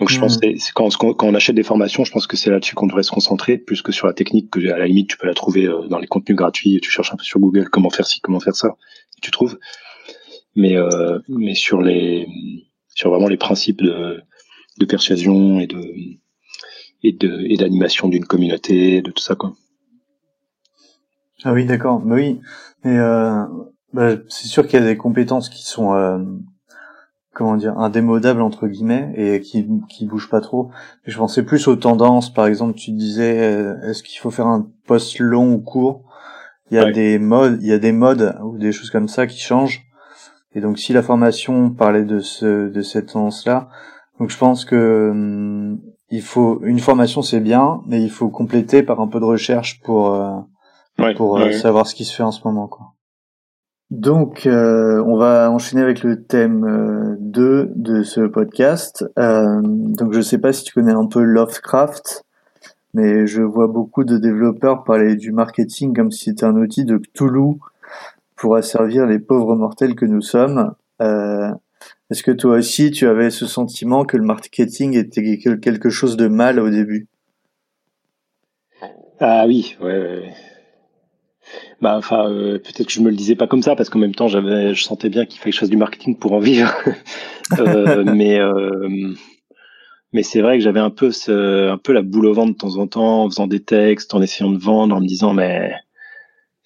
donc 0.00 0.08
je 0.08 0.18
pense 0.18 0.38
mm. 0.38 0.40
que 0.40 0.72
quand, 0.72 0.96
quand, 0.96 1.28
on 1.28 1.34
achète 1.34 1.54
des 1.54 1.62
formations, 1.62 2.04
je 2.04 2.10
pense 2.10 2.26
que 2.26 2.36
c'est 2.36 2.50
là-dessus 2.50 2.74
qu'on 2.74 2.86
devrait 2.86 3.02
se 3.02 3.10
concentrer, 3.10 3.58
plus 3.58 3.82
que 3.82 3.92
sur 3.92 4.06
la 4.06 4.14
technique, 4.14 4.50
que 4.50 4.60
à 4.70 4.78
la 4.78 4.86
limite 4.86 5.08
tu 5.08 5.18
peux 5.18 5.26
la 5.26 5.34
trouver 5.34 5.66
euh, 5.66 5.86
dans 5.88 5.98
les 5.98 6.06
contenus 6.06 6.36
gratuits, 6.36 6.80
tu 6.80 6.90
cherches 6.90 7.12
un 7.12 7.16
peu 7.16 7.22
sur 7.22 7.38
Google 7.38 7.68
comment 7.68 7.90
faire 7.90 8.06
ci, 8.06 8.20
comment 8.20 8.40
faire 8.40 8.56
ça, 8.56 8.76
tu 9.20 9.30
trouves. 9.30 9.58
Mais 10.56 10.76
euh, 10.76 11.18
mais 11.28 11.54
sur 11.54 11.82
les 11.82 12.26
sur 12.94 13.10
vraiment 13.10 13.28
les 13.28 13.36
principes 13.36 13.82
de, 13.82 14.22
de 14.78 14.84
persuasion 14.86 15.60
et 15.60 15.66
de 15.66 15.94
et 17.02 17.12
de 17.12 17.40
et 17.48 17.56
d'animation 17.56 18.08
d'une 18.08 18.24
communauté, 18.24 19.02
de 19.02 19.10
tout 19.10 19.22
ça 19.22 19.34
quoi. 19.34 19.52
Ah 21.44 21.52
oui, 21.52 21.64
d'accord. 21.64 22.02
Mais 22.04 22.14
oui, 22.14 22.40
mais 22.84 22.98
euh, 22.98 23.44
bah, 23.92 24.10
c'est 24.28 24.46
sûr 24.46 24.66
qu'il 24.66 24.78
y 24.78 24.82
a 24.82 24.86
des 24.86 24.96
compétences 24.96 25.48
qui 25.48 25.64
sont 25.64 25.94
euh, 25.94 26.18
comment 27.32 27.56
dire 27.56 27.78
indémodable 27.78 28.42
entre 28.42 28.68
guillemets 28.68 29.12
et 29.16 29.40
qui 29.40 29.66
qui 29.88 30.06
bouge 30.06 30.28
pas 30.28 30.40
trop. 30.40 30.70
Je 31.04 31.16
pensais 31.16 31.42
plus 31.42 31.66
aux 31.68 31.76
tendances. 31.76 32.32
Par 32.32 32.46
exemple, 32.46 32.74
tu 32.74 32.90
disais 32.90 33.40
euh, 33.40 33.80
est-ce 33.88 34.02
qu'il 34.02 34.18
faut 34.18 34.30
faire 34.30 34.46
un 34.46 34.68
post 34.86 35.18
long 35.18 35.54
ou 35.54 35.60
court? 35.60 36.04
Il 36.70 36.76
y 36.76 36.78
a 36.78 36.92
des 36.92 37.18
modes, 37.18 37.58
il 37.62 37.68
y 37.68 37.72
a 37.72 37.78
des 37.78 37.90
modes 37.90 38.36
ou 38.44 38.56
des 38.56 38.70
choses 38.70 38.90
comme 38.90 39.08
ça 39.08 39.26
qui 39.26 39.40
changent. 39.40 39.82
Et 40.54 40.60
donc 40.60 40.78
si 40.78 40.92
la 40.92 41.02
formation 41.02 41.70
parlait 41.70 42.04
de 42.04 42.20
ce 42.20 42.68
de 42.68 42.82
cette 42.82 43.12
tendance-là, 43.12 43.68
donc 44.18 44.30
je 44.30 44.38
pense 44.38 44.64
que 44.64 45.10
hum, 45.10 45.80
il 46.10 46.22
faut 46.22 46.60
une 46.62 46.78
formation 46.78 47.22
c'est 47.22 47.40
bien, 47.40 47.80
mais 47.86 48.02
il 48.02 48.10
faut 48.10 48.28
compléter 48.28 48.82
par 48.82 49.00
un 49.00 49.08
peu 49.08 49.20
de 49.20 49.24
recherche 49.24 49.80
pour 49.80 50.14
euh, 50.14 50.38
pour 51.16 51.38
euh, 51.38 51.52
savoir 51.52 51.86
ce 51.86 51.94
qui 51.94 52.04
se 52.04 52.14
fait 52.14 52.22
en 52.22 52.32
ce 52.32 52.40
moment 52.44 52.68
quoi. 52.68 52.94
Donc, 53.90 54.46
euh, 54.46 55.02
on 55.04 55.16
va 55.16 55.50
enchaîner 55.50 55.82
avec 55.82 56.04
le 56.04 56.22
thème 56.22 57.16
2 57.18 57.42
euh, 57.42 57.66
de 57.74 58.02
ce 58.04 58.20
podcast. 58.20 59.04
Euh, 59.18 59.60
donc, 59.62 60.12
je 60.12 60.18
ne 60.18 60.22
sais 60.22 60.38
pas 60.38 60.52
si 60.52 60.62
tu 60.62 60.72
connais 60.72 60.92
un 60.92 61.06
peu 61.06 61.22
Lovecraft, 61.22 62.24
mais 62.94 63.26
je 63.26 63.42
vois 63.42 63.66
beaucoup 63.66 64.04
de 64.04 64.16
développeurs 64.16 64.84
parler 64.84 65.16
du 65.16 65.32
marketing 65.32 65.92
comme 65.92 66.12
si 66.12 66.26
c'était 66.26 66.44
un 66.44 66.54
outil 66.54 66.84
de 66.84 66.98
Cthulhu 66.98 67.56
pour 68.36 68.54
asservir 68.54 69.06
les 69.06 69.18
pauvres 69.18 69.56
mortels 69.56 69.96
que 69.96 70.06
nous 70.06 70.22
sommes. 70.22 70.72
Est-ce 72.10 72.22
que 72.22 72.32
toi 72.32 72.56
aussi, 72.56 72.90
tu 72.90 73.06
avais 73.06 73.30
ce 73.30 73.46
sentiment 73.46 74.04
que 74.04 74.16
le 74.16 74.24
marketing 74.24 74.96
était 74.96 75.38
quelque 75.38 75.90
chose 75.90 76.16
de 76.16 76.26
mal 76.26 76.58
au 76.58 76.68
début? 76.68 77.08
Ah 79.20 79.44
oui, 79.46 79.76
ouais. 79.80 79.98
ouais. 79.98 80.34
Bah, 81.80 81.96
enfin, 81.96 82.30
euh, 82.30 82.58
peut-être 82.58 82.86
que 82.86 82.92
je 82.92 83.00
me 83.00 83.10
le 83.10 83.16
disais 83.16 83.36
pas 83.36 83.46
comme 83.46 83.62
ça 83.62 83.76
parce 83.76 83.88
qu'en 83.90 83.98
même 83.98 84.14
temps, 84.14 84.28
j'avais, 84.28 84.74
je 84.74 84.82
sentais 84.82 85.08
bien 85.08 85.24
qu'il 85.24 85.38
fallait 85.38 85.50
que 85.50 85.56
je 85.56 85.60
fasse 85.60 85.70
du 85.70 85.76
marketing 85.76 86.16
pour 86.16 86.32
en 86.32 86.38
vivre. 86.38 86.74
euh, 87.58 88.04
mais 88.14 88.38
euh, 88.38 89.14
mais 90.12 90.22
c'est 90.22 90.40
vrai 90.40 90.58
que 90.58 90.64
j'avais 90.64 90.80
un 90.80 90.90
peu 90.90 91.12
ce, 91.12 91.68
un 91.70 91.78
peu 91.78 91.92
la 91.92 92.02
boule 92.02 92.26
au 92.26 92.34
ventre 92.34 92.52
de 92.52 92.56
temps 92.56 92.76
en 92.76 92.86
temps, 92.86 93.24
en 93.24 93.30
faisant 93.30 93.46
des 93.46 93.62
textes, 93.62 94.14
en 94.14 94.22
essayant 94.22 94.50
de 94.50 94.58
vendre, 94.58 94.94
en 94.96 95.00
me 95.00 95.06
disant 95.06 95.32
mais 95.32 95.72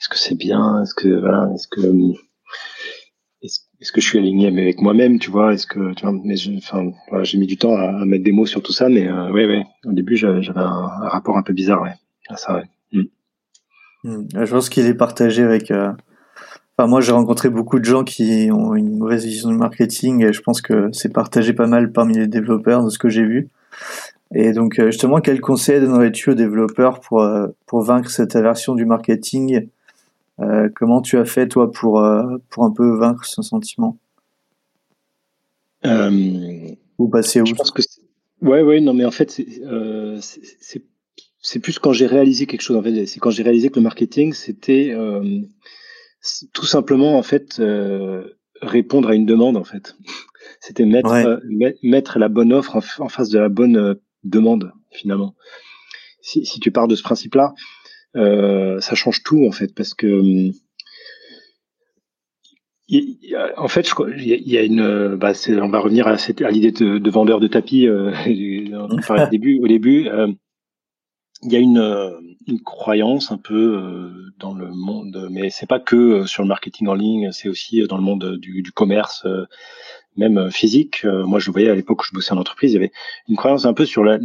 est-ce 0.01 0.09
que 0.09 0.19
c'est 0.19 0.37
bien, 0.37 0.83
est-ce 0.83 0.95
que 0.95 1.09
voilà, 1.09 1.51
est-ce 1.55 1.69
que 1.69 1.81
est-ce, 3.85 3.93
que 3.93 4.01
je 4.01 4.09
suis 4.09 4.19
aligné 4.19 4.49
avec 4.49 4.81
moi-même, 4.81 5.19
tu 5.19 5.31
vois, 5.31 5.53
est-ce 5.53 5.67
que 5.67 5.93
tu 5.93 6.07
vois, 6.07 6.19
mais 6.25 6.37
j'ai 6.37 7.39
mis 7.39 7.47
du 7.47 7.59
temps 7.59 7.77
à, 7.77 8.07
mettre 8.07 8.25
des 8.25 8.33
mots 8.33 8.47
sur 8.47 8.63
tout 8.63 8.73
ça, 8.73 8.89
mais 8.89 9.07
euh, 9.07 9.63
au 9.85 9.93
début 9.93 10.17
j'avais, 10.17 10.41
un, 10.57 10.89
rapport 11.09 11.37
un 11.37 11.43
peu 11.43 11.53
bizarre, 11.53 11.85
à 12.31 12.37
ça. 12.39 12.63
Mm. 12.93 13.03
Hmm. 14.05 14.27
Je 14.33 14.51
pense 14.51 14.71
qu'il 14.71 14.87
est 14.87 14.95
partagé 14.95 15.43
avec. 15.43 15.71
Euh, 15.71 15.93
enfin, 16.79 16.89
moi, 16.89 17.03
j'ai 17.03 17.13
rencontré 17.13 17.51
beaucoup 17.51 17.79
de 17.79 17.85
gens 17.85 18.05
qui 18.05 18.49
ont 18.51 18.75
une 18.75 18.97
mauvaise 18.97 19.27
vision 19.27 19.51
du 19.51 19.57
marketing 19.57 20.25
et 20.25 20.33
je 20.33 20.41
pense 20.41 20.63
que 20.63 20.89
c'est 20.93 21.13
partagé 21.13 21.53
pas 21.53 21.67
mal 21.67 21.93
parmi 21.93 22.17
les 22.17 22.27
développeurs 22.27 22.83
de 22.85 22.89
ce 22.89 22.99
que 22.99 23.11
j'ai 23.11 23.25
vu. 23.25 23.51
Et 24.35 24.53
donc, 24.53 24.79
euh, 24.79 24.87
justement, 24.87 25.21
quel 25.21 25.43
conseil 25.43 25.81
donnerais-tu 25.81 26.31
aux 26.31 26.35
développeurs 26.35 27.01
pour, 27.01 27.29
pour 27.67 27.83
vaincre 27.83 28.09
cette 28.09 28.35
aversion 28.35 28.75
du 28.75 28.87
marketing 28.87 29.69
Comment 30.75 31.01
tu 31.01 31.17
as 31.19 31.25
fait, 31.25 31.49
toi, 31.49 31.71
pour, 31.71 32.05
pour 32.51 32.65
un 32.65 32.71
peu 32.73 32.97
vaincre 32.97 33.25
ce 33.25 33.43
sentiment? 33.43 33.99
Ou 35.85 37.09
passer 37.09 37.41
où 37.41 37.47
Je 37.47 37.55
pense 37.55 37.71
que 37.71 37.83
ouais, 38.43 38.63
ouais, 38.63 38.81
non, 38.81 38.95
mais 38.95 39.05
en 39.05 39.11
fait, 39.11 39.41
c'est 41.45 41.59
plus 41.59 41.79
quand 41.79 41.93
j'ai 41.93 42.07
réalisé 42.07 42.47
quelque 42.47 42.63
chose. 42.63 42.77
En 42.77 42.83
fait, 42.83 43.07
c'est 43.07 43.21
quand 43.21 43.31
j'ai 43.31 43.43
réalisé 43.43 43.69
que 43.69 43.77
le 43.77 43.83
marketing, 43.83 44.33
c'était 44.33 44.91
euh, 44.93 45.43
tout 46.53 46.65
simplement 46.65 47.19
en 47.19 47.23
fait 47.23 47.61
euh, 47.61 48.39
répondre 48.63 49.11
à 49.11 49.15
une 49.15 49.27
demande. 49.27 49.57
En 49.57 49.65
fait, 49.65 49.97
c'était 50.61 50.87
mettre 50.87 51.13
euh, 51.13 51.39
mettre 51.83 52.19
la 52.19 52.29
bonne 52.29 52.53
offre 52.53 52.77
en, 52.77 53.09
face 53.09 53.29
de 53.29 53.39
la 53.39 53.51
bonne 53.51 53.77
euh, 53.77 53.95
demande 54.25 54.73
finalement. 54.91 55.35
Si, 56.23 56.47
si, 56.47 56.59
tu 56.61 56.71
pars 56.71 56.89
de 56.89 56.97
ce 56.97 57.03
principe-là, 57.03 57.53
euh, 58.17 58.81
ça 58.81 58.95
change 58.95 59.23
tout 59.23 59.47
en 59.47 59.53
fait 59.53 59.75
parce 59.75 59.95
que 59.95 60.51
en 63.57 63.69
fait, 63.69 63.91
il 64.19 64.25
y, 64.27 64.59
a 64.59 64.63
une, 64.63 65.17
bah, 65.17 65.33
on 65.49 65.69
va 65.69 65.81
revenir 65.81 66.07
à, 66.07 66.13
à 66.13 66.51
l'idée 66.51 66.71
de, 66.71 66.99
de, 66.99 67.11
vendeur 67.11 67.41
de 67.41 67.49
tapis 67.49 67.89
euh, 67.89 68.13
au 68.29 69.31
début. 69.31 69.59
Au 69.61 69.67
début, 69.67 70.09
il 71.45 71.53
y 71.53 71.57
a 71.57 71.59
une, 71.59 71.79
euh, 71.79 72.19
une, 72.47 72.61
croyance 72.61 73.31
un 73.31 73.37
peu 73.37 73.77
euh, 73.77 74.33
dans 74.39 74.55
le 74.55 74.71
monde, 74.71 75.29
mais 75.31 75.51
c'est 75.51 75.67
pas 75.67 75.79
que 75.81 75.97
euh, 75.97 76.27
sur 76.27 76.43
le 76.43 76.49
marketing 76.49 76.89
en 76.89 76.95
ligne, 76.95 77.31
c'est 77.33 77.49
aussi 77.49 77.83
dans 77.87 77.97
le 77.97 78.03
monde 78.03 78.39
du, 78.39 78.63
du 78.63 78.73
commerce, 78.73 79.27
même 80.17 80.51
physique. 80.51 81.05
Moi, 81.05 81.39
je 81.39 81.51
voyais 81.51 81.71
à 81.71 81.75
l'époque 81.75 82.03
où 82.03 82.05
je 82.05 82.13
bossais 82.13 82.33
en 82.33 82.39
entreprise, 82.39 82.73
il 82.73 82.75
y 82.75 82.79
avait 82.79 82.93
une 83.29 83.37
croyance 83.37 83.65
un 83.65 83.75
peu 83.75 83.85
sur 83.85 84.05
la, 84.05 84.19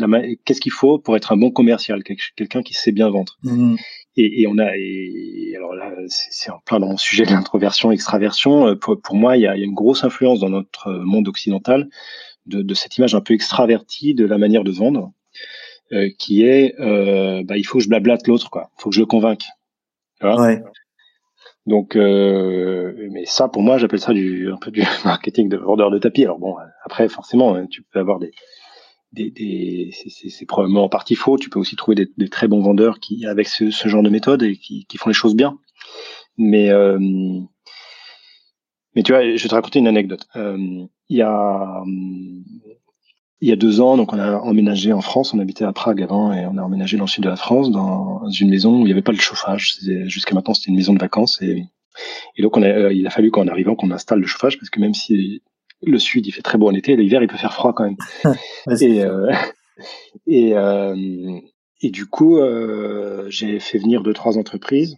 qu'est-ce 0.46 0.62
qu'il 0.62 0.72
faut 0.72 1.00
pour 1.00 1.16
être 1.16 1.32
un 1.32 1.38
bon 1.38 1.52
commercial, 1.52 2.04
quelqu'un 2.04 2.62
qui 2.62 2.74
sait 2.74 2.92
bien 2.92 3.10
vendre. 3.10 3.38
Mmh. 3.44 3.76
Et, 4.16 4.42
et, 4.42 4.48
on 4.48 4.58
a, 4.58 4.76
et 4.76 5.54
alors 5.56 5.74
là, 5.74 5.92
c'est 6.08 6.52
en 6.52 6.60
plein 6.60 6.80
dans 6.80 6.88
mon 6.88 6.98
sujet 6.98 7.26
de 7.26 7.32
l'introversion, 7.32 7.92
extraversion. 7.92 8.76
Pour, 8.76 9.00
pour 9.02 9.16
moi, 9.16 9.38
il 9.38 9.42
y, 9.42 9.48
a, 9.48 9.56
il 9.56 9.60
y, 9.60 9.64
a, 9.64 9.66
une 9.66 9.74
grosse 9.74 10.04
influence 10.04 10.40
dans 10.40 10.50
notre 10.50 10.92
monde 10.92 11.28
occidental 11.28 11.90
de, 12.46 12.62
de 12.62 12.74
cette 12.74 12.98
image 12.98 13.16
un 13.16 13.22
peu 13.22 13.34
extravertie 13.34 14.14
de 14.14 14.26
la 14.26 14.38
manière 14.38 14.64
de 14.64 14.72
vendre 14.72 15.12
euh, 15.92 16.10
qui 16.20 16.44
est 16.44 16.76
euh, 16.80 17.42
bah, 17.44 17.58
il 17.58 17.64
faut 17.64 17.80
que 17.80 17.84
je 17.84 17.90
blablate 17.90 18.28
l'autre, 18.28 18.52
quoi. 18.52 18.70
Il 18.78 18.82
faut 18.82 18.90
que 18.90 18.96
je 18.96 19.00
le 19.00 19.08
convainque. 19.08 19.46
ouais. 20.22 20.62
Donc, 21.66 21.96
euh, 21.96 23.08
mais 23.12 23.26
ça, 23.26 23.48
pour 23.48 23.62
moi, 23.62 23.78
j'appelle 23.78 24.00
ça 24.00 24.14
du 24.14 24.52
un 24.52 24.58
peu 24.58 24.72
du 24.72 24.82
marketing 25.06 25.50
de 25.50 25.58
vendeur 25.58 25.92
de 25.92 26.00
tapis. 26.00 26.24
Alors 26.24 26.40
bon, 26.40 26.56
après, 26.84 27.10
forcément, 27.10 27.56
hein, 27.56 27.68
tu 27.68 27.84
peux 27.84 28.00
avoir 28.00 28.20
des, 28.20 28.32
des, 29.12 29.92
c'est 29.94 30.46
probablement 30.46 30.86
en 30.86 30.90
partie 30.90 31.16
faux. 31.16 31.38
Tu 31.38 31.50
peux 31.50 31.60
aussi 31.60 31.76
trouver 31.76 32.08
des, 32.18 32.30
très 32.30 32.48
bons 32.48 32.62
vendeurs 32.62 33.00
qui, 33.00 33.26
avec 33.26 33.48
ce, 33.48 33.70
genre 33.70 34.04
de 34.04 34.10
méthode, 34.10 34.44
et 34.44 34.56
qui, 34.56 34.86
qui 34.86 34.98
font 34.98 35.10
les 35.10 35.14
choses 35.14 35.36
bien. 35.36 35.58
Mais 36.38 36.70
euh, 36.70 36.98
mais 38.96 39.04
tu 39.04 39.12
vois, 39.12 39.24
je 39.24 39.42
vais 39.42 39.50
te 39.50 39.56
raconter 39.56 39.80
une 39.80 39.88
anecdote. 39.88 40.28
Euh, 40.36 40.86
il 41.10 41.18
y 41.18 41.22
a 41.22 41.84
il 43.42 43.48
y 43.48 43.52
a 43.52 43.56
deux 43.56 43.80
ans, 43.80 43.96
donc 43.96 44.12
on 44.12 44.20
a 44.20 44.38
emménagé 44.38 44.92
en 44.92 45.02
France. 45.02 45.34
On 45.34 45.40
habitait 45.40 45.64
à 45.64 45.72
Prague 45.72 46.02
avant 46.04 46.34
et 46.34 46.46
on 46.46 46.58
a 46.58 46.62
emménagé 46.62 46.98
dans 46.98 47.06
le 47.06 47.10
sud 47.10 47.24
de 47.24 47.30
la 47.30 47.38
France, 47.38 47.72
dans 47.72 48.30
une 48.30 48.50
maison 48.50 48.76
où 48.76 48.80
il 48.82 48.86
n'y 48.86 48.92
avait 48.92 49.02
pas 49.02 49.14
de 49.14 49.22
chauffage. 49.22 49.78
Jusqu'à 50.06 50.36
maintenant, 50.36 50.54
c'était 50.54 50.72
une 50.72 50.76
maison 50.76 50.94
de 50.94 51.00
vacances 51.00 51.42
et, 51.42 51.64
et 52.36 52.42
donc 52.42 52.58
on 52.58 52.64
a, 52.64 52.68
euh, 52.68 52.94
il 52.94 53.08
a 53.08 53.10
fallu 53.10 53.32
qu'en 53.32 53.48
arrivant 53.48 53.76
qu'on 53.76 53.92
installe 53.92 54.20
le 54.20 54.28
chauffage 54.28 54.58
parce 54.58 54.70
que 54.70 54.80
même 54.80 54.94
si 54.94 55.42
le 55.82 56.00
sud 56.00 56.28
il 56.28 56.32
fait 56.32 56.42
très 56.42 56.58
beau 56.58 56.68
en 56.68 56.74
été, 56.74 56.96
l'hiver 56.96 57.22
il 57.22 57.28
peut 57.28 57.38
faire 57.38 57.54
froid 57.54 57.74
quand 57.74 57.86
même. 57.86 57.98
et 58.82 59.04
euh, 59.04 59.32
et, 60.28 60.54
euh, 60.56 61.40
et 61.82 61.90
du 61.90 62.08
coup, 62.08 62.38
euh, 62.40 63.26
j'ai 63.30 63.60
fait 63.60 63.78
venir 63.78 64.04
deux 64.04 64.14
trois 64.14 64.38
entreprises 64.38 64.98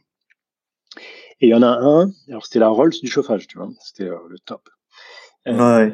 et 1.39 1.47
il 1.47 1.49
y 1.49 1.53
en 1.53 1.61
a 1.61 1.67
un. 1.67 2.11
Alors 2.27 2.45
c'était 2.45 2.59
la 2.59 2.69
Rolls 2.69 2.93
du 3.01 3.09
chauffage, 3.09 3.47
tu 3.47 3.57
vois. 3.57 3.69
C'était 3.79 4.05
le 4.05 4.39
top. 4.45 4.67
Ouais. 5.45 5.93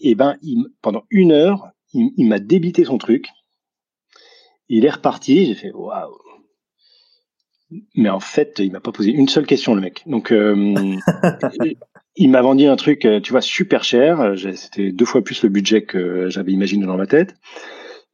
Et 0.00 0.14
ben, 0.14 0.36
il, 0.42 0.66
pendant 0.82 1.04
une 1.10 1.32
heure, 1.32 1.68
il, 1.92 2.10
il 2.16 2.28
m'a 2.28 2.38
débité 2.38 2.84
son 2.84 2.98
truc. 2.98 3.28
Il 4.68 4.84
est 4.84 4.90
reparti. 4.90 5.46
J'ai 5.46 5.54
fait 5.54 5.72
waouh. 5.72 6.18
Mais 7.96 8.10
en 8.10 8.20
fait, 8.20 8.58
il 8.58 8.70
m'a 8.72 8.80
pas 8.80 8.92
posé 8.92 9.10
une 9.10 9.28
seule 9.28 9.46
question, 9.46 9.74
le 9.74 9.80
mec. 9.80 10.02
Donc, 10.06 10.30
euh, 10.30 10.54
il 12.16 12.30
m'a 12.30 12.42
vendu 12.42 12.66
un 12.66 12.76
truc, 12.76 13.06
tu 13.22 13.32
vois, 13.32 13.40
super 13.40 13.82
cher. 13.82 14.34
C'était 14.54 14.92
deux 14.92 15.04
fois 15.04 15.22
plus 15.22 15.42
le 15.42 15.48
budget 15.48 15.84
que 15.84 16.28
j'avais 16.28 16.52
imaginé 16.52 16.86
dans 16.86 16.96
ma 16.96 17.06
tête. 17.06 17.34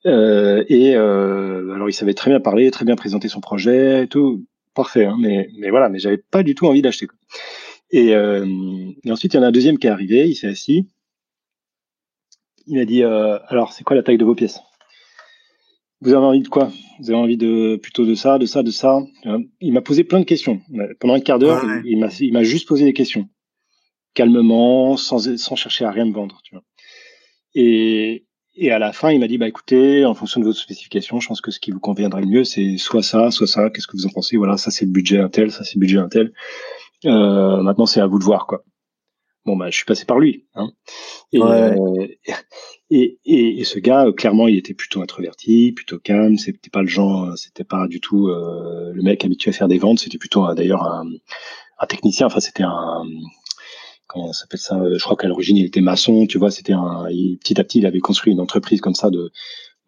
Euh, 0.06 0.64
et 0.68 0.96
euh, 0.96 1.74
alors, 1.74 1.88
il 1.88 1.92
savait 1.92 2.14
très 2.14 2.30
bien 2.30 2.40
parler, 2.40 2.70
très 2.70 2.84
bien 2.84 2.96
présenter 2.96 3.28
son 3.28 3.40
projet, 3.40 4.04
et 4.04 4.08
tout, 4.08 4.46
parfait. 4.74 5.04
Hein, 5.04 5.16
mais, 5.20 5.48
mais 5.58 5.70
voilà, 5.70 5.88
mais 5.88 5.98
j'avais 5.98 6.18
pas 6.18 6.42
du 6.42 6.54
tout 6.54 6.66
envie 6.66 6.82
d'acheter. 6.82 7.08
Et, 7.90 8.14
euh, 8.14 8.46
et 9.04 9.10
ensuite, 9.10 9.34
il 9.34 9.36
y 9.36 9.40
en 9.40 9.42
a 9.42 9.48
un 9.48 9.52
deuxième 9.52 9.78
qui 9.78 9.86
est 9.86 9.90
arrivé. 9.90 10.28
Il 10.28 10.34
s'est 10.34 10.48
assis. 10.48 10.88
Il 12.70 12.78
m'a 12.78 12.84
dit, 12.84 13.02
euh, 13.02 13.36
alors, 13.48 13.72
c'est 13.72 13.82
quoi 13.82 13.96
la 13.96 14.04
taille 14.04 14.16
de 14.16 14.24
vos 14.24 14.36
pièces? 14.36 14.60
Vous 16.02 16.12
avez 16.14 16.24
envie 16.24 16.40
de 16.40 16.46
quoi? 16.46 16.70
Vous 17.00 17.10
avez 17.10 17.18
envie 17.18 17.36
de 17.36 17.74
plutôt 17.82 18.06
de 18.06 18.14
ça, 18.14 18.38
de 18.38 18.46
ça, 18.46 18.62
de 18.62 18.70
ça? 18.70 19.00
Il 19.60 19.72
m'a 19.72 19.80
posé 19.80 20.04
plein 20.04 20.20
de 20.20 20.24
questions. 20.24 20.60
Pendant 21.00 21.14
un 21.14 21.20
quart 21.20 21.40
d'heure, 21.40 21.64
ouais, 21.64 21.68
ouais. 21.68 21.82
il, 21.84 22.08
il 22.20 22.32
m'a 22.32 22.44
juste 22.44 22.68
posé 22.68 22.84
des 22.84 22.92
questions, 22.92 23.28
calmement, 24.14 24.96
sans, 24.96 25.36
sans 25.36 25.56
chercher 25.56 25.84
à 25.84 25.90
rien 25.90 26.04
me 26.04 26.12
vendre. 26.12 26.40
Tu 26.44 26.54
vois. 26.54 26.62
Et, 27.54 28.24
et 28.54 28.70
à 28.70 28.78
la 28.78 28.92
fin, 28.92 29.10
il 29.10 29.18
m'a 29.18 29.26
dit, 29.26 29.36
bah 29.36 29.48
écoutez, 29.48 30.04
en 30.04 30.14
fonction 30.14 30.40
de 30.40 30.46
votre 30.46 30.60
spécification, 30.60 31.18
je 31.18 31.26
pense 31.26 31.40
que 31.40 31.50
ce 31.50 31.58
qui 31.58 31.72
vous 31.72 31.80
conviendrait 31.80 32.22
le 32.22 32.28
mieux, 32.28 32.44
c'est 32.44 32.76
soit 32.76 33.02
ça, 33.02 33.32
soit 33.32 33.48
ça. 33.48 33.68
Qu'est-ce 33.70 33.88
que 33.88 33.96
vous 33.96 34.06
en 34.06 34.10
pensez? 34.10 34.36
Voilà, 34.36 34.56
ça 34.58 34.70
c'est 34.70 34.84
le 34.84 34.92
budget 34.92 35.18
un 35.18 35.28
tel, 35.28 35.50
ça 35.50 35.64
c'est 35.64 35.74
le 35.74 35.80
budget 35.80 35.98
un 35.98 36.08
tel. 36.08 36.32
Euh, 37.04 37.62
maintenant, 37.62 37.86
c'est 37.86 38.00
à 38.00 38.06
vous 38.06 38.20
de 38.20 38.24
voir, 38.24 38.46
quoi. 38.46 38.62
Bon, 39.47 39.57
bah, 39.57 39.70
je 39.70 39.76
suis 39.76 39.86
passé 39.86 40.05
par 40.05 40.18
lui. 40.18 40.45
Hein. 40.55 40.70
Et, 41.32 41.41
ouais. 41.41 41.49
euh, 41.49 42.07
et, 42.91 43.18
et, 43.24 43.61
et, 43.61 43.64
ce 43.64 43.78
gars, 43.78 44.07
euh, 44.07 44.12
clairement, 44.12 44.49
il 44.49 44.57
était 44.57 44.74
plutôt 44.74 45.01
introverti, 45.01 45.72
plutôt 45.72 45.99
calme. 45.99 46.36
C'était 46.36 46.70
pas 46.70 46.82
le 46.82 46.88
genre, 46.88 47.36
c'était 47.36 47.64
pas 47.64 47.86
du 47.88 48.01
tout 48.01 48.28
euh, 48.28 48.93
le 48.93 49.03
mec 49.03 49.24
habitué 49.24 49.51
à 49.51 49.53
faire 49.55 49.68
des 49.68 49.78
ventes. 49.78 49.99
C'était 49.99 50.18
plutôt 50.18 50.53
d'ailleurs 50.55 50.84
un, 50.84 51.07
un, 51.78 51.86
technicien. 51.86 52.26
Enfin, 52.26 52.41
c'était 52.41 52.64
un 52.64 53.05
comment 54.07 54.32
ça 54.32 54.41
s'appelle 54.43 54.61
ça 54.61 54.78
Je 54.95 55.03
crois 55.03 55.16
qu'à 55.16 55.28
l'origine, 55.28 55.57
il 55.57 55.64
était 55.64 55.80
maçon. 55.80 56.26
Tu 56.26 56.36
vois, 56.36 56.51
c'était 56.51 56.74
un. 56.74 57.09
Il, 57.11 57.38
petit 57.38 57.59
à 57.59 57.64
petit, 57.64 57.78
il 57.78 57.86
avait 57.86 58.01
construit 58.01 58.32
une 58.32 58.41
entreprise 58.41 58.80
comme 58.82 58.95
ça 58.95 59.09
de 59.11 59.32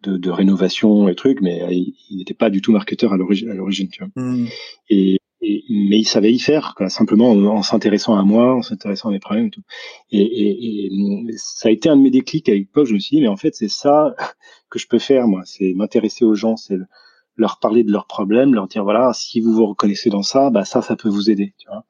de, 0.01 0.17
de 0.17 0.29
rénovation 0.29 1.07
et 1.07 1.15
trucs, 1.15 1.41
mais 1.41 1.61
il 1.71 2.17
n'était 2.17 2.33
pas 2.33 2.49
du 2.49 2.61
tout 2.61 2.71
marketeur 2.71 3.13
à 3.13 3.17
l'origine, 3.17 3.49
à 3.49 3.53
l'origine, 3.53 3.87
tu 3.89 4.03
vois. 4.03 4.11
Mm. 4.21 4.47
Et, 4.89 5.19
et, 5.43 5.63
mais 5.69 5.99
il 5.99 6.05
savait 6.05 6.31
y 6.31 6.39
faire, 6.39 6.73
quoi, 6.75 6.89
simplement 6.89 7.31
en, 7.31 7.45
en 7.45 7.61
s'intéressant 7.63 8.17
à 8.17 8.23
moi, 8.23 8.55
en 8.55 8.61
s'intéressant 8.61 9.09
à 9.09 9.11
mes 9.11 9.19
problèmes 9.19 9.47
et 9.47 9.51
tout. 9.51 9.63
Et, 10.11 10.21
et, 10.21 10.85
et, 10.85 10.91
ça 11.35 11.69
a 11.69 11.71
été 11.71 11.89
un 11.89 11.97
de 11.97 12.01
mes 12.01 12.11
déclics 12.11 12.47
à 12.49 12.53
l'époque. 12.53 12.87
Je 12.87 12.93
me 12.93 12.99
suis 12.99 13.17
dit, 13.17 13.21
mais 13.21 13.27
en 13.27 13.37
fait, 13.37 13.53
c'est 13.53 13.69
ça 13.69 14.15
que 14.69 14.79
je 14.79 14.87
peux 14.87 14.99
faire, 14.99 15.27
moi. 15.27 15.41
C'est 15.45 15.73
m'intéresser 15.75 16.25
aux 16.25 16.35
gens, 16.35 16.55
c'est 16.55 16.77
leur 17.35 17.59
parler 17.59 17.83
de 17.83 17.91
leurs 17.91 18.07
problèmes, 18.07 18.53
leur 18.53 18.67
dire, 18.67 18.83
voilà, 18.83 19.11
si 19.13 19.41
vous 19.41 19.53
vous 19.53 19.65
reconnaissez 19.65 20.09
dans 20.09 20.23
ça, 20.23 20.49
bah 20.49 20.65
ça, 20.65 20.81
ça 20.81 20.95
peut 20.95 21.09
vous 21.09 21.29
aider, 21.29 21.53
tu 21.57 21.67
vois. 21.67 21.85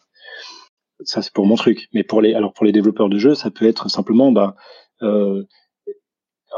Ça, 1.01 1.21
c'est 1.21 1.33
pour 1.33 1.45
mon 1.45 1.55
truc. 1.55 1.89
Mais 1.93 2.03
pour 2.03 2.21
les, 2.21 2.33
alors 2.33 2.53
pour 2.53 2.65
les 2.65 2.71
développeurs 2.71 3.09
de 3.09 3.17
jeux, 3.17 3.35
ça 3.35 3.51
peut 3.51 3.65
être 3.65 3.89
simplement, 3.89 4.31
bah, 4.31 4.55
euh, 5.01 5.43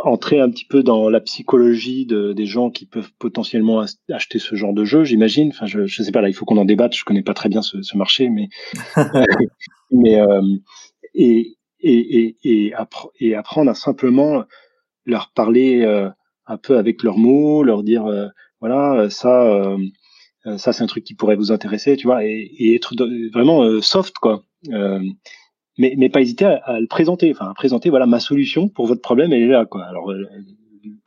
entrer 0.04 0.40
un 0.40 0.50
petit 0.50 0.66
peu 0.66 0.84
dans 0.84 1.10
la 1.10 1.22
psychologie 1.22 2.06
de, 2.06 2.34
des 2.34 2.46
gens 2.46 2.70
qui 2.70 2.86
peuvent 2.86 3.12
potentiellement 3.18 3.84
acheter 4.12 4.40
ce 4.40 4.56
genre 4.56 4.74
de 4.74 4.86
jeu, 4.86 5.04
j'imagine. 5.04 5.50
Enfin, 5.50 5.66
je, 5.66 5.86
je 5.86 6.04
sais 6.04 6.12
pas 6.12 6.22
là, 6.22 6.30
il 6.30 6.34
faut 6.34 6.46
qu'on 6.46 6.58
en 6.58 6.66
débatte. 6.66 6.96
Je 6.96 7.06
connais 7.06 7.24
pas 7.24 7.34
très 7.34 7.50
bien 7.50 7.62
ce, 7.62 7.82
ce 7.82 7.98
marché, 7.98 8.30
mais 8.30 8.50
mais 9.92 10.20
euh, 10.20 10.42
et, 11.14 11.58
et, 11.80 12.20
et, 12.20 12.38
et, 12.44 12.74
appre 12.74 13.12
et, 13.20 13.36
apprendre 13.36 13.72
à 13.72 13.76
simplement 13.76 14.44
leur 15.06 15.32
parler 15.32 15.82
euh, 15.84 16.10
un 16.48 16.58
peu 16.58 16.78
avec 16.78 17.04
leurs 17.04 17.18
mots, 17.18 17.64
leur 17.64 17.84
dire 17.84 18.06
euh, 18.06 18.28
voilà 18.60 19.10
ça 19.10 19.44
euh, 19.46 19.78
ça 20.58 20.74
c'est 20.74 20.84
un 20.84 20.88
truc 20.88 21.04
qui 21.04 21.16
pourrait 21.16 21.36
vous 21.36 21.52
intéresser, 21.52 21.98
tu 21.98 22.08
vois, 22.08 22.24
et, 22.24 22.52
et 22.58 22.76
être 22.76 22.94
vraiment 23.34 23.82
soft 23.82 24.16
quoi 24.20 24.44
mais, 25.78 25.96
mais 25.98 26.10
pas 26.10 26.22
hésiter 26.22 26.46
à, 26.46 26.62
à, 26.66 26.80
le 26.80 26.88
présenter, 26.88 27.32
enfin 27.32 27.50
à 27.50 27.54
présenter 27.54 27.90
voilà 27.90 28.06
ma 28.06 28.20
solution 28.20 28.68
pour 28.68 28.88
votre 28.88 29.02
problème, 29.02 29.34
elle 29.34 29.44
est 29.44 29.48
là 29.48 29.66
quoi. 29.66 29.84
Alors 29.86 30.12
euh, 30.12 30.24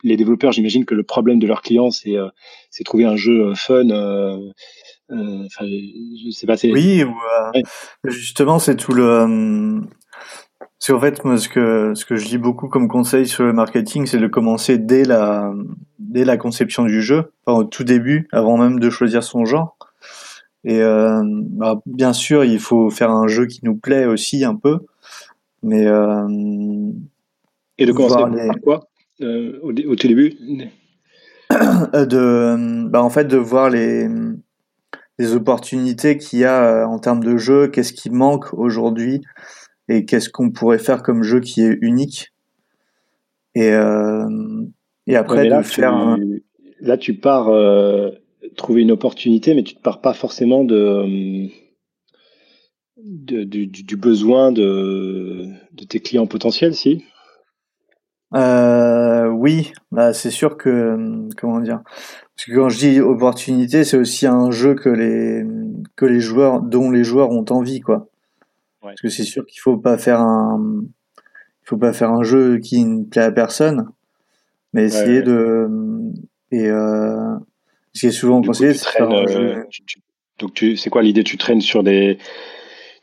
les 0.03 0.17
développeurs, 0.17 0.51
j'imagine 0.51 0.85
que 0.85 0.95
le 0.95 1.03
problème 1.03 1.39
de 1.39 1.47
leurs 1.47 1.61
clients 1.61 1.91
c'est 1.91 2.15
euh, 2.15 2.29
c'est 2.69 2.83
trouver 2.83 3.05
un 3.05 3.15
jeu 3.15 3.53
fun. 3.55 3.89
Euh, 3.89 4.37
enfin, 5.11 5.65
je 5.65 6.29
sais 6.29 6.45
pas. 6.45 6.55
Oui, 6.63 7.03
ou, 7.03 7.09
ouais. 7.53 7.63
justement 8.05 8.59
c'est 8.59 8.75
tout 8.75 8.93
le. 8.93 9.81
C'est 10.77 10.93
en 10.93 10.99
fait 10.99 11.25
moi, 11.25 11.37
ce 11.37 11.49
que 11.49 11.93
ce 11.95 12.05
que 12.05 12.15
je 12.15 12.25
dis 12.27 12.37
beaucoup 12.37 12.69
comme 12.69 12.87
conseil 12.87 13.27
sur 13.27 13.43
le 13.43 13.53
marketing, 13.53 14.05
c'est 14.05 14.19
de 14.19 14.27
commencer 14.27 14.77
dès 14.77 15.03
la 15.03 15.51
dès 15.97 16.25
la 16.25 16.37
conception 16.37 16.85
du 16.85 17.01
jeu, 17.01 17.33
enfin, 17.45 17.59
au 17.59 17.63
tout 17.63 17.83
début, 17.83 18.27
avant 18.31 18.57
même 18.57 18.79
de 18.79 18.89
choisir 18.89 19.23
son 19.23 19.45
genre. 19.45 19.77
Et 20.65 20.81
euh, 20.81 21.21
bah, 21.23 21.81
bien 21.85 22.13
sûr, 22.13 22.43
il 22.43 22.59
faut 22.59 22.89
faire 22.89 23.11
un 23.11 23.27
jeu 23.27 23.45
qui 23.45 23.61
nous 23.63 23.75
plaît 23.75 24.05
aussi 24.05 24.43
un 24.43 24.55
peu, 24.55 24.79
mais 25.63 25.87
euh, 25.87 26.27
et 27.77 27.85
de 27.85 27.91
commencer 27.93 28.35
les... 28.35 28.47
par 28.47 28.59
quoi 28.61 28.89
euh, 29.21 29.59
au, 29.61 29.69
au, 29.69 29.95
tout 29.95 30.07
début? 30.07 30.33
De 31.49 32.85
bah, 32.87 33.01
en 33.01 33.09
fait 33.09 33.25
de 33.25 33.37
voir 33.37 33.69
les 33.69 34.07
les 35.17 35.33
opportunités 35.33 36.17
qu'il 36.17 36.39
y 36.39 36.45
a 36.45 36.87
en 36.87 36.99
termes 36.99 37.23
de 37.23 37.37
jeu, 37.37 37.67
qu'est-ce 37.67 37.91
qui 37.91 38.09
manque 38.09 38.53
aujourd'hui 38.53 39.21
et 39.87 40.05
qu'est-ce 40.05 40.29
qu'on 40.29 40.51
pourrait 40.51 40.77
faire 40.77 41.01
comme 41.01 41.23
jeu 41.23 41.39
qui 41.39 41.61
est 41.61 41.77
unique. 41.81 42.33
Et 43.55 43.71
et 45.07 45.15
après 45.15 45.49
là, 45.49 45.57
de 45.57 45.65
faire 45.65 45.93
un... 45.93 46.19
là 46.81 46.97
tu 46.97 47.15
pars 47.15 47.49
trouver 48.55 48.81
une 48.81 48.91
opportunité, 48.91 49.53
mais 49.53 49.63
tu 49.63 49.75
ne 49.75 49.81
pars 49.81 50.01
pas 50.01 50.13
forcément 50.13 50.63
de, 50.63 51.49
de 52.97 53.43
du, 53.43 53.67
du, 53.67 53.95
besoin 53.95 54.51
de, 54.51 55.45
de, 55.73 55.83
tes 55.85 55.99
clients 55.99 56.27
potentiels, 56.27 56.75
si? 56.75 57.03
Euh, 58.35 59.27
Oui, 59.27 59.71
bah, 59.91 60.13
c'est 60.13 60.31
sûr 60.31 60.57
que 60.57 61.27
comment 61.37 61.59
dire? 61.59 61.81
Parce 62.35 62.45
que 62.45 62.55
quand 62.55 62.69
je 62.69 62.77
dis 62.77 63.01
opportunité, 63.01 63.83
c'est 63.83 63.97
aussi 63.97 64.27
un 64.27 64.51
jeu 64.51 64.75
que 64.75 64.89
les 64.89 65.43
que 65.95 66.05
les 66.05 66.19
joueurs 66.19 66.61
dont 66.61 66.91
les 66.91 67.03
joueurs 67.03 67.31
ont 67.31 67.45
envie, 67.49 67.81
quoi. 67.81 68.09
Ouais. 68.81 68.91
Parce 68.91 69.01
que 69.01 69.09
c'est 69.09 69.23
sûr 69.23 69.45
qu'il 69.45 69.59
faut 69.59 69.77
pas 69.77 69.97
faire 69.97 70.19
un 70.21 70.81
il 70.81 71.67
faut 71.69 71.77
pas 71.77 71.93
faire 71.93 72.11
un 72.11 72.23
jeu 72.23 72.57
qui 72.57 72.83
ne 72.83 73.03
plaît 73.03 73.21
à 73.21 73.31
personne, 73.31 73.89
mais 74.73 74.85
essayer 74.85 75.19
ouais, 75.19 75.27
ouais. 75.27 75.67
de 75.67 75.69
et 76.51 76.69
euh, 76.69 77.35
ce 77.99 78.07
qui 78.07 78.07
est 78.07 78.11
souvent 78.11 78.41
conseillé, 78.41 78.73
c'est 78.73 79.01
euh, 79.01 79.63
donc 80.39 80.53
tu, 80.53 80.77
c'est 80.77 80.89
quoi 80.89 81.01
l'idée? 81.01 81.25
Tu 81.25 81.37
traînes 81.37 81.59
sur 81.59 81.83
des, 81.83 82.17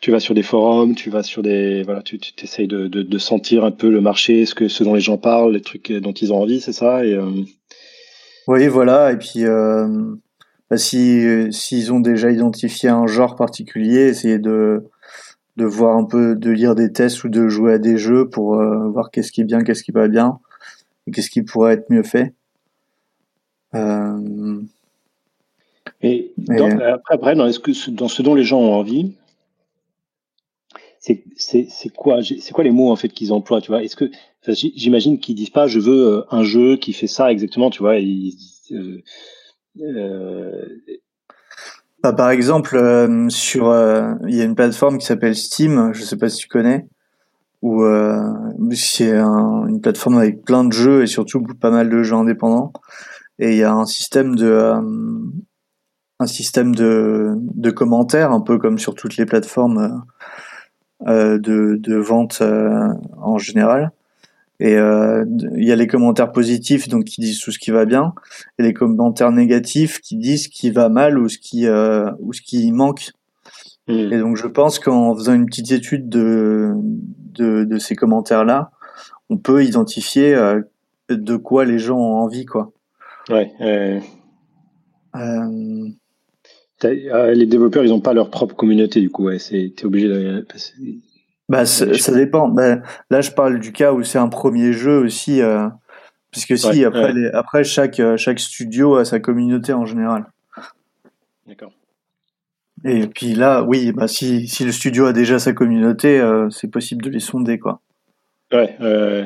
tu 0.00 0.10
vas 0.10 0.20
sur 0.20 0.34
des 0.34 0.42
forums, 0.42 0.94
tu 0.94 1.10
vas 1.10 1.22
sur 1.22 1.42
des, 1.42 1.82
voilà, 1.82 2.00
tu, 2.00 2.18
tu 2.18 2.32
essayes 2.42 2.66
de, 2.66 2.86
de, 2.86 3.02
de, 3.02 3.18
sentir 3.18 3.64
un 3.64 3.72
peu 3.72 3.90
le 3.90 4.00
marché, 4.00 4.46
ce 4.46 4.54
que, 4.54 4.68
ce 4.68 4.84
dont 4.84 4.94
les 4.94 5.02
gens 5.02 5.18
parlent, 5.18 5.52
les 5.52 5.60
trucs 5.60 5.92
dont 5.92 6.12
ils 6.12 6.32
ont 6.32 6.40
envie, 6.40 6.62
c'est 6.62 6.72
ça? 6.72 7.04
Et, 7.04 7.12
euh... 7.12 7.30
Oui, 8.48 8.68
voilà. 8.68 9.12
Et 9.12 9.18
puis, 9.18 9.44
euh, 9.44 9.86
bah, 10.70 10.78
si 10.78 11.26
s'ils 11.50 11.92
ont 11.92 12.00
déjà 12.00 12.30
identifié 12.30 12.88
un 12.88 13.06
genre 13.06 13.36
particulier, 13.36 14.08
essayer 14.08 14.38
de 14.38 14.82
de 15.58 15.64
voir 15.66 15.96
un 15.96 16.04
peu, 16.04 16.34
de 16.36 16.50
lire 16.50 16.74
des 16.74 16.90
tests 16.90 17.24
ou 17.24 17.28
de 17.28 17.48
jouer 17.48 17.74
à 17.74 17.78
des 17.78 17.98
jeux 17.98 18.28
pour 18.28 18.54
euh, 18.54 18.88
voir 18.88 19.10
qu'est-ce 19.10 19.30
qui 19.30 19.42
est 19.42 19.44
bien, 19.44 19.62
qu'est-ce 19.62 19.82
qui 19.82 19.92
va 19.92 20.08
bien, 20.08 20.38
qu'est-ce 21.12 21.30
qui 21.30 21.42
pourrait 21.42 21.74
être 21.74 21.90
mieux 21.90 22.02
fait. 22.02 22.34
Euh... 23.74 24.60
Et, 26.06 26.32
dans, 26.36 26.68
et 26.68 26.82
après, 26.84 27.14
après 27.14 27.34
dans, 27.34 27.50
ce, 27.50 27.90
dans, 27.90 28.08
ce, 28.08 28.22
dont 28.22 28.34
les 28.34 28.44
gens 28.44 28.60
ont 28.60 28.74
envie, 28.74 29.12
c'est 31.00 31.22
quoi, 31.94 32.20
c'est 32.22 32.52
quoi 32.52 32.64
les 32.64 32.70
mots 32.70 32.90
en 32.90 32.96
fait 32.96 33.08
qu'ils 33.08 33.32
emploient, 33.32 33.60
tu 33.60 33.70
vois? 33.70 33.82
Est-ce 33.82 33.96
que 33.96 34.10
j'imagine 34.48 35.18
qu'ils 35.18 35.34
disent 35.34 35.50
pas 35.50 35.66
je 35.66 35.78
veux 35.78 36.24
un 36.30 36.42
jeu 36.42 36.76
qui 36.76 36.92
fait 36.92 37.06
ça 37.06 37.30
exactement, 37.30 37.70
tu 37.70 37.80
vois 37.80 37.96
ils, 37.98 38.34
euh, 38.72 39.02
euh... 39.80 40.64
Bah, 42.02 42.12
par 42.12 42.30
exemple, 42.30 42.76
euh, 42.76 43.28
sur 43.30 43.68
euh, 43.68 44.14
il 44.28 44.34
y 44.34 44.40
a 44.40 44.44
une 44.44 44.54
plateforme 44.54 44.98
qui 44.98 45.06
s'appelle 45.06 45.34
Steam, 45.34 45.92
je 45.92 46.02
sais 46.02 46.16
pas 46.16 46.28
si 46.28 46.38
tu 46.38 46.48
connais, 46.48 46.86
où 47.62 47.82
euh, 47.82 48.32
c'est 48.72 49.12
un, 49.16 49.66
une 49.66 49.80
plateforme 49.80 50.18
avec 50.18 50.44
plein 50.44 50.64
de 50.64 50.72
jeux 50.72 51.02
et 51.02 51.06
surtout 51.06 51.42
pas 51.60 51.70
mal 51.70 51.88
de 51.88 52.02
jeux 52.02 52.14
indépendants. 52.14 52.72
Et 53.38 53.52
il 53.52 53.58
y 53.58 53.64
a 53.64 53.72
un 53.72 53.86
système 53.86 54.36
de 54.36 54.46
euh, 54.46 54.80
un 56.18 56.26
système 56.26 56.74
de, 56.74 57.34
de 57.36 57.70
commentaires, 57.70 58.32
un 58.32 58.40
peu 58.40 58.58
comme 58.58 58.78
sur 58.78 58.94
toutes 58.94 59.16
les 59.16 59.26
plateformes 59.26 60.04
euh, 61.06 61.38
de, 61.38 61.76
de 61.76 61.96
vente 61.96 62.38
euh, 62.40 62.88
en 63.18 63.38
général. 63.38 63.92
Et 64.58 64.72
il 64.72 65.64
y 65.64 65.70
a 65.70 65.76
les 65.76 65.86
commentaires 65.86 66.32
positifs, 66.32 66.88
donc 66.88 67.04
qui 67.04 67.20
disent 67.20 67.40
tout 67.40 67.52
ce 67.52 67.58
qui 67.58 67.70
va 67.70 67.84
bien, 67.84 68.14
et 68.58 68.62
les 68.62 68.72
commentaires 68.72 69.30
négatifs 69.30 70.00
qui 70.00 70.16
disent 70.16 70.44
ce 70.44 70.48
qui 70.48 70.70
va 70.70 70.88
mal 70.88 71.18
ou 71.18 71.28
ce 71.28 71.36
qui 71.36 71.68
ou 71.68 72.32
ce 72.32 72.40
qui 72.40 72.72
manque. 72.72 73.10
Mmh. 73.86 73.92
Et 73.92 74.18
donc 74.18 74.36
je 74.38 74.46
pense 74.46 74.78
qu'en 74.78 75.14
faisant 75.14 75.34
une 75.34 75.44
petite 75.44 75.72
étude 75.72 76.08
de 76.08 76.72
de, 76.74 77.64
de 77.64 77.78
ces 77.78 77.96
commentaires 77.96 78.46
là, 78.46 78.70
on 79.28 79.36
peut 79.36 79.64
identifier 79.64 80.34
euh, 80.34 80.62
de 81.08 81.36
quoi 81.36 81.64
les 81.64 81.78
gens 81.78 81.98
ont 81.98 82.16
envie, 82.16 82.46
quoi. 82.46 82.72
Ouais. 83.28 83.52
Euh, 83.60 84.00
ah, 86.82 87.30
les 87.32 87.46
développeurs, 87.46 87.84
ils 87.84 87.90
n'ont 87.90 88.00
pas 88.00 88.12
leur 88.12 88.30
propre 88.30 88.54
communauté, 88.54 89.00
du 89.00 89.10
coup, 89.10 89.24
ouais. 89.24 89.38
C'est, 89.38 89.72
t'es 89.76 89.84
obligé 89.84 90.08
de 90.08 90.40
passer. 90.40 90.74
Bah, 91.48 91.64
ça 91.64 92.12
dépend. 92.12 92.48
Bah, 92.48 92.80
là, 93.10 93.20
je 93.20 93.30
parle 93.30 93.60
du 93.60 93.72
cas 93.72 93.92
où 93.92 94.02
c'est 94.02 94.18
un 94.18 94.28
premier 94.28 94.72
jeu 94.72 94.98
aussi, 94.98 95.40
euh, 95.40 95.68
puisque 96.30 96.58
si 96.58 96.84
après, 96.84 97.12
Les, 97.12 97.28
après 97.28 97.64
chaque 97.64 98.00
chaque 98.16 98.40
studio 98.40 98.96
a 98.96 99.04
sa 99.04 99.20
communauté 99.20 99.72
en 99.72 99.86
général. 99.86 100.26
D'accord. 101.46 101.72
Et 102.84 103.06
puis 103.06 103.34
là, 103.34 103.62
oui, 103.62 103.92
bah 103.92 104.06
si, 104.06 104.46
si 104.48 104.64
le 104.64 104.72
studio 104.72 105.06
a 105.06 105.12
déjà 105.12 105.38
sa 105.38 105.52
communauté, 105.52 106.20
euh, 106.20 106.50
c'est 106.50 106.68
possible 106.68 107.02
de 107.02 107.10
les 107.10 107.20
sonder, 107.20 107.58
quoi. 107.58 107.80
Ouais. 108.52 108.76
Euh... 108.80 109.24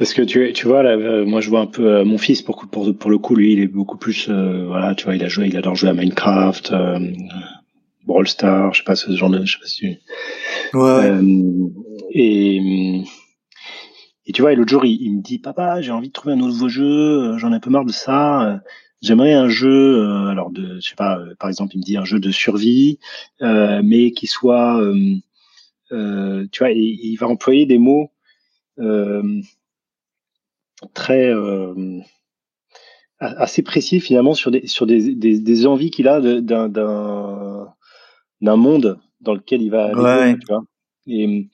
Parce 0.00 0.14
que 0.14 0.22
tu, 0.22 0.50
tu 0.54 0.66
vois, 0.66 0.82
là, 0.82 0.92
euh, 0.92 1.26
moi 1.26 1.42
je 1.42 1.50
vois 1.50 1.60
un 1.60 1.66
peu 1.66 1.86
euh, 1.86 2.04
mon 2.06 2.16
fils, 2.16 2.40
pour, 2.40 2.66
pour, 2.68 2.96
pour 2.96 3.10
le 3.10 3.18
coup, 3.18 3.34
lui, 3.34 3.52
il 3.52 3.60
est 3.60 3.66
beaucoup 3.66 3.98
plus, 3.98 4.30
voilà, 4.30 4.94
tu 4.94 5.04
vois, 5.04 5.14
il 5.14 5.22
a 5.22 5.28
joué, 5.28 5.48
il 5.48 5.56
adore 5.58 5.74
jouer 5.74 5.90
à 5.90 5.92
Minecraft, 5.92 6.72
Brawl 8.06 8.26
Stars, 8.26 8.72
je 8.72 8.78
sais 8.78 8.84
pas, 8.84 8.96
ce 8.96 9.14
genre 9.14 9.28
de, 9.28 9.44
je 9.44 9.52
sais 9.52 9.58
pas 9.58 9.66
si 9.66 9.98
Ouais. 10.72 11.12
et, 12.12 13.02
et 14.24 14.32
tu 14.32 14.40
vois, 14.40 14.54
l'autre 14.54 14.70
jour, 14.70 14.86
il, 14.86 15.02
il, 15.02 15.16
me 15.16 15.22
dit, 15.22 15.38
papa, 15.38 15.82
j'ai 15.82 15.90
envie 15.90 16.08
de 16.08 16.12
trouver 16.14 16.32
un 16.32 16.36
nouveau 16.36 16.70
jeu, 16.70 17.36
j'en 17.36 17.52
ai 17.52 17.56
un 17.56 17.60
peu 17.60 17.68
marre 17.68 17.84
de 17.84 17.92
ça. 17.92 18.62
J'aimerais 19.02 19.34
un 19.34 19.50
jeu, 19.50 19.98
euh, 19.98 20.28
alors 20.28 20.50
de, 20.50 20.78
je 20.80 20.88
sais 20.88 20.96
pas, 20.96 21.18
euh, 21.18 21.34
par 21.38 21.50
exemple, 21.50 21.74
il 21.74 21.78
me 21.78 21.84
dit 21.84 21.98
un 21.98 22.06
jeu 22.06 22.20
de 22.20 22.30
survie, 22.30 22.98
euh, 23.42 23.82
mais 23.84 24.12
qui 24.12 24.26
soit, 24.26 24.80
tu 25.90 26.58
vois, 26.58 26.70
il, 26.70 27.00
il, 27.02 27.16
va 27.16 27.28
employer 27.28 27.66
des 27.66 27.78
mots 27.78 28.10
très 30.94 31.32
assez 33.18 33.62
précis 33.62 34.00
finalement 34.00 34.34
sur 34.34 34.50
des 34.50 34.66
sur 34.66 34.86
des, 34.86 35.14
des, 35.14 35.38
des 35.40 35.66
envies 35.66 35.90
qu'il 35.90 36.08
a 36.08 36.20
d'un 36.20 36.68
d'un 38.40 38.56
monde 38.56 38.98
dans 39.20 39.34
lequel 39.34 39.62
il 39.62 39.70
va 39.70 39.86
aller, 39.86 40.38
tu 40.38 40.46
vois. 40.48 40.64
Et, 41.06 41.48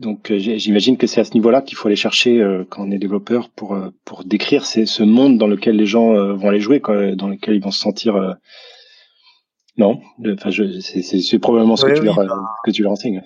donc 0.00 0.30
euh, 0.30 0.38
j'imagine 0.38 0.96
que 0.96 1.06
c'est 1.06 1.20
à 1.20 1.24
ce 1.24 1.34
niveau-là 1.34 1.62
qu'il 1.62 1.76
faut 1.76 1.86
aller 1.86 1.96
chercher 1.96 2.40
euh, 2.40 2.64
quand 2.68 2.82
on 2.86 2.90
est 2.90 2.98
développeur 2.98 3.48
pour 3.50 3.74
euh, 3.74 3.90
pour 4.04 4.24
décrire 4.24 4.66
ce 4.66 5.02
monde 5.02 5.38
dans 5.38 5.46
lequel 5.46 5.76
les 5.76 5.86
gens 5.86 6.34
vont 6.34 6.48
aller 6.48 6.60
jouer, 6.60 6.80
quoi, 6.80 7.14
dans 7.14 7.28
lequel 7.28 7.54
ils 7.54 7.62
vont 7.62 7.70
se 7.70 7.80
sentir. 7.80 8.36
Non, 9.76 10.00
enfin 10.32 10.50
c'est 10.50 11.38
probablement 11.38 11.76
ce 11.76 11.86
que, 11.86 11.98
tu 11.98 12.04
leur, 12.04 12.16
bah 12.16 12.28
que 12.64 12.70
tu 12.70 12.82
leur 12.82 12.92
enseignes. 12.92 13.22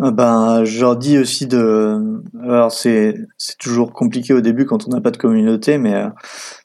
Ah 0.00 0.12
ben, 0.12 0.64
je 0.64 0.80
leur 0.80 0.96
dis 0.96 1.18
aussi 1.18 1.46
de. 1.46 2.22
Alors 2.40 2.72
c'est 2.72 3.16
c'est 3.36 3.58
toujours 3.58 3.92
compliqué 3.92 4.32
au 4.32 4.40
début 4.40 4.64
quand 4.64 4.86
on 4.86 4.90
n'a 4.90 5.00
pas 5.00 5.10
de 5.10 5.16
communauté, 5.16 5.76
mais 5.78 6.04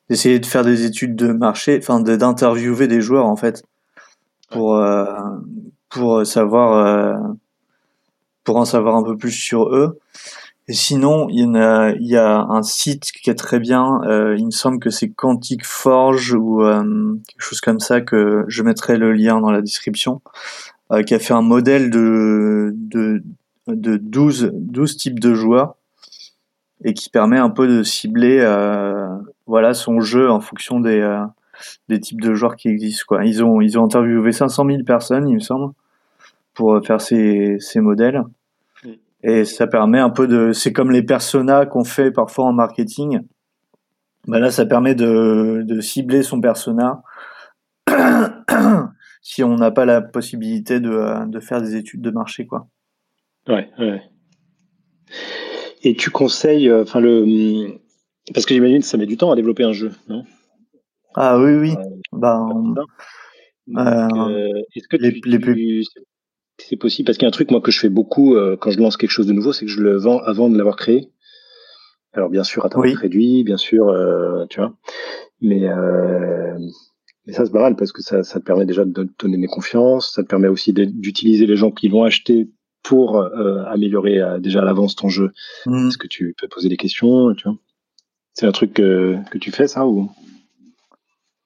d'essayer 0.09 0.39
de 0.39 0.45
faire 0.45 0.63
des 0.63 0.85
études 0.85 1.15
de 1.15 1.33
marché, 1.33 1.77
enfin 1.81 1.99
d'interviewer 1.99 2.87
des 2.87 3.01
joueurs 3.01 3.25
en 3.25 3.35
fait 3.35 3.63
pour 4.51 4.79
pour 5.89 6.25
savoir 6.27 7.35
pour 8.43 8.57
en 8.57 8.65
savoir 8.65 8.95
un 8.95 9.03
peu 9.03 9.17
plus 9.17 9.31
sur 9.31 9.75
eux. 9.75 9.99
Et 10.69 10.73
sinon, 10.73 11.27
il 11.29 11.39
y, 11.39 11.45
en 11.45 11.55
a, 11.55 11.91
il 11.91 12.07
y 12.07 12.15
a 12.15 12.39
un 12.39 12.63
site 12.63 13.11
qui 13.11 13.29
est 13.29 13.35
très 13.35 13.59
bien. 13.59 13.99
Euh, 14.05 14.35
il 14.37 14.45
me 14.45 14.51
semble 14.51 14.79
que 14.79 14.89
c'est 14.89 15.09
Quantic 15.09 15.65
Forge 15.65 16.33
ou 16.33 16.63
euh, 16.63 17.17
quelque 17.27 17.41
chose 17.41 17.59
comme 17.59 17.81
ça 17.81 17.99
que 17.99 18.45
je 18.47 18.63
mettrai 18.63 18.97
le 18.97 19.11
lien 19.11 19.41
dans 19.41 19.51
la 19.51 19.61
description, 19.61 20.21
euh, 20.21 20.82
qui 21.01 21.15
a 21.15 21.19
fait 21.19 21.33
un 21.33 21.41
modèle 21.41 21.89
de 21.89 22.73
de, 22.75 23.23
de 23.67 23.97
12, 23.97 24.51
12 24.53 24.97
types 24.97 25.19
de 25.19 25.33
joueurs 25.33 25.75
et 26.83 26.93
qui 26.93 27.09
permet 27.09 27.39
un 27.39 27.49
peu 27.49 27.67
de 27.67 27.81
cibler 27.81 28.39
euh, 28.41 29.07
voilà 29.47 29.73
son 29.73 30.01
jeu 30.01 30.29
en 30.29 30.41
fonction 30.41 30.79
des 30.79 30.99
euh, 30.99 31.25
des 31.89 31.99
types 31.99 32.21
de 32.21 32.33
joueurs 32.33 32.55
qui 32.55 32.67
existent 32.67 33.05
quoi. 33.07 33.25
Ils 33.25 33.43
ont 33.43 33.61
ils 33.61 33.79
ont 33.79 33.85
interviewé 33.85 34.31
500 34.31 34.65
000 34.65 34.83
personnes, 34.83 35.27
il 35.27 35.35
me 35.35 35.39
semble 35.39 35.73
pour 36.53 36.79
faire 36.85 37.01
ces, 37.01 37.57
ces 37.59 37.79
modèles. 37.79 38.23
Et 39.23 39.45
ça 39.45 39.67
permet 39.67 39.99
un 39.99 40.09
peu 40.09 40.27
de, 40.27 40.51
c'est 40.51 40.73
comme 40.73 40.91
les 40.91 41.03
personas 41.03 41.65
qu'on 41.65 41.85
fait 41.85 42.11
parfois 42.11 42.45
en 42.45 42.53
marketing. 42.53 43.21
Ben 44.27 44.39
là, 44.39 44.51
ça 44.51 44.65
permet 44.65 44.95
de, 44.95 45.63
de 45.63 45.81
cibler 45.81 46.23
son 46.23 46.41
persona 46.41 47.01
si 49.23 49.41
on 49.43 49.55
n'a 49.55 49.71
pas 49.71 49.85
la 49.85 50.01
possibilité 50.01 50.79
de, 50.79 51.25
de 51.27 51.39
faire 51.39 51.61
des 51.61 51.75
études 51.75 52.01
de 52.01 52.11
marché, 52.11 52.45
quoi. 52.45 52.67
Ouais, 53.47 53.69
ouais. 53.79 54.01
Et 55.81 55.95
tu 55.95 56.11
conseilles, 56.11 56.69
euh, 56.69 56.83
enfin 56.83 56.99
le, 56.99 57.79
parce 58.33 58.45
que 58.45 58.53
j'imagine 58.53 58.79
que 58.79 58.85
ça 58.85 58.97
met 58.97 59.05
du 59.05 59.17
temps 59.17 59.31
à 59.31 59.35
développer 59.35 59.63
un 59.63 59.73
jeu, 59.73 59.91
non? 60.07 60.23
Ah 61.15 61.39
oui, 61.39 61.53
oui. 61.55 61.71
Euh, 61.77 61.89
ben, 62.13 62.75
euh, 63.77 64.61
est-ce 64.75 64.87
que 64.87 64.97
les, 64.97 65.13
tu, 65.13 65.29
les 65.29 65.39
plus 65.39 65.85
c'est 66.59 66.77
possible? 66.77 67.05
Parce 67.05 67.17
qu'il 67.17 67.25
y 67.25 67.27
a 67.27 67.29
un 67.29 67.31
truc 67.31 67.51
moi 67.51 67.61
que 67.61 67.71
je 67.71 67.79
fais 67.79 67.89
beaucoup 67.89 68.35
euh, 68.35 68.57
quand 68.57 68.71
je 68.71 68.79
lance 68.79 68.97
quelque 68.97 69.11
chose 69.11 69.27
de 69.27 69.33
nouveau, 69.33 69.53
c'est 69.53 69.65
que 69.65 69.71
je 69.71 69.81
le 69.81 69.97
vends 69.97 70.19
avant 70.19 70.49
de 70.49 70.57
l'avoir 70.57 70.75
créé. 70.75 71.09
Alors 72.13 72.29
bien 72.29 72.43
sûr 72.43 72.65
à 72.65 72.69
tarif 72.69 72.99
réduit, 72.99 73.43
bien 73.43 73.57
sûr, 73.57 73.89
euh, 73.89 74.45
tu 74.49 74.59
vois. 74.59 74.73
Mais 75.41 75.67
euh, 75.67 76.57
mais 77.25 77.33
ça 77.33 77.45
c'est 77.45 77.51
pas 77.51 77.61
mal 77.61 77.75
parce 77.75 77.91
que 77.91 78.01
ça, 78.01 78.23
ça 78.23 78.39
te 78.39 78.45
permet 78.45 78.65
déjà 78.65 78.85
de 78.85 79.09
donner 79.19 79.37
mes 79.37 79.47
confiances, 79.47 80.13
ça 80.13 80.23
te 80.23 80.27
permet 80.27 80.47
aussi 80.47 80.73
d'utiliser 80.73 81.45
les 81.45 81.55
gens 81.55 81.71
qui 81.71 81.89
l'ont 81.89 82.03
acheté 82.03 82.49
pour 82.83 83.23
améliorer 83.67 84.19
déjà 84.39 84.61
à 84.61 84.65
l'avance 84.65 84.95
ton 84.95 85.07
jeu. 85.07 85.31
Mmh. 85.65 85.87
Est-ce 85.87 85.97
que 85.97 86.07
tu 86.07 86.35
peux 86.37 86.49
poser 86.49 86.67
des 86.67 86.75
questions, 86.75 87.33
tu 87.33 87.47
vois? 87.47 87.57
C'est 88.33 88.45
un 88.45 88.51
truc 88.51 88.73
que, 88.73 89.15
que 89.31 89.37
tu 89.37 89.51
fais 89.51 89.67
ça 89.67 89.87
ou? 89.87 90.09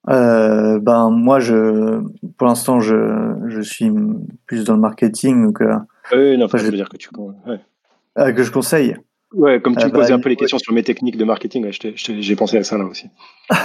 Euh, 0.10 0.80
ben 0.80 1.10
moi 1.10 1.42
je 1.42 2.02
pour 2.38 2.48
l'instant 2.48 2.80
je 2.80 2.96
je 3.48 3.60
suis 3.60 3.92
plus 4.46 4.64
dans 4.64 4.74
le 4.74 4.80
marketing 4.80 5.44
donc 5.44 5.62
euh, 5.62 5.76
oui, 6.14 6.38
non, 6.38 6.48
je 6.48 6.64
veux 6.64 6.72
dire 6.72 6.88
que 6.88 6.96
tu 6.96 7.10
ouais. 7.18 7.60
euh, 8.18 8.32
que 8.32 8.42
je 8.42 8.50
conseille 8.50 8.96
ouais 9.34 9.62
comme 9.62 9.76
tu 9.76 9.86
me 9.86 9.92
posais 9.92 10.10
bah, 10.10 10.16
un 10.16 10.20
peu 10.20 10.30
les 10.30 10.36
questions 10.36 10.58
sur 10.58 10.74
mes 10.74 10.84
techniques 10.84 11.18
de 11.18 11.26
marketing 11.26 11.68
j'ai 11.72 12.36
pensé 12.36 12.58
à 12.58 12.64
ça 12.64 12.78
là 12.78 12.86
aussi. 12.86 13.10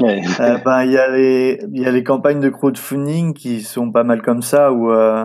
Ouais. 0.00 0.22
Euh, 0.40 0.58
ben 0.64 0.82
il 0.84 0.92
y 0.92 0.98
a 0.98 1.08
les 1.10 1.60
il 1.72 1.80
y 1.80 1.86
a 1.86 1.92
les 1.92 2.02
campagnes 2.02 2.40
de 2.40 2.48
crowdfunding 2.48 3.32
qui 3.34 3.62
sont 3.62 3.92
pas 3.92 4.02
mal 4.02 4.22
comme 4.22 4.42
ça 4.42 4.72
où 4.72 4.90
euh, 4.90 5.24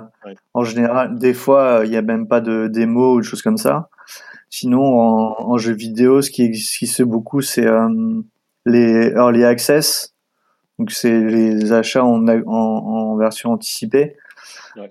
en 0.53 0.63
général 0.63 1.17
des 1.17 1.33
fois 1.33 1.81
il 1.85 1.91
y 1.91 1.97
a 1.97 2.01
même 2.01 2.27
pas 2.27 2.41
de 2.41 2.67
démo 2.67 3.15
ou 3.15 3.19
de 3.19 3.23
choses 3.23 3.41
comme 3.41 3.57
ça. 3.57 3.89
Sinon 4.49 4.83
en, 4.83 5.35
en 5.39 5.57
jeu 5.57 5.73
vidéo 5.73 6.21
ce 6.21 6.29
qui 6.29 6.55
ce 6.55 6.77
qui 6.77 6.87
se 6.87 6.97
fait 6.97 7.05
beaucoup 7.05 7.41
c'est 7.41 7.65
les 8.65 9.11
early 9.15 9.43
access. 9.43 10.13
Donc 10.77 10.91
c'est 10.91 11.19
les 11.19 11.73
achats 11.73 12.03
en, 12.03 12.27
en, 12.27 12.47
en 12.47 13.17
version 13.17 13.51
anticipée. 13.51 14.15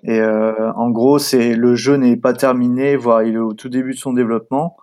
Et 0.03 0.21
euh, 0.21 0.73
en 0.73 0.91
gros, 0.91 1.19
c'est 1.19 1.55
le 1.55 1.75
jeu 1.75 1.97
n'est 1.97 2.17
pas 2.17 2.33
terminé, 2.33 2.97
voire 2.97 3.23
il 3.23 3.35
est 3.35 3.39
au 3.39 3.55
tout 3.55 3.69
début 3.69 3.93
de 3.93 3.99
son 3.99 4.13
développement, 4.13 4.77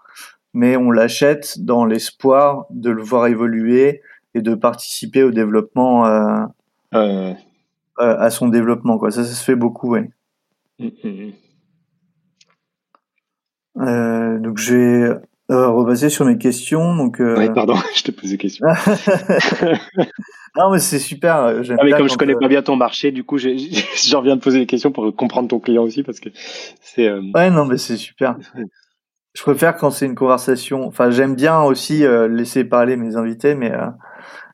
mais 0.53 0.77
on 0.77 0.91
l'achète 0.91 1.59
dans 1.59 1.85
l'espoir 1.85 2.65
de 2.69 2.89
le 2.89 3.01
voir 3.01 3.27
évoluer 3.27 4.01
et 4.33 4.41
de 4.41 4.55
participer 4.55 5.23
au 5.23 5.31
développement, 5.31 6.05
euh, 6.05 6.45
euh, 6.93 7.33
à 7.97 8.29
son 8.29 8.47
développement. 8.47 8.97
Quoi. 8.97 9.11
Ça, 9.11 9.23
ça 9.23 9.33
se 9.33 9.43
fait 9.43 9.55
beaucoup, 9.55 9.91
ouais. 9.91 10.09
Mmh, 10.79 10.87
mmh, 11.03 11.31
mmh. 13.75 14.41
donc 14.41 14.57
j'ai 14.57 15.09
euh, 15.51 15.69
repasser 15.69 16.09
sur 16.09 16.25
mes 16.25 16.37
questions. 16.37 16.95
Donc, 16.95 17.19
euh... 17.21 17.47
Pardon, 17.53 17.75
je 17.95 18.03
te 18.03 18.11
pose 18.11 18.31
des 18.31 18.37
questions. 18.37 18.65
non, 20.55 20.71
mais 20.71 20.79
c'est 20.79 20.99
super. 20.99 21.35
Ah, 21.35 21.53
mais 21.83 21.91
comme 21.91 22.09
je 22.09 22.17
connais 22.17 22.35
euh, 22.35 22.39
pas 22.39 22.47
bien 22.47 22.63
ton 22.63 22.75
marché, 22.75 23.11
du 23.11 23.23
coup, 23.23 23.37
j'en 24.07 24.21
viens 24.21 24.35
de 24.35 24.41
poser 24.41 24.59
des 24.59 24.65
questions 24.65 24.91
pour 24.91 25.15
comprendre 25.15 25.47
ton 25.47 25.59
client 25.59 25.83
aussi, 25.83 26.03
parce 26.03 26.19
que 26.19 26.29
c'est. 26.81 27.07
Euh... 27.07 27.21
Ouais, 27.33 27.51
non, 27.51 27.65
mais 27.65 27.77
c'est 27.77 27.97
super. 27.97 28.37
Je 29.33 29.41
préfère 29.41 29.75
quand 29.77 29.91
c'est 29.91 30.05
une 30.05 30.15
conversation. 30.15 30.87
Enfin, 30.87 31.11
j'aime 31.11 31.35
bien 31.35 31.61
aussi 31.61 32.05
euh, 32.05 32.27
laisser 32.27 32.63
parler 32.63 32.95
mes 32.95 33.15
invités, 33.15 33.53
mais 33.53 33.71
euh, 33.71 33.87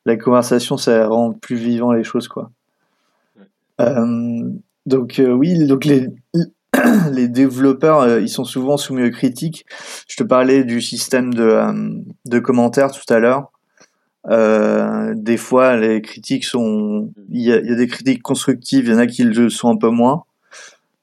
la 0.06 0.18
conversation, 0.18 0.76
ça 0.76 1.08
rend 1.08 1.32
plus 1.32 1.56
vivant 1.56 1.94
les 1.94 2.04
choses, 2.04 2.28
quoi. 2.28 2.52
donc 4.86 5.22
oui, 5.22 5.68
donc 5.68 5.86
les 5.86 6.08
les 7.12 7.28
développeurs, 7.28 8.02
euh, 8.02 8.22
ils 8.22 8.30
sont 8.30 8.44
souvent 8.44 8.78
soumis 8.78 9.08
aux 9.08 9.12
critiques. 9.12 9.66
Je 10.08 10.16
te 10.16 10.24
parlais 10.24 10.64
du 10.64 10.82
système 10.82 11.34
de, 11.34 11.44
euh, 11.44 11.90
de 12.26 12.40
commentaires 12.40 12.92
tout 12.92 13.14
à 13.14 13.20
l'heure. 13.20 13.52
Euh, 14.30 15.14
des 15.16 15.38
fois, 15.38 15.78
les 15.78 16.02
critiques 16.02 16.46
sont, 16.46 17.12
il 17.30 17.42
y 17.42 17.52
a, 17.52 17.60
des 17.60 17.88
critiques 17.88 18.22
constructives, 18.22 18.86
il 18.86 18.92
y 18.92 18.96
en 18.96 19.00
a 19.00 19.08
qui 19.08 19.24
le 19.24 19.50
sont 19.50 19.70
un 19.70 19.78
peu 19.78 19.90
moins. 19.90 20.24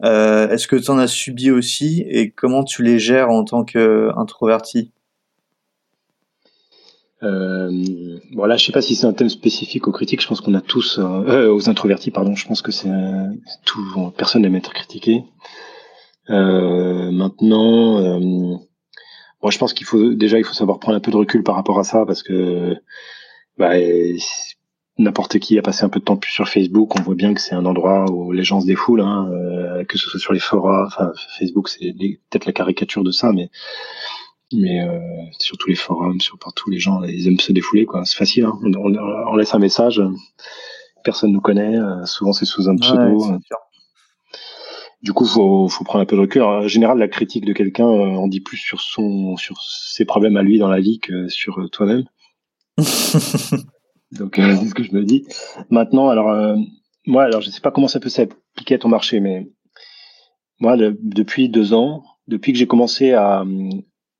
Est-ce 0.02 0.68
que 0.68 0.76
tu 0.76 0.90
en 0.90 0.98
as 0.98 1.08
subi 1.08 1.50
aussi 1.50 2.04
et 2.06 2.30
comment 2.30 2.62
tu 2.62 2.84
les 2.84 3.00
gères 3.00 3.30
en 3.30 3.42
tant 3.42 3.64
qu'introverti? 3.64 4.92
Euh, 7.24 7.68
bon 8.30 8.44
là, 8.44 8.56
je 8.56 8.64
sais 8.64 8.70
pas 8.70 8.80
si 8.80 8.94
c'est 8.94 9.08
un 9.08 9.12
thème 9.12 9.28
spécifique 9.28 9.88
aux 9.88 9.92
critiques. 9.92 10.22
Je 10.22 10.28
pense 10.28 10.40
qu'on 10.40 10.54
a 10.54 10.60
tous 10.60 11.00
aux 11.00 11.68
introvertis, 11.68 12.12
pardon. 12.12 12.36
Je 12.36 12.46
pense 12.46 12.62
que 12.62 12.70
c'est 12.70 12.92
tout. 13.64 14.12
Personne 14.16 14.42
n'aime 14.42 14.54
être 14.54 14.72
critiqué. 14.72 15.24
Maintenant, 16.28 18.20
moi, 19.42 19.50
je 19.50 19.58
pense 19.58 19.72
qu'il 19.72 19.86
faut 19.86 20.14
déjà, 20.14 20.38
il 20.38 20.44
faut 20.44 20.54
savoir 20.54 20.78
prendre 20.78 20.96
un 20.96 21.00
peu 21.00 21.10
de 21.10 21.16
recul 21.16 21.42
par 21.42 21.54
rapport 21.54 21.78
à 21.78 21.84
ça 21.84 22.04
parce 22.06 22.22
que 22.22 22.76
bah, 23.56 23.74
n'importe 24.98 25.38
qui 25.38 25.58
a 25.58 25.62
passé 25.62 25.84
un 25.84 25.88
peu 25.88 26.00
de 26.00 26.04
temps 26.04 26.18
sur 26.28 26.48
Facebook, 26.48 26.98
on 26.98 27.02
voit 27.02 27.14
bien 27.14 27.32
que 27.32 27.40
c'est 27.40 27.54
un 27.54 27.64
endroit 27.64 28.10
où 28.10 28.32
les 28.32 28.42
gens 28.42 28.60
se 28.60 28.66
défoulent, 28.66 29.00
hein, 29.00 29.30
euh, 29.30 29.84
que 29.84 29.96
ce 29.96 30.08
soit 30.08 30.20
sur 30.20 30.32
les 30.32 30.40
forums. 30.40 30.86
Enfin, 30.86 31.12
Facebook, 31.38 31.68
c'est 31.68 31.92
peut-être 31.96 32.46
la 32.46 32.52
caricature 32.52 33.04
de 33.04 33.10
ça, 33.12 33.32
mais 33.32 33.50
mais 34.52 34.82
euh, 34.82 34.98
sur 35.38 35.58
tous 35.58 35.68
les 35.68 35.74
forums, 35.74 36.20
sur 36.20 36.38
partout, 36.38 36.70
les 36.70 36.78
gens 36.78 37.02
ils 37.02 37.28
aiment 37.28 37.38
se 37.38 37.52
défouler, 37.52 37.84
quoi. 37.84 38.04
C'est 38.04 38.16
facile. 38.16 38.44
Hein. 38.44 38.58
On, 38.62 39.36
laisse 39.36 39.54
un 39.54 39.58
message, 39.58 40.02
personne 41.04 41.32
nous 41.32 41.40
connaît. 41.40 41.78
Euh, 41.78 42.04
souvent, 42.06 42.32
c'est 42.32 42.46
sous 42.46 42.68
un 42.68 42.76
pseudo. 42.76 43.18
Du 45.02 45.12
coup, 45.12 45.26
faut 45.26 45.68
faut 45.68 45.84
prendre 45.84 46.02
un 46.02 46.06
peu 46.06 46.16
de 46.16 46.22
recul. 46.22 46.42
en 46.42 46.66
général, 46.66 46.98
la 46.98 47.08
critique 47.08 47.44
de 47.44 47.52
quelqu'un 47.52 47.86
on 47.86 48.26
dit 48.26 48.40
plus 48.40 48.56
sur 48.56 48.80
son 48.80 49.36
sur 49.36 49.60
ses 49.62 50.04
problèmes 50.04 50.36
à 50.36 50.42
lui 50.42 50.58
dans 50.58 50.68
la 50.68 50.80
vie 50.80 50.98
que 50.98 51.28
sur 51.28 51.68
toi-même. 51.70 52.04
Donc 54.12 54.38
euh, 54.38 54.56
c'est 54.56 54.68
ce 54.68 54.74
que 54.74 54.82
je 54.82 54.92
me 54.92 55.04
dis. 55.04 55.26
Maintenant, 55.70 56.08
alors 56.08 56.30
euh, 56.30 56.56
moi, 57.06 57.24
alors 57.24 57.40
je 57.40 57.50
sais 57.50 57.60
pas 57.60 57.70
comment 57.70 57.88
ça 57.88 58.00
peut 58.00 58.08
s'appliquer 58.08 58.76
à 58.76 58.78
ton 58.78 58.88
marché, 58.88 59.20
mais 59.20 59.48
moi, 60.60 60.76
depuis 60.76 61.48
deux 61.48 61.72
ans, 61.72 62.04
depuis 62.26 62.52
que 62.52 62.58
j'ai 62.58 62.66
commencé 62.66 63.12
à, 63.12 63.44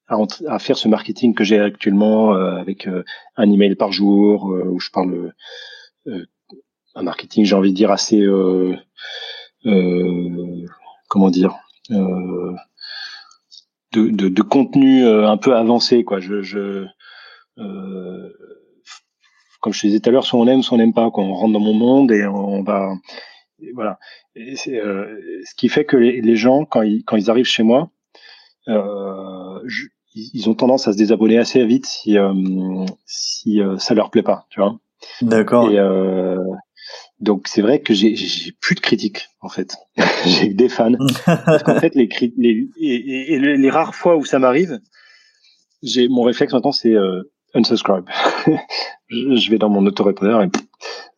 à, 0.07 0.59
faire 0.59 0.79
ce 0.79 0.89
marketing 0.89 1.35
que 1.35 1.45
j'ai 1.45 1.59
actuellement 1.59 2.35
euh, 2.35 2.57
avec 2.57 2.89
un 3.37 3.51
email 3.51 3.75
par 3.75 3.93
jour 3.93 4.45
où 4.45 4.79
je 4.79 4.91
parle 4.91 5.33
un 6.95 7.03
marketing, 7.03 7.45
j'ai 7.45 7.57
envie 7.57 7.73
de 7.73 7.77
dire 7.77 7.91
assez 7.91 8.25
comment 11.09 11.31
dire 11.31 11.57
de, 11.91 12.57
de, 13.93 14.29
de, 14.29 14.43
contenu 14.43 15.07
un 15.07 15.37
peu 15.39 15.57
avancé 15.57 16.05
quoi. 16.05 16.21
Je, 16.21 16.43
je 16.43 16.87
comme 19.61 19.73
je 19.73 19.81
te 19.81 19.87
disais 19.87 20.01
tout 20.01 20.11
à 20.11 20.13
l'heure, 20.13 20.27
soit 20.27 20.39
on 20.39 20.47
aime, 20.47 20.63
soit 20.63 20.77
on 20.77 20.79
n'aime 20.79 20.93
pas. 20.93 21.11
Quoi. 21.11 21.25
On 21.25 21.35
rentre 21.35 21.53
dans 21.53 21.61
mon 21.61 21.75
monde 21.75 22.13
et 22.13 22.27
on 22.27 22.63
va, 22.63 22.93
voilà. 23.75 23.99
Et 24.35 24.57
c'est, 24.57 24.79
euh, 24.79 25.19
ce 25.45 25.55
qui 25.55 25.69
fait 25.69 25.85
que 25.85 25.97
les, 25.97 26.21
les, 26.21 26.37
gens, 26.37 26.65
quand 26.65 26.83
ils, 26.83 27.05
quand 27.05 27.17
ils 27.17 27.31
arrivent 27.31 27.47
chez 27.47 27.63
moi, 27.63 27.91
euh, 28.69 29.61
je, 29.67 29.87
ils 30.15 30.49
ont 30.49 30.55
tendance 30.55 30.89
à 30.89 30.93
se 30.93 30.99
désabonner 30.99 31.39
assez 31.39 31.65
vite 31.65 31.87
si, 31.87 32.19
euh, 32.19 32.33
si 33.07 33.61
euh, 33.61 33.79
ça 33.79 33.95
leur 33.95 34.11
plaît 34.11 34.23
pas, 34.23 34.47
tu 34.51 34.61
vois. 34.61 34.79
D'accord. 35.23 35.71
Et 35.71 35.79
euh, 35.79 36.39
donc 37.21 37.49
c'est 37.49 37.63
vrai 37.63 37.81
que 37.81 37.95
j'ai, 37.95 38.15
plus 38.61 38.75
de 38.75 38.81
critiques 38.81 39.29
en 39.41 39.49
fait. 39.49 39.77
j'ai 40.27 40.49
des 40.49 40.69
fans 40.69 40.93
parce 41.25 41.63
qu'en 41.63 41.81
fait 41.81 41.95
les, 41.95 42.09
les, 42.37 42.69
et, 42.81 43.39
les, 43.39 43.71
rares 43.71 43.95
fois 43.95 44.17
où 44.17 44.25
ça 44.25 44.39
m'arrive, 44.39 44.79
j'ai 45.83 46.09
mon 46.09 46.23
réflexe 46.23 46.53
maintenant 46.53 46.73
c'est 46.73 46.95
euh, 46.95 47.23
unsubscribe. 47.55 48.09
je 49.09 49.51
vais 49.51 49.59
dans 49.59 49.71
mon 49.71 49.87
autorépondeur 49.87 50.43
et 50.43 50.49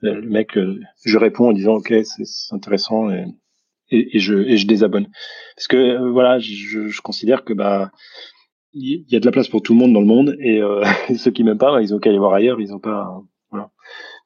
le 0.03 0.29
mec, 0.29 0.57
euh, 0.57 0.81
je 1.05 1.19
réponds 1.19 1.49
en 1.49 1.53
disant 1.53 1.75
ok, 1.75 1.93
c'est 2.05 2.55
intéressant 2.55 3.11
et, 3.11 3.27
et, 3.91 4.19
je, 4.19 4.35
et 4.35 4.57
je 4.57 4.67
désabonne. 4.67 5.09
Parce 5.57 5.69
que 5.69 5.77
euh, 5.77 6.11
voilà, 6.11 6.39
je, 6.39 6.89
je, 6.89 7.01
considère 7.01 7.45
que 7.45 7.53
bah 7.53 7.91
il 8.73 9.05
y 9.09 9.17
a 9.17 9.21
de 9.21 9.27
la 9.27 9.33
place 9.33 9.49
pour 9.49 9.63
tout 9.63 9.73
le 9.73 9.81
monde 9.81 9.93
dans 9.93 10.01
le 10.01 10.07
monde 10.07 10.37
et 10.41 10.63
euh, 10.63 10.85
ceux 11.17 11.31
qui 11.31 11.45
m'aiment 11.45 11.59
pas, 11.59 11.73
bah, 11.73 11.83
ils 11.83 11.95
ont 11.95 11.99
qu'à 11.99 12.11
aller 12.11 12.19
voir 12.19 12.35
ailleurs, 12.35 12.61
ils 12.61 12.73
ont 12.73 12.79
pas. 12.79 13.21
Voilà. 13.51 13.71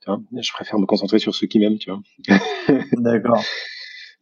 Tu 0.05 0.11
vois, 0.11 0.21
je 0.41 0.53
préfère 0.53 0.79
me 0.79 0.87
concentrer 0.87 1.19
sur 1.19 1.35
ceux 1.35 1.47
qui 1.47 1.59
m'aiment, 1.59 1.79
tu 1.79 1.91
vois. 1.91 2.01
D'accord. 2.93 3.43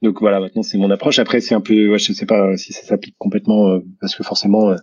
Donc 0.00 0.20
voilà, 0.20 0.40
maintenant 0.40 0.62
c'est 0.62 0.78
mon 0.78 0.90
approche. 0.90 1.18
Après 1.18 1.40
c'est 1.40 1.54
un 1.54 1.60
peu, 1.60 1.90
ouais, 1.90 1.98
je 1.98 2.12
sais 2.12 2.26
pas 2.26 2.56
si 2.56 2.72
ça 2.72 2.82
s'applique 2.82 3.16
complètement 3.18 3.78
parce 4.00 4.14
que 4.14 4.22
forcément 4.22 4.74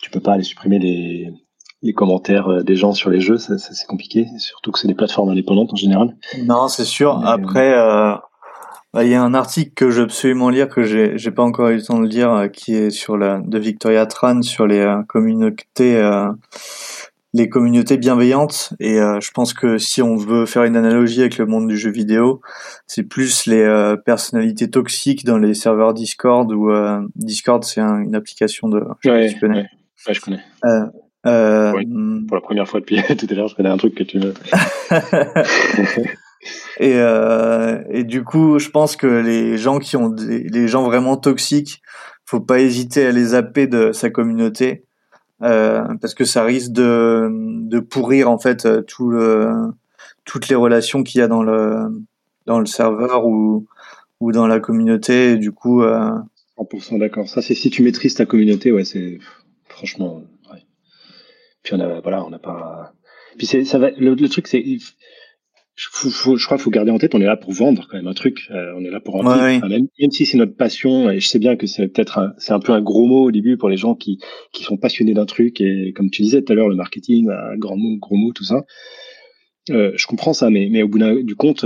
tu 0.00 0.10
peux 0.10 0.20
pas 0.20 0.32
aller 0.32 0.42
supprimer 0.42 0.78
les, 0.78 1.32
les 1.82 1.92
commentaires 1.92 2.48
euh, 2.48 2.62
des 2.62 2.76
gens 2.76 2.92
sur 2.92 3.10
les 3.10 3.20
jeux, 3.20 3.38
ça, 3.38 3.58
c'est 3.58 3.86
compliqué, 3.86 4.26
surtout 4.38 4.72
que 4.72 4.78
c'est 4.78 4.88
des 4.88 4.94
plateformes 4.94 5.30
indépendantes 5.30 5.72
en 5.72 5.76
général. 5.76 6.16
Non, 6.44 6.68
c'est 6.68 6.84
sûr. 6.84 7.24
Après, 7.26 7.72
euh, 7.74 8.14
bah, 8.92 9.04
il 9.04 9.10
y 9.10 9.14
a 9.14 9.22
un 9.22 9.34
article 9.34 9.72
que 9.74 9.90
je 9.90 9.98
veux 9.98 10.04
absolument 10.04 10.50
lire 10.50 10.68
que 10.68 10.82
j'ai 10.82 11.16
j'ai 11.16 11.30
pas 11.30 11.42
encore 11.42 11.68
eu 11.68 11.76
le 11.76 11.82
temps 11.82 12.00
de 12.00 12.06
lire, 12.06 12.32
euh, 12.32 12.48
qui 12.48 12.74
est 12.74 12.90
sur 12.90 13.16
la 13.16 13.40
de 13.44 13.58
Victoria 13.58 14.06
Tran 14.06 14.42
sur 14.42 14.66
les 14.66 15.00
communautés 15.08 15.96
les 17.32 17.48
communautés 17.48 17.96
bienveillantes 17.96 18.72
et 18.80 18.96
je 18.96 19.30
pense 19.30 19.54
que 19.54 19.78
si 19.78 20.02
on 20.02 20.16
veut 20.16 20.46
faire 20.46 20.64
une 20.64 20.76
analogie 20.76 21.20
avec 21.20 21.38
le 21.38 21.46
monde 21.46 21.68
du 21.68 21.78
jeu 21.78 21.90
vidéo, 21.90 22.40
c'est 22.86 23.04
plus 23.04 23.46
les 23.46 23.94
personnalités 24.04 24.68
toxiques 24.68 25.24
dans 25.24 25.38
les 25.38 25.54
serveurs 25.54 25.94
Discord 25.94 26.50
ou 26.52 26.72
Discord 27.14 27.62
c'est 27.62 27.80
une 27.80 28.16
application 28.16 28.68
de 28.68 28.82
je 29.00 29.10
ouais, 29.10 29.36
connais. 29.40 29.68
Ouais, 30.06 30.14
je 30.14 30.20
connais. 30.20 30.40
Euh, 30.64 30.86
euh, 31.26 31.72
pour 32.26 32.36
la 32.36 32.40
première 32.40 32.66
fois 32.66 32.80
depuis 32.80 32.96
tout 33.16 33.26
à 33.28 33.34
l'heure, 33.34 33.48
je 33.48 33.54
connais 33.54 33.68
un 33.68 33.76
truc 33.76 33.94
que 33.94 34.04
tu 34.04 34.18
veux. 34.18 34.34
et, 36.80 36.94
euh, 36.94 37.82
et 37.90 38.04
du 38.04 38.24
coup, 38.24 38.58
je 38.58 38.70
pense 38.70 38.96
que 38.96 39.06
les 39.06 39.58
gens 39.58 39.78
qui 39.78 39.96
ont 39.96 40.08
des, 40.08 40.44
les 40.44 40.68
gens 40.68 40.82
vraiment 40.84 41.16
toxiques, 41.16 41.82
faut 42.24 42.40
pas 42.40 42.60
hésiter 42.60 43.06
à 43.06 43.12
les 43.12 43.24
zapper 43.24 43.66
de 43.66 43.92
sa 43.92 44.08
communauté 44.08 44.84
euh, 45.42 45.82
parce 46.00 46.14
que 46.14 46.24
ça 46.24 46.44
risque 46.44 46.72
de, 46.72 47.28
de 47.68 47.80
pourrir 47.80 48.30
en 48.30 48.38
fait 48.38 48.66
tout 48.86 49.08
le, 49.08 49.72
toutes 50.24 50.48
les 50.48 50.56
relations 50.56 51.02
qu'il 51.02 51.20
y 51.20 51.22
a 51.22 51.28
dans 51.28 51.42
le 51.42 51.88
dans 52.46 52.58
le 52.58 52.66
serveur 52.66 53.26
ou 53.26 53.66
ou 54.20 54.32
dans 54.32 54.46
la 54.46 54.60
communauté. 54.60 55.36
Du 55.36 55.52
coup, 55.52 55.82
euh... 55.82 56.10
100% 56.58 56.98
d'accord. 56.98 57.28
Ça, 57.28 57.42
c'est 57.42 57.54
si 57.54 57.70
tu 57.70 57.82
maîtrises 57.82 58.14
ta 58.14 58.26
communauté, 58.26 58.70
ouais, 58.70 58.84
c'est 58.84 59.18
franchement. 59.68 60.22
Ouais. 60.52 60.62
Puis 61.62 61.74
on 61.74 61.80
a, 61.80 62.00
voilà, 62.00 62.24
on 62.24 62.30
n'a 62.30 62.38
pas. 62.38 62.92
Puis 63.38 63.46
ça 63.46 63.78
va. 63.78 63.90
Le, 63.90 64.28
truc, 64.28 64.46
c'est, 64.46 64.62
je, 65.80 66.44
crois 66.44 66.58
qu'il 66.58 66.64
faut 66.64 66.70
garder 66.70 66.90
en 66.90 66.98
tête, 66.98 67.14
on 67.14 67.20
est 67.20 67.26
là 67.26 67.36
pour 67.36 67.52
vendre 67.52 67.86
quand 67.88 67.96
même 67.96 68.06
un 68.06 68.12
truc. 68.12 68.48
Euh, 68.50 68.74
on 68.76 68.84
est 68.84 68.90
là 68.90 69.00
pour 69.00 69.16
en 69.16 69.22
même, 69.22 69.88
même, 69.98 70.10
si 70.10 70.26
c'est 70.26 70.36
notre 70.36 70.54
passion, 70.54 71.10
et 71.10 71.20
je 71.20 71.26
sais 71.26 71.38
bien 71.38 71.56
que 71.56 71.66
c'est 71.66 71.88
peut-être, 71.88 72.34
c'est 72.36 72.52
un 72.52 72.60
peu 72.60 72.72
un 72.72 72.82
gros 72.82 73.06
mot 73.06 73.24
au 73.24 73.30
début 73.30 73.56
pour 73.56 73.70
les 73.70 73.78
gens 73.78 73.94
qui 73.94 74.18
qui 74.52 74.62
sont 74.62 74.76
passionnés 74.76 75.14
d'un 75.14 75.24
truc 75.24 75.60
et 75.60 75.92
comme 75.94 76.10
tu 76.10 76.20
disais 76.22 76.42
tout 76.42 76.52
à 76.52 76.56
l'heure, 76.56 76.68
le 76.68 76.76
marketing, 76.76 77.26
bah, 77.26 77.52
grand 77.56 77.76
mot, 77.76 77.96
gros 77.98 78.16
mot, 78.16 78.32
tout 78.32 78.44
ça. 78.44 78.64
Euh, 79.70 79.92
je 79.96 80.06
comprends 80.06 80.34
ça, 80.34 80.50
mais 80.50 80.68
mais 80.70 80.82
au 80.82 80.88
bout 80.88 80.98
du 81.22 81.34
compte. 81.34 81.64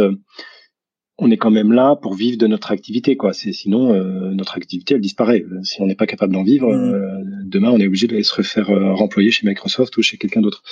Euh, 1.15 1.25
on 1.25 1.31
est 1.31 1.37
quand 1.37 1.51
même 1.51 1.73
là 1.73 1.97
pour 1.97 2.15
vivre 2.15 2.39
de 2.39 2.47
notre 2.47 2.73
activité, 2.73 3.17
quoi. 3.17 3.33
C'est 3.33 3.53
sinon 3.53 3.95
euh, 3.95 4.31
notre 4.35 4.57
activité 4.57 4.95
elle 4.95 5.01
disparaît. 5.01 5.45
Si 5.63 5.81
on 5.81 5.87
n'est 5.87 5.95
pas 5.95 6.07
capable 6.07 6.33
d'en 6.33 6.43
vivre, 6.43 6.73
mm. 6.73 6.95
euh, 6.95 7.23
demain 7.45 7.71
on 7.71 7.79
est 7.79 7.87
obligé 7.87 8.07
de 8.07 8.21
se 8.23 8.35
refaire 8.35 8.71
euh, 8.71 8.93
remployer 8.95 9.31
chez 9.31 9.47
Microsoft 9.47 9.97
ou 9.97 10.03
chez 10.03 10.17
quelqu'un 10.17 10.41
d'autre. 10.41 10.63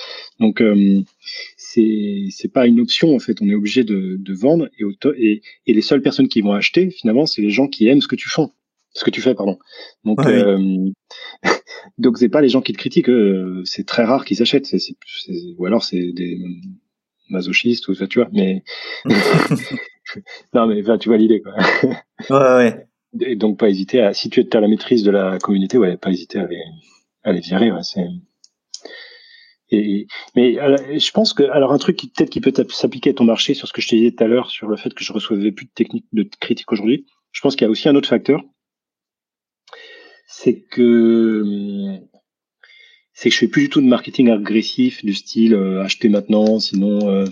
Donc 0.40 0.62
c'est 1.56 2.26
c'est 2.30 2.52
pas 2.52 2.66
une 2.66 2.80
option 2.80 3.14
en 3.14 3.18
fait. 3.18 3.40
On 3.40 3.48
est 3.48 3.54
obligé 3.54 3.84
de, 3.84 4.16
de 4.18 4.34
vendre 4.34 4.68
et, 4.78 4.84
et 5.16 5.42
et 5.66 5.74
les 5.74 5.82
seules 5.82 6.02
personnes 6.02 6.28
qui 6.28 6.40
vont 6.40 6.52
acheter 6.52 6.90
finalement 6.90 7.26
c'est 7.26 7.42
les 7.42 7.50
gens 7.50 7.68
qui 7.68 7.86
aiment 7.86 8.00
ce 8.00 8.08
que 8.08 8.16
tu 8.16 8.28
fais, 8.28 8.42
ce 8.94 9.04
que 9.04 9.10
tu 9.10 9.20
fais 9.20 9.34
pardon. 9.34 9.58
Donc 10.04 10.20
donc 11.98 12.18
c'est 12.18 12.28
pas 12.28 12.40
les 12.40 12.48
gens 12.48 12.62
qui 12.62 12.72
te 12.72 12.78
critiquent. 12.78 13.10
c'est 13.64 13.86
très 13.86 14.04
rare 14.04 14.24
qu'ils 14.24 14.42
achètent. 14.42 14.66
C'est, 14.66 14.94
ou 15.56 15.66
alors 15.66 15.84
c'est 15.84 16.12
des 16.12 16.38
masochistes 17.30 17.86
ou 17.88 17.94
ça 17.94 18.08
tu 18.08 18.18
vois. 18.18 18.28
Mais 18.32 18.64
non, 20.54 20.66
mais 20.66 20.82
tu 20.98 21.08
vois 21.08 21.18
l'idée, 21.18 21.42
quoi. 21.42 21.54
ouais, 22.30 22.56
ouais. 22.56 22.86
Et 23.20 23.36
donc, 23.36 23.58
pas 23.58 23.68
hésiter 23.68 24.00
à, 24.00 24.14
si 24.14 24.30
tu 24.30 24.40
es 24.40 24.56
à 24.56 24.60
la 24.60 24.68
maîtrise 24.68 25.02
de 25.02 25.10
la 25.10 25.38
communauté, 25.38 25.76
ouais, 25.76 25.98
pas 25.98 26.10
hésiter 26.10 26.38
à 26.38 26.46
les, 26.46 26.62
à 27.24 27.32
les 27.32 27.40
virer, 27.40 27.70
ouais, 27.70 27.82
c'est, 27.82 28.06
et, 29.72 30.06
mais 30.36 30.54
je 30.98 31.10
pense 31.12 31.32
que 31.32 31.44
alors 31.44 31.72
un 31.72 31.78
truc 31.78 31.96
qui 31.96 32.08
peut-être 32.08 32.30
qui 32.30 32.40
peut 32.40 32.52
s'appliquer 32.70 33.10
à 33.10 33.14
ton 33.14 33.24
marché 33.24 33.54
sur 33.54 33.66
ce 33.66 33.72
que 33.72 33.80
je 33.80 33.88
te 33.88 33.94
disais 33.94 34.12
tout 34.12 34.22
à 34.22 34.26
l'heure 34.26 34.50
sur 34.50 34.68
le 34.68 34.76
fait 34.76 34.92
que 34.92 35.02
je 35.02 35.12
recevais 35.12 35.50
plus 35.50 35.64
de 35.64 35.70
techniques 35.74 36.06
de 36.12 36.28
critiques 36.40 36.70
aujourd'hui. 36.72 37.06
Je 37.32 37.40
pense 37.40 37.56
qu'il 37.56 37.64
y 37.64 37.68
a 37.68 37.70
aussi 37.70 37.88
un 37.88 37.94
autre 37.94 38.08
facteur, 38.08 38.42
c'est 40.26 40.60
que 40.60 41.98
c'est 43.14 43.28
que 43.28 43.34
je 43.34 43.38
fais 43.38 43.48
plus 43.48 43.62
du 43.62 43.68
tout 43.70 43.80
de 43.80 43.86
marketing 43.86 44.30
agressif 44.30 45.04
du 45.04 45.14
style 45.14 45.54
euh, 45.54 45.82
acheter 45.82 46.08
maintenant, 46.08 46.58
sinon, 46.58 47.08
euh, 47.08 47.26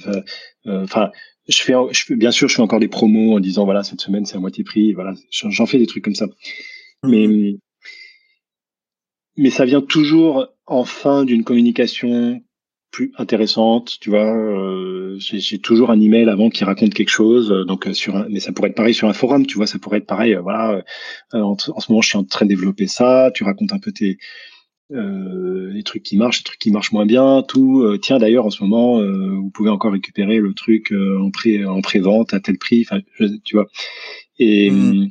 euh, 0.66 0.85
enfin, 0.85 1.11
je 1.49 1.62
fais, 1.62 1.74
je 1.93 2.14
bien 2.14 2.30
sûr, 2.30 2.49
je 2.49 2.55
fais 2.55 2.62
encore 2.62 2.80
des 2.80 2.88
promos 2.88 3.36
en 3.36 3.41
disant 3.41 3.64
voilà 3.64 3.82
cette 3.82 4.01
semaine 4.01 4.26
c'est 4.26 4.36
à 4.36 4.41
moitié 4.41 4.64
prix, 4.64 4.93
voilà, 4.93 5.14
j'en 5.30 5.66
fais 5.66 5.78
des 5.78 5.86
trucs 5.86 6.05
comme 6.05 6.14
ça. 6.14 6.26
Mhm. 7.03 7.11
Mais 7.11 7.57
mais 9.36 9.51
ça 9.51 9.64
vient 9.64 9.80
toujours 9.80 10.49
en 10.66 10.84
fin 10.84 11.24
d'une 11.24 11.45
communication 11.45 12.43
plus 12.91 13.12
intéressante, 13.18 13.99
tu 14.01 14.11
vois. 14.11 14.34
Euh, 14.34 15.16
j'ai 15.18 15.61
toujours 15.61 15.91
un 15.91 16.01
email 16.01 16.28
avant 16.28 16.51
qui 16.51 16.64
raconte 16.64 16.93
quelque 16.93 17.11
chose, 17.11 17.53
euh, 17.53 17.64
donc 17.64 17.86
euh, 17.86 17.93
sur 17.93 18.16
un, 18.16 18.26
mais 18.28 18.41
ça 18.41 18.53
pourrait 18.53 18.70
être 18.70 18.76
pareil 18.76 18.95
sur 18.95 19.09
un 19.09 19.12
forum, 19.12 19.47
tu 19.47 19.57
vois, 19.57 19.66
ça 19.66 19.78
pourrait 19.78 19.99
être 19.99 20.07
pareil. 20.07 20.34
voilà, 20.43 20.82
en, 21.32 21.38
en, 21.53 21.57
ce 21.57 21.93
moment 21.93 22.03
je 22.03 22.09
suis 22.09 22.18
en 22.18 22.24
train 22.24 22.47
de 22.47 22.51
développer 22.51 22.86
ça, 22.86 23.30
tu 23.34 23.45
racontes 23.45 23.72
un 23.72 23.78
peu 23.78 23.93
tes 23.93 24.18
euh, 24.93 25.70
les 25.72 25.82
trucs 25.82 26.03
qui 26.03 26.16
marchent, 26.16 26.41
les 26.41 26.45
trucs 26.45 26.59
qui 26.59 26.70
marchent 26.70 26.93
moins 26.93 27.07
bien, 27.07 27.43
tout. 27.47 27.82
Euh, 27.82 27.99
tiens, 27.99 28.18
d'ailleurs, 28.18 28.47
en 28.47 28.51
ce 28.51 28.62
moment, 28.62 29.01
euh, 29.01 29.36
vous 29.36 29.51
pouvez 29.51 29.70
encore 29.70 29.93
récupérer 29.93 30.38
le 30.38 30.53
truc 30.53 30.93
en 30.93 31.30
pré 31.30 31.64
en 31.64 31.80
pré-vente 31.80 32.34
à 32.34 32.41
tel 32.41 32.59
prix. 32.59 32.82
Enfin, 32.82 33.01
tu 33.45 33.57
vois. 33.57 33.68
Et 34.38 34.70
mm. 34.70 35.11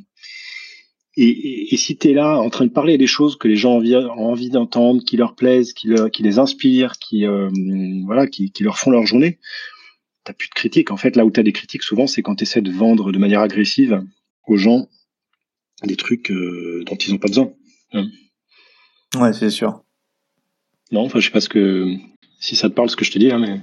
et, 1.16 1.74
et, 1.74 1.76
si 1.76 1.96
tu 1.96 2.10
es 2.10 2.12
là 2.12 2.38
en 2.38 2.50
train 2.50 2.66
de 2.66 2.70
parler 2.70 2.98
des 2.98 3.06
choses 3.06 3.36
que 3.36 3.48
les 3.48 3.56
gens 3.56 3.72
ont 3.72 3.76
envie, 3.78 3.96
ont 3.96 4.30
envie 4.30 4.50
d'entendre, 4.50 5.02
qui 5.02 5.16
leur 5.16 5.34
plaisent, 5.34 5.72
qui, 5.72 5.88
qui 6.12 6.22
les 6.22 6.38
inspirent, 6.38 6.98
qui, 6.98 7.26
euh, 7.26 7.50
voilà, 8.04 8.26
qui, 8.26 8.52
qui, 8.52 8.62
leur 8.62 8.78
font 8.78 8.90
leur 8.90 9.06
journée, 9.06 9.38
t'as 10.24 10.32
plus 10.32 10.48
de 10.48 10.54
critiques. 10.54 10.90
En 10.90 10.96
fait, 10.96 11.16
là 11.16 11.24
où 11.24 11.30
tu 11.30 11.40
as 11.40 11.42
des 11.42 11.52
critiques, 11.52 11.82
souvent, 11.82 12.06
c'est 12.06 12.22
quand 12.22 12.36
tu 12.36 12.44
essaies 12.44 12.62
de 12.62 12.70
vendre 12.70 13.12
de 13.12 13.18
manière 13.18 13.40
agressive 13.40 14.02
aux 14.46 14.56
gens 14.56 14.88
des 15.84 15.96
trucs 15.96 16.30
euh, 16.30 16.84
dont 16.86 16.96
ils 16.96 17.12
n'ont 17.12 17.18
pas 17.18 17.28
besoin. 17.28 17.52
Hein. 17.92 18.06
Ouais, 19.16 19.32
c'est 19.32 19.50
sûr. 19.50 19.82
Non, 20.92 21.04
enfin, 21.04 21.18
je 21.20 21.26
sais 21.26 21.32
pas 21.32 21.40
ce 21.40 21.48
que, 21.48 21.96
si 22.38 22.56
ça 22.56 22.68
te 22.68 22.74
parle 22.74 22.90
ce 22.90 22.96
que 22.96 23.04
je 23.04 23.10
te 23.12 23.18
dis, 23.18 23.28
là, 23.28 23.38
mais. 23.38 23.60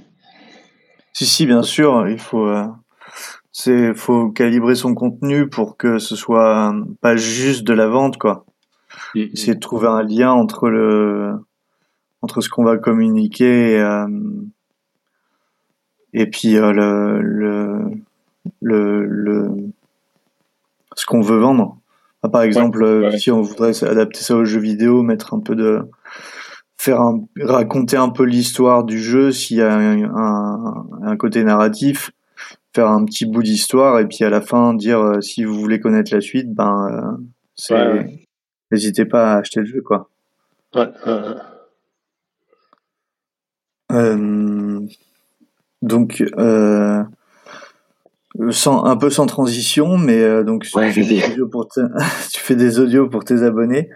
Si, 1.12 1.26
si, 1.26 1.46
bien 1.46 1.62
sûr, 1.62 2.08
il 2.08 2.18
faut, 2.18 2.46
euh, 2.46 2.66
c'est, 3.50 3.94
faut 3.94 4.30
calibrer 4.30 4.74
son 4.74 4.94
contenu 4.94 5.48
pour 5.48 5.76
que 5.76 5.98
ce 5.98 6.14
soit 6.16 6.74
pas 7.00 7.16
juste 7.16 7.64
de 7.64 7.72
la 7.72 7.88
vente, 7.88 8.18
quoi. 8.18 8.44
C'est 9.34 9.54
de 9.54 9.60
trouver 9.60 9.88
un 9.88 10.02
lien 10.02 10.32
entre 10.32 10.68
le, 10.68 11.34
entre 12.22 12.40
ce 12.40 12.48
qu'on 12.48 12.64
va 12.64 12.76
communiquer 12.76 13.72
et, 13.72 13.80
euh, 13.80 14.06
et 16.12 16.26
puis 16.26 16.56
euh, 16.56 16.72
le, 16.72 17.20
le, 17.20 17.90
le, 18.60 19.06
le, 19.06 19.50
ce 20.94 21.06
qu'on 21.06 21.20
veut 21.20 21.38
vendre. 21.38 21.77
Par 22.22 22.42
exemple, 22.42 23.10
si 23.16 23.30
on 23.30 23.42
voudrait 23.42 23.72
adapter 23.84 24.20
ça 24.20 24.36
aux 24.36 24.44
jeux 24.44 24.60
vidéo, 24.60 25.02
mettre 25.02 25.34
un 25.34 25.40
peu 25.40 25.54
de, 25.54 25.88
faire 26.78 27.00
un, 27.00 27.20
raconter 27.40 27.96
un 27.96 28.08
peu 28.08 28.22
l'histoire 28.22 28.84
du 28.84 28.98
jeu 28.98 29.32
s'il 29.32 29.58
y 29.58 29.62
a 29.62 29.74
un, 29.74 30.86
un, 31.02 31.16
côté 31.16 31.42
narratif, 31.42 32.12
faire 32.74 32.88
un 32.88 33.04
petit 33.04 33.26
bout 33.26 33.42
d'histoire 33.42 33.98
et 33.98 34.06
puis 34.06 34.24
à 34.24 34.30
la 34.30 34.40
fin 34.40 34.72
dire 34.74 35.00
euh, 35.00 35.20
si 35.20 35.44
vous 35.44 35.58
voulez 35.58 35.80
connaître 35.80 36.14
la 36.14 36.20
suite, 36.20 36.54
ben 36.54 37.18
euh, 37.70 38.02
n'hésitez 38.70 39.04
pas 39.04 39.34
à 39.34 39.38
acheter 39.38 39.60
le 39.60 39.66
jeu 39.66 39.82
quoi. 39.82 40.08
Ouais. 40.74 40.88
Euh, 43.90 44.80
donc 45.82 46.22
sans, 48.50 48.84
un 48.84 48.96
peu 48.96 49.10
sans 49.10 49.26
transition, 49.26 49.98
mais 49.98 50.44
donc 50.44 50.64
tu, 50.64 50.70
fais 50.70 51.04
des 51.04 51.24
audios 51.24 51.48
pour 51.48 51.68
tu 52.32 52.40
fais 52.40 52.56
des 52.56 52.78
audios 52.78 53.08
pour 53.08 53.24
tes 53.24 53.42
abonnés. 53.42 53.90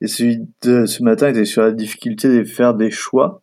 Et 0.00 0.08
celui 0.08 0.46
de 0.62 0.86
ce 0.86 1.02
matin 1.02 1.28
était 1.28 1.44
sur 1.44 1.62
la 1.62 1.72
difficulté 1.72 2.28
de 2.28 2.44
faire 2.44 2.74
des 2.74 2.90
choix. 2.90 3.40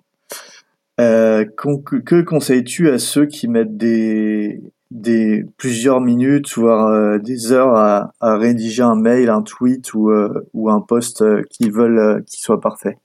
Euh, 1.00 1.46
que 1.56 2.22
conseilles-tu 2.22 2.90
à 2.90 3.00
ceux 3.00 3.26
qui 3.26 3.48
mettent 3.48 3.78
des, 3.78 4.62
des 4.92 5.44
plusieurs 5.58 6.02
minutes, 6.02 6.54
voire 6.56 6.88
euh, 6.88 7.18
des 7.18 7.52
heures 7.52 7.76
à, 7.76 8.14
à, 8.20 8.38
rédiger 8.38 8.84
un 8.84 8.96
mail, 8.96 9.30
un 9.30 9.42
tweet 9.42 9.96
ou, 9.96 10.12
euh, 10.12 10.48
ou 10.54 10.70
un 10.70 10.82
post 10.82 11.24
qui 11.50 11.72
veulent 11.72 12.24
qu'il 12.26 12.40
soit 12.40 12.62
parfait 12.62 12.98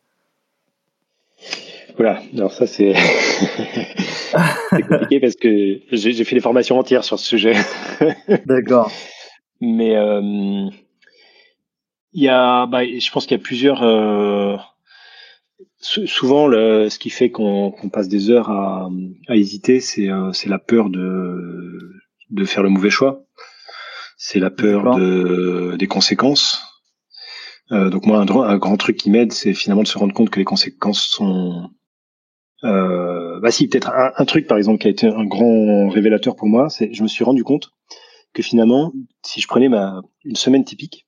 Voilà, 1.96 2.20
alors 2.34 2.52
ça 2.52 2.66
c'est 2.66 2.92
compliqué 4.70 5.20
parce 5.20 5.36
que 5.36 5.80
j'ai 5.90 6.24
fait 6.24 6.34
des 6.36 6.40
formations 6.40 6.78
entières 6.78 7.04
sur 7.04 7.18
ce 7.18 7.26
sujet. 7.26 7.54
D'accord. 8.46 8.90
Mais 9.60 9.96
il 12.12 12.22
y 12.22 12.28
a, 12.28 12.66
bah, 12.66 12.84
je 12.84 13.10
pense 13.10 13.26
qu'il 13.26 13.36
y 13.36 13.40
a 13.40 13.42
plusieurs. 13.42 13.82
Euh, 13.82 14.56
souvent, 15.80 16.46
le, 16.46 16.88
ce 16.88 16.98
qui 16.98 17.10
fait 17.10 17.30
qu'on 17.30 17.72
passe 17.92 18.08
des 18.08 18.30
heures 18.30 18.50
à, 18.50 18.88
à 19.28 19.36
hésiter, 19.36 19.80
c'est 19.80 20.08
euh, 20.08 20.32
c'est 20.32 20.48
la 20.48 20.58
peur 20.58 20.90
de 20.90 21.92
de 22.30 22.44
faire 22.44 22.62
le 22.62 22.70
mauvais 22.70 22.90
choix. 22.90 23.24
C'est 24.16 24.40
la 24.40 24.50
peur 24.50 24.96
de 24.96 25.76
des 25.78 25.86
conséquences. 25.86 26.62
Euh, 27.70 27.90
donc 27.90 28.06
moi, 28.06 28.18
un, 28.18 28.26
un 28.28 28.56
grand 28.56 28.76
truc 28.76 28.96
qui 28.96 29.10
m'aide, 29.10 29.32
c'est 29.32 29.54
finalement 29.54 29.82
de 29.82 29.88
se 29.88 29.98
rendre 29.98 30.14
compte 30.14 30.30
que 30.30 30.38
les 30.38 30.44
conséquences 30.44 31.02
sont 31.02 31.70
euh, 32.64 33.38
bah 33.40 33.50
si, 33.50 33.68
peut-être 33.68 33.90
un, 33.90 34.12
un, 34.16 34.24
truc 34.24 34.46
par 34.46 34.58
exemple 34.58 34.80
qui 34.80 34.88
a 34.88 34.90
été 34.90 35.06
un 35.06 35.24
grand 35.24 35.88
révélateur 35.88 36.34
pour 36.34 36.48
moi, 36.48 36.68
c'est 36.68 36.92
je 36.92 37.02
me 37.02 37.08
suis 37.08 37.24
rendu 37.24 37.44
compte 37.44 37.70
que 38.34 38.42
finalement, 38.42 38.92
si 39.24 39.40
je 39.40 39.46
prenais 39.46 39.68
ma 39.68 40.02
une 40.24 40.36
semaine 40.36 40.64
typique, 40.64 41.06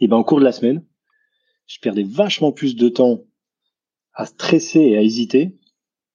et 0.00 0.08
ben, 0.08 0.16
au 0.16 0.24
cours 0.24 0.40
de 0.40 0.44
la 0.44 0.52
semaine, 0.52 0.84
je 1.66 1.78
perdais 1.80 2.02
vachement 2.02 2.52
plus 2.52 2.74
de 2.74 2.88
temps 2.88 3.20
à 4.14 4.26
stresser 4.26 4.80
et 4.80 4.96
à 4.96 5.02
hésiter 5.02 5.56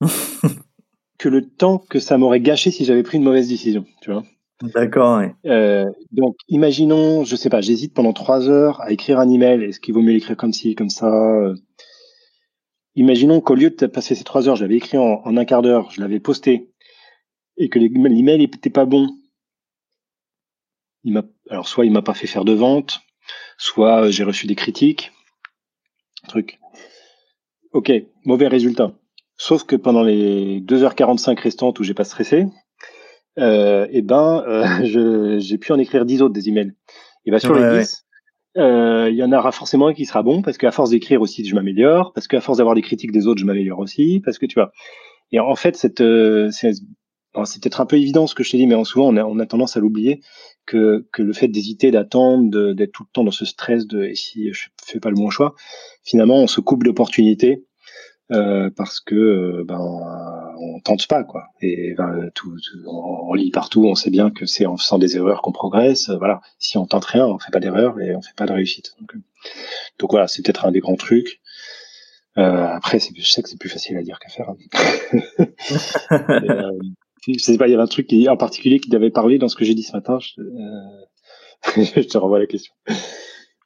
que 1.17 1.29
le 1.29 1.47
temps 1.49 1.77
que 1.77 1.99
ça 1.99 2.17
m'aurait 2.17 2.41
gâché 2.41 2.69
si 2.69 2.85
j'avais 2.85 3.03
pris 3.03 3.17
une 3.17 3.23
mauvaise 3.23 3.47
décision, 3.47 3.85
tu 4.01 4.11
vois. 4.11 4.23
D'accord. 4.61 5.21
Euh, 5.45 5.85
donc, 6.11 6.35
imaginons, 6.47 7.23
je 7.23 7.35
sais 7.35 7.49
pas, 7.49 7.61
j'hésite 7.61 7.93
pendant 7.93 8.13
trois 8.13 8.49
heures 8.49 8.81
à 8.81 8.91
écrire 8.91 9.19
un 9.19 9.29
email. 9.29 9.63
Est-ce 9.63 9.79
qu'il 9.79 9.93
vaut 9.93 10.01
mieux 10.01 10.13
l'écrire 10.13 10.35
comme 10.35 10.53
ci, 10.53 10.75
comme 10.75 10.89
ça 10.89 11.07
euh? 11.07 11.55
Imaginons 12.97 13.41
qu'au 13.41 13.53
lieu 13.53 13.69
de 13.69 13.85
passer 13.85 14.15
ces 14.15 14.23
trois 14.23 14.49
heures, 14.49 14.55
je 14.55 14.63
l'avais 14.63 14.77
écrit 14.77 14.97
en, 14.97 15.21
un 15.23 15.45
quart 15.45 15.61
d'heure, 15.61 15.91
je 15.91 16.01
l'avais 16.01 16.19
posté, 16.19 16.71
et 17.55 17.69
que 17.69 17.77
l'email 17.77 18.39
n'était 18.39 18.71
pas 18.71 18.85
bon. 18.85 19.07
Il 21.03 21.13
m'a, 21.13 21.23
alors 21.51 21.67
soit 21.67 21.85
il 21.85 21.91
m'a 21.91 22.01
pas 22.01 22.15
fait 22.15 22.25
faire 22.25 22.43
de 22.43 22.53
vente, 22.53 23.01
soit 23.59 24.05
euh, 24.05 24.11
j'ai 24.11 24.23
reçu 24.23 24.47
des 24.47 24.55
critiques, 24.55 25.11
truc. 26.27 26.59
Ok, 27.71 27.91
mauvais 28.25 28.47
résultat. 28.47 28.93
Sauf 29.37 29.63
que 29.63 29.75
pendant 29.75 30.01
les 30.01 30.59
2h45 30.61 31.39
restantes 31.39 31.79
où 31.79 31.83
j'ai 31.83 31.93
pas 31.93 32.03
stressé, 32.03 32.47
euh, 33.37 33.85
et 33.91 33.99
eh 33.99 34.01
ben, 34.01 34.43
euh, 34.47 35.37
j'ai 35.39 35.57
pu 35.59 35.71
en 35.71 35.77
écrire 35.77 36.03
10 36.03 36.23
autres 36.23 36.33
des 36.33 36.49
emails. 36.49 36.73
Et 37.25 37.31
ben 37.31 37.37
sur 37.37 37.53
les 37.53 37.77
10, 37.77 38.06
euh, 38.57 39.09
il 39.09 39.15
y 39.15 39.23
en 39.23 39.31
aura 39.31 39.51
forcément 39.51 39.87
un 39.87 39.93
qui 39.93 40.05
sera 40.05 40.23
bon 40.23 40.41
parce 40.41 40.57
qu'à 40.57 40.71
force 40.71 40.89
d'écrire 40.89 41.21
aussi, 41.21 41.45
je 41.45 41.55
m'améliore, 41.55 42.13
parce 42.13 42.27
qu'à 42.27 42.41
force 42.41 42.57
d'avoir 42.57 42.75
des 42.75 42.81
critiques 42.81 43.11
des 43.11 43.27
autres, 43.27 43.39
je 43.39 43.45
m'améliore 43.45 43.79
aussi, 43.79 44.21
parce 44.23 44.37
que 44.37 44.45
tu 44.45 44.55
vois. 44.55 44.71
Et 45.31 45.39
en 45.39 45.55
fait, 45.55 45.75
cette, 45.75 46.03
c'est, 46.51 46.71
c'est 47.45 47.61
peut-être 47.61 47.81
un 47.81 47.85
peu 47.85 47.97
évident 47.97 48.27
ce 48.27 48.35
que 48.35 48.43
je 48.43 48.51
t'ai 48.51 48.57
dit, 48.57 48.67
mais 48.67 48.81
souvent 48.83 49.07
on 49.07 49.17
a, 49.17 49.23
on 49.23 49.39
a 49.39 49.45
tendance 49.45 49.77
à 49.77 49.79
l'oublier 49.79 50.21
que, 50.65 51.07
que 51.11 51.21
le 51.21 51.33
fait 51.33 51.47
d'hésiter, 51.47 51.91
d'attendre, 51.91 52.73
d'être 52.73 52.91
tout 52.91 53.03
le 53.03 53.09
temps 53.13 53.23
dans 53.23 53.31
ce 53.31 53.45
stress 53.45 53.87
de 53.87 54.03
et 54.03 54.15
si 54.15 54.51
je 54.53 54.67
fais 54.83 54.99
pas 54.99 55.09
le 55.09 55.15
bon 55.15 55.29
choix, 55.29 55.53
finalement 56.03 56.37
on 56.37 56.47
se 56.47 56.61
coupe 56.61 56.83
d'opportunités 56.83 57.65
euh, 58.31 58.69
parce 58.75 58.99
que 58.99 59.15
euh, 59.15 59.63
ben 59.65 59.79
on 60.59 60.79
tente 60.81 61.07
pas 61.07 61.23
quoi. 61.23 61.45
Et 61.61 61.93
ben, 61.97 62.29
tout, 62.33 62.55
on, 62.85 63.33
lit 63.33 63.51
partout, 63.51 63.85
on 63.85 63.95
sait 63.95 64.09
bien 64.09 64.29
que 64.31 64.45
c'est 64.45 64.65
en 64.65 64.77
faisant 64.77 64.99
des 64.99 65.15
erreurs 65.15 65.41
qu'on 65.41 65.51
progresse. 65.51 66.09
voilà, 66.09 66.41
si 66.59 66.77
on 66.77 66.85
tente 66.85 67.05
rien, 67.05 67.25
on 67.25 67.39
fait 67.39 67.51
pas 67.51 67.59
d'erreur 67.59 67.99
et 67.99 68.15
on 68.15 68.21
fait 68.21 68.35
pas 68.35 68.45
de 68.45 68.53
réussite. 68.53 68.93
Donc, 68.99 69.15
euh, 69.15 69.19
donc 69.99 70.11
voilà, 70.11 70.27
c'est 70.27 70.41
peut-être 70.43 70.65
un 70.65 70.71
des 70.71 70.79
grands 70.79 70.95
trucs. 70.95 71.41
Euh, 72.37 72.67
après, 72.67 72.99
je 72.99 73.23
sais 73.23 73.41
que 73.41 73.49
c'est 73.49 73.59
plus 73.59 73.69
facile 73.69 73.97
à 73.97 74.03
dire 74.03 74.19
qu'à 74.19 74.29
faire. 74.29 74.49
Hein. 74.49 75.45
euh, 76.11 76.71
je 77.27 77.39
sais 77.39 77.57
pas, 77.57 77.67
il 77.67 77.71
y 77.71 77.73
avait 77.73 77.83
un 77.83 77.87
truc 77.87 78.07
qui, 78.07 78.29
en 78.29 78.37
particulier 78.37 78.79
qui 78.79 78.89
t'avait 78.89 79.09
parlé 79.09 79.39
dans 79.39 79.49
ce 79.49 79.55
que 79.55 79.65
j'ai 79.65 79.73
dit 79.73 79.83
ce 79.83 79.93
matin. 79.93 80.19
Je, 80.19 80.41
euh, 80.41 81.83
je 81.95 82.01
te 82.01 82.17
renvoie 82.17 82.39
la 82.39 82.45
question. 82.45 82.73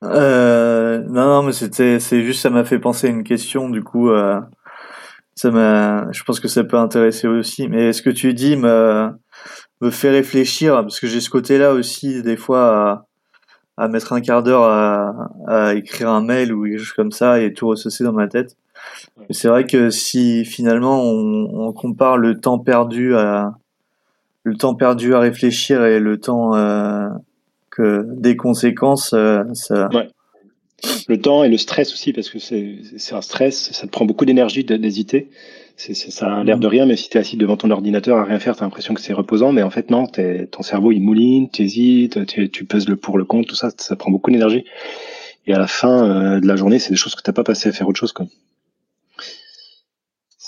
Euh, 0.04 1.00
non, 1.08 1.26
non, 1.26 1.44
mais 1.44 1.52
c'était, 1.52 2.00
c'est 2.00 2.24
juste, 2.24 2.42
ça 2.42 2.50
m'a 2.50 2.64
fait 2.64 2.80
penser 2.80 3.08
à 3.08 3.10
une 3.12 3.24
question. 3.24 3.70
Du 3.70 3.84
coup, 3.84 4.10
euh, 4.10 4.40
ça 5.36 5.52
m'a, 5.52 6.12
je 6.12 6.24
pense 6.24 6.40
que 6.40 6.48
ça 6.48 6.64
peut 6.64 6.78
intéresser 6.78 7.28
aussi. 7.28 7.68
Mais 7.68 7.94
ce 7.94 8.02
que 8.02 8.10
tu 8.10 8.34
dis 8.34 8.56
me, 8.58 9.12
me 9.82 9.92
fait 9.92 10.10
réfléchir 10.10 10.76
parce 10.76 11.00
que 11.00 11.08
j'ai 11.08 11.22
ce 11.22 11.30
côté-là 11.30 11.74
aussi 11.74 12.22
des 12.22 12.38
fois 12.38 13.06
à, 13.78 13.84
à 13.84 13.88
mettre 13.88 14.14
un 14.14 14.22
quart 14.22 14.44
d'heure 14.44 14.64
à, 14.64 15.30
à, 15.48 15.74
écrire 15.74 16.10
un 16.10 16.22
mail 16.22 16.54
ou 16.54 16.64
quelque 16.64 16.80
chose 16.80 16.94
comme 16.94 17.12
ça 17.12 17.40
et 17.42 17.54
tout 17.54 17.68
ressasser 17.68 18.04
dans 18.04 18.14
ma 18.14 18.28
tête. 18.28 18.56
C'est 19.30 19.48
vrai 19.48 19.66
que 19.66 19.90
si 19.90 20.46
finalement 20.46 21.02
on, 21.02 21.68
on, 21.68 21.74
compare 21.74 22.18
le 22.18 22.40
temps 22.40 22.60
perdu 22.60 23.16
à 23.16 23.54
le 24.44 24.56
temps 24.56 24.76
perdu 24.76 25.14
à 25.14 25.20
réfléchir 25.20 25.86
et 25.86 26.00
le 26.00 26.20
temps 26.20 26.56
euh, 26.56 27.10
que 27.72 28.06
des 28.08 28.36
conséquences, 28.36 29.14
euh, 29.14 29.44
ça... 29.54 29.90
ouais. 29.94 30.08
Le 31.08 31.22
temps 31.22 31.44
et 31.44 31.50
le 31.50 31.58
stress 31.58 31.94
aussi, 31.94 32.12
parce 32.12 32.28
que 32.30 32.40
c'est 32.40 33.14
un 33.14 33.22
stress, 33.22 33.72
ça 33.72 33.86
te 33.86 33.92
prend 33.92 34.06
beaucoup 34.06 34.26
d'énergie 34.26 34.64
d'hésiter. 34.64 35.30
Ça 35.78 36.38
a 36.38 36.44
l'air 36.44 36.58
de 36.58 36.66
rien, 36.66 36.88
mais 36.88 36.96
si 36.96 37.08
tu 37.08 37.18
es 37.18 37.22
assis 37.22 37.38
devant 37.38 37.56
ton 37.56 37.70
ordinateur 37.70 38.18
à 38.18 38.24
rien 38.24 38.40
faire, 38.40 38.56
tu 38.56 38.64
as 38.64 38.66
l'impression 38.66 38.96
que 38.96 39.02
c'est 39.02 39.14
reposant, 39.14 39.52
mais 39.52 39.62
en 39.62 39.70
fait 39.70 39.92
non, 39.92 40.08
ton 40.08 40.64
cerveau 40.64 40.92
il 40.92 41.02
mouline, 41.02 41.52
tu 41.52 41.62
hésites, 41.62 42.26
tu, 42.26 42.66
pèses 42.66 42.90
le 42.90 42.96
pour, 42.96 43.20
le 43.20 43.26
contre, 43.26 43.50
tout 43.50 43.56
ça, 43.56 43.70
ça 43.78 43.96
prend 43.96 44.10
beaucoup 44.10 44.32
d'énergie. 44.32 44.66
Et 45.46 45.54
à 45.54 45.60
la 45.60 45.68
fin 45.68 46.04
euh, 46.04 46.40
de 46.40 46.48
la 46.48 46.56
journée, 46.56 46.80
c'est 46.80 46.90
des 46.90 46.96
choses 46.96 47.14
que 47.14 47.22
t'as 47.22 47.32
pas 47.32 47.44
passé 47.44 47.70
à 47.70 47.72
faire 47.72 47.88
autre 47.88 48.00
chose. 48.00 48.12
Quoi. 48.12 48.26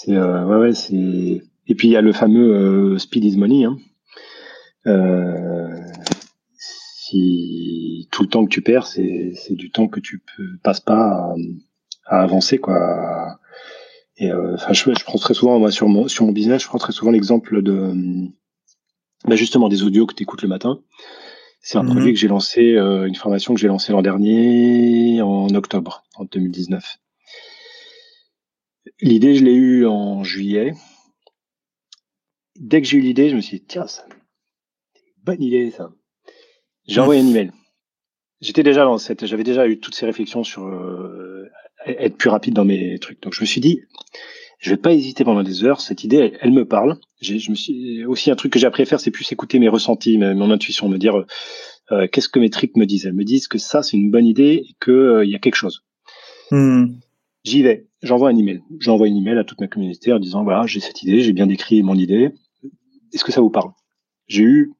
Euh, 0.09 0.43
ouais, 0.45 0.57
ouais, 0.57 0.73
c'est. 0.73 1.41
Et 1.67 1.75
puis 1.75 1.87
il 1.87 1.91
y 1.91 1.95
a 1.97 2.01
le 2.01 2.11
fameux 2.11 2.53
euh, 2.53 2.97
speed 2.97 3.23
is 3.23 3.37
money. 3.37 3.65
Hein. 3.65 3.77
Euh, 4.85 5.67
tout 8.11 8.23
le 8.23 8.29
temps 8.29 8.45
que 8.45 8.49
tu 8.49 8.61
perds, 8.61 8.87
c'est 8.87 9.33
du 9.51 9.71
temps 9.71 9.87
que 9.87 9.99
tu 9.99 10.19
peux, 10.19 10.57
passes 10.63 10.79
pas 10.79 11.33
à, 12.05 12.21
avancer 12.21 12.57
quoi. 12.57 13.37
Et 14.17 14.31
euh, 14.31 14.55
enfin, 14.55 14.73
je, 14.73 14.83
je 14.93 15.03
prends 15.03 15.17
très 15.17 15.33
souvent 15.33 15.57
moi 15.59 15.71
sur 15.71 15.87
mon 15.87 16.07
sur 16.07 16.25
mon 16.25 16.31
business, 16.31 16.61
je 16.61 16.67
prends 16.67 16.77
très 16.77 16.93
souvent 16.93 17.11
l'exemple 17.11 17.61
de 17.61 17.93
bah 19.27 19.35
justement 19.35 19.69
des 19.69 19.83
audios 19.83 20.05
que 20.05 20.13
tu 20.13 20.23
écoutes 20.23 20.41
le 20.41 20.49
matin. 20.49 20.79
C'est 21.61 21.77
un 21.77 21.83
Mhm. 21.83 21.89
produit 21.91 22.13
que 22.13 22.19
j'ai 22.19 22.27
lancé, 22.27 22.73
euh, 22.75 23.07
une 23.07 23.15
formation 23.15 23.53
que 23.53 23.59
j'ai 23.59 23.69
lancée 23.69 23.93
l'an 23.93 24.01
dernier, 24.01 25.21
en 25.21 25.47
octobre, 25.55 26.03
en 26.15 26.25
2019. 26.25 26.97
L'idée, 28.99 29.35
je 29.35 29.45
l'ai 29.45 29.53
eue 29.53 29.87
en 29.87 30.25
juillet. 30.25 30.73
Dès 32.59 32.81
que 32.81 32.87
j'ai 32.87 32.97
eu 32.97 33.01
l'idée, 33.01 33.29
je 33.29 33.35
me 33.35 33.41
suis 33.41 33.59
dit, 33.59 33.65
tiens, 33.65 33.87
ça, 33.87 34.05
c'est 34.93 34.99
une 35.07 35.23
bonne 35.23 35.41
idée, 35.41 35.71
ça. 35.71 35.93
J'ai 36.87 36.99
envoyé 36.99 37.21
un 37.21 37.27
email. 37.27 37.51
J'étais 38.41 38.63
déjà 38.63 38.83
dans 38.83 38.97
cette, 38.97 39.25
j'avais 39.25 39.43
déjà 39.43 39.67
eu 39.67 39.79
toutes 39.79 39.95
ces 39.95 40.05
réflexions 40.05 40.43
sur 40.43 40.65
euh, 40.65 41.49
être 41.85 42.17
plus 42.17 42.29
rapide 42.29 42.53
dans 42.53 42.65
mes 42.65 42.99
trucs. 42.99 43.21
Donc 43.21 43.33
je 43.33 43.41
me 43.41 43.45
suis 43.45 43.61
dit, 43.61 43.81
je 44.59 44.69
vais 44.69 44.77
pas 44.77 44.93
hésiter 44.93 45.23
pendant 45.23 45.43
des 45.43 45.63
heures. 45.63 45.81
Cette 45.81 46.03
idée, 46.03 46.17
elle, 46.17 46.37
elle 46.41 46.51
me 46.51 46.65
parle. 46.65 46.97
J'ai, 47.21 47.39
je 47.39 47.51
me 47.51 47.55
suis 47.55 48.05
aussi 48.05 48.31
un 48.31 48.35
truc 48.35 48.51
que 48.51 48.59
j'ai 48.59 48.67
appris 48.67 48.83
à 48.83 48.85
faire, 48.85 48.99
c'est 48.99 49.11
plus 49.11 49.31
écouter 49.31 49.59
mes 49.59 49.69
ressentis, 49.69 50.17
mon 50.17 50.51
intuition, 50.51 50.89
me 50.89 50.97
dire 50.97 51.25
euh, 51.91 52.07
qu'est-ce 52.11 52.29
que 52.29 52.39
mes 52.39 52.49
tripes 52.49 52.75
me 52.75 52.85
disent. 52.85 53.05
Elles 53.05 53.13
me 53.13 53.23
disent 53.23 53.47
que 53.47 53.57
ça 53.57 53.83
c'est 53.83 53.97
une 53.97 54.11
bonne 54.11 54.25
idée 54.25 54.65
et 54.67 54.75
que 54.79 54.91
euh, 54.91 55.25
y 55.25 55.35
a 55.35 55.39
quelque 55.39 55.55
chose. 55.55 55.83
Hmm. 56.51 56.95
J'y 57.43 57.61
vais. 57.61 57.87
J'envoie 58.01 58.29
un 58.29 58.37
email. 58.37 58.61
J'envoie 58.79 59.07
un 59.07 59.15
email 59.15 59.37
à 59.37 59.43
toute 59.43 59.61
ma 59.61 59.67
communauté 59.67 60.11
en 60.11 60.19
disant 60.19 60.43
voilà, 60.43 60.65
j'ai 60.65 60.79
cette 60.79 61.01
idée, 61.03 61.21
j'ai 61.21 61.33
bien 61.33 61.47
décrit 61.47 61.81
mon 61.83 61.95
idée. 61.95 62.31
Est-ce 63.13 63.23
que 63.23 63.31
ça 63.31 63.41
vous 63.41 63.49
parle? 63.49 63.71
J'ai 64.27 64.43
eu 64.43 64.73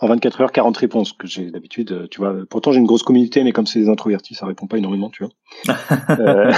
en 0.00 0.08
24 0.08 0.40
heures 0.40 0.52
40 0.52 0.76
réponses 0.76 1.12
que 1.12 1.26
j'ai 1.26 1.50
d'habitude. 1.50 1.92
euh, 1.92 2.06
Tu 2.08 2.18
vois, 2.20 2.34
pourtant 2.48 2.72
j'ai 2.72 2.78
une 2.78 2.86
grosse 2.86 3.02
communauté, 3.02 3.44
mais 3.44 3.52
comme 3.52 3.66
c'est 3.66 3.80
des 3.80 3.88
introvertis, 3.88 4.34
ça 4.34 4.46
répond 4.46 4.66
pas 4.66 4.78
énormément, 4.78 5.10
tu 5.10 5.24
vois. 5.24 5.32
Euh, 6.20 6.52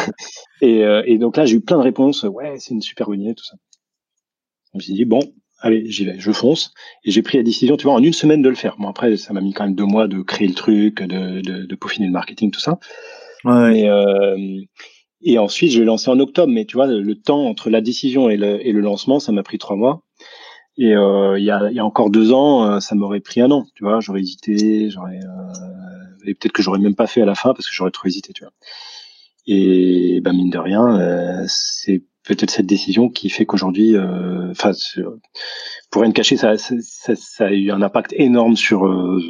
et, 0.61 0.85
euh, 0.85 1.03
et 1.07 1.19
donc 1.19 1.37
là, 1.37 1.45
j'ai 1.45 1.57
eu 1.57 1.61
plein 1.61 1.77
de 1.79 1.83
réponses. 1.83 2.23
Ouais, 2.25 2.55
c'est 2.59 2.73
une 2.75 2.83
super 2.83 3.07
bonne 3.09 3.21
idée, 3.21 3.35
tout 3.35 3.45
ça. 3.45 3.57
Je 4.73 4.79
me 4.79 4.83
suis 4.83 4.95
dit 4.95 5.05
bon, 5.05 5.21
allez, 5.61 5.91
j'y 5.91 6.05
vais, 6.05 6.19
je 6.19 6.33
fonce. 6.33 6.73
Et 7.05 7.11
j'ai 7.11 7.23
pris 7.23 7.37
la 7.39 7.45
décision, 7.45 7.77
tu 7.77 7.85
vois, 7.85 7.95
en 7.95 8.03
une 8.03 8.13
semaine 8.13 8.43
de 8.43 8.49
le 8.49 8.55
faire. 8.55 8.77
Bon 8.79 8.89
après, 8.89 9.17
ça 9.17 9.33
m'a 9.33 9.41
mis 9.41 9.53
quand 9.53 9.65
même 9.65 9.75
deux 9.75 9.85
mois 9.87 10.09
de 10.09 10.23
créer 10.23 10.49
le 10.49 10.55
truc, 10.55 11.03
de, 11.03 11.41
de, 11.41 11.67
de 11.67 11.75
peaufiner 11.75 12.07
le 12.07 12.13
marketing, 12.13 12.51
tout 12.51 12.61
ça. 12.61 12.79
Ouais. 13.45 13.71
Mais 13.73 13.89
euh, 13.89 14.37
et 15.25 15.39
ensuite, 15.39 15.71
je 15.71 15.79
l'ai 15.79 15.85
lancé 15.85 16.11
en 16.11 16.19
octobre. 16.19 16.53
Mais 16.53 16.65
tu 16.65 16.77
vois, 16.77 16.87
le 16.87 17.15
temps 17.15 17.47
entre 17.47 17.71
la 17.71 17.81
décision 17.81 18.29
et 18.31 18.37
le, 18.37 18.65
et 18.67 18.73
le 18.73 18.81
lancement, 18.81 19.21
ça 19.21 19.33
m'a 19.33 19.43
pris 19.43 19.59
trois 19.59 19.77
mois. 19.77 20.03
Et 20.79 20.95
euh, 20.95 21.39
il 21.39 21.45
y, 21.45 21.51
a, 21.51 21.71
y 21.71 21.79
a 21.79 21.85
encore 21.85 22.11
deux 22.11 22.33
ans, 22.33 22.65
euh, 22.65 22.81
ça 22.81 22.95
m'aurait 22.95 23.21
pris 23.21 23.41
un 23.41 23.51
an. 23.51 23.67
Tu 23.75 23.85
vois, 23.85 24.01
j'aurais 24.01 24.21
hésité, 24.21 24.89
j'aurais 24.91 25.19
euh, 25.19 25.53
et 26.25 26.35
peut-être 26.35 26.53
que 26.53 26.63
j'aurais 26.63 26.79
même 26.79 26.95
pas 26.95 27.07
fait 27.07 27.23
à 27.23 27.27
la 27.27 27.35
fin 27.35 27.53
parce 27.53 27.67
que 27.69 27.75
j'aurais 27.75 27.91
trop 27.91 28.09
hésité. 28.09 28.33
Tu 28.33 28.45
vois. 28.45 28.53
Et 29.47 30.21
ben 30.23 30.33
mine 30.33 30.51
de 30.51 30.59
rien, 30.59 30.99
euh, 31.01 31.45
c'est 31.49 32.03
peut-être 32.25 32.51
cette 32.51 32.67
décision 32.67 33.09
qui 33.11 33.29
fait 33.29 33.45
qu'aujourd'hui, 33.45 33.97
euh, 33.97 34.51
enfin, 34.53 34.73
pour 35.91 36.03
rien 36.03 36.13
cacher, 36.13 36.37
ça, 36.37 36.57
ça, 36.57 36.77
ça, 37.17 37.47
a 37.47 37.51
eu 37.51 37.71
un 37.71 37.83
impact 37.83 38.13
énorme 38.17 38.57
sur 38.57 38.87
euh, 38.87 39.21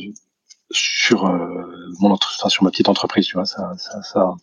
sur 0.71 1.25
mon 2.01 2.11
entre- 2.11 2.37
enfin, 2.39 2.49
sur 2.51 2.63
ma 2.65 2.71
petite 2.71 2.89
entreprise. 2.89 3.27
Tu 3.27 3.35
vois, 3.35 3.47
ça, 3.47 3.73
ça. 4.03 4.35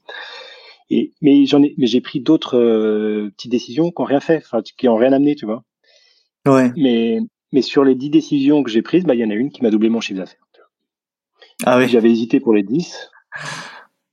Et 0.89 1.13
mais 1.21 1.45
j'en 1.45 1.61
ai, 1.63 1.75
mais 1.77 1.87
j'ai 1.87 2.01
pris 2.01 2.19
d'autres 2.19 3.29
petites 3.37 3.51
décisions 3.51 3.91
qui 3.91 4.01
ont 4.01 4.05
rien 4.05 4.19
fait, 4.19 4.37
enfin, 4.37 4.61
qui 4.77 4.87
ont 4.89 4.95
rien 4.97 5.13
amené. 5.13 5.35
Tu 5.35 5.45
vois. 5.45 5.63
Ouais. 6.49 6.71
Mais, 6.77 7.19
mais 7.51 7.61
sur 7.61 7.83
les 7.83 7.95
10 7.95 8.09
décisions 8.09 8.63
que 8.63 8.69
j'ai 8.69 8.81
prises, 8.81 9.03
bah, 9.05 9.15
il 9.15 9.21
y 9.21 9.25
en 9.25 9.29
a 9.29 9.35
une 9.35 9.51
qui 9.51 9.63
m'a 9.63 9.69
doublé 9.69 9.89
mon 9.89 10.01
chiffre 10.01 10.19
d'affaires. 10.19 10.39
Ah 11.65 11.77
oui. 11.77 11.89
j'avais 11.89 12.09
hésité 12.09 12.39
pour 12.39 12.53
les 12.53 12.63
10, 12.63 13.09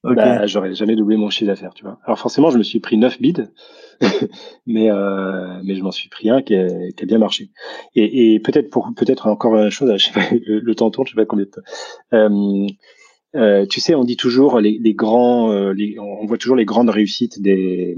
Ok. 0.02 0.16
bah, 0.16 0.46
j'aurais 0.46 0.74
jamais 0.74 0.96
doublé 0.96 1.16
mon 1.16 1.30
chiffre 1.30 1.46
d'affaires, 1.46 1.74
tu 1.74 1.84
vois. 1.84 1.98
Alors 2.04 2.18
forcément, 2.18 2.50
je 2.50 2.58
me 2.58 2.64
suis 2.64 2.80
pris 2.80 2.96
9 2.96 3.20
bids, 3.20 3.44
mais, 4.66 4.90
euh, 4.90 5.60
mais 5.62 5.76
je 5.76 5.82
m'en 5.82 5.92
suis 5.92 6.08
pris 6.08 6.28
un 6.28 6.42
qui 6.42 6.56
a, 6.56 6.66
qui 6.66 7.02
a 7.02 7.06
bien 7.06 7.18
marché. 7.18 7.50
Et, 7.94 8.34
et 8.34 8.40
peut-être 8.40 8.68
pour, 8.70 8.90
peut-être 8.96 9.28
encore 9.28 9.56
une 9.56 9.70
chose, 9.70 9.92
je 9.96 10.06
sais 10.06 10.12
pas, 10.12 10.26
le, 10.46 10.58
le 10.58 10.74
temps 10.74 10.90
tourne, 10.90 11.06
je 11.06 11.12
sais 11.12 11.16
pas 11.16 11.24
combien 11.24 11.44
de 11.44 11.50
temps. 11.50 11.60
Euh, 12.12 12.66
euh, 13.36 13.66
tu 13.66 13.80
sais, 13.80 13.94
on 13.94 14.04
dit 14.04 14.16
toujours 14.16 14.60
les, 14.60 14.78
les 14.82 14.94
grands, 14.94 15.52
euh, 15.52 15.72
les, 15.72 15.98
on 15.98 16.24
voit 16.26 16.38
toujours 16.38 16.56
les 16.56 16.64
grandes 16.64 16.90
réussites 16.90 17.40
des, 17.42 17.96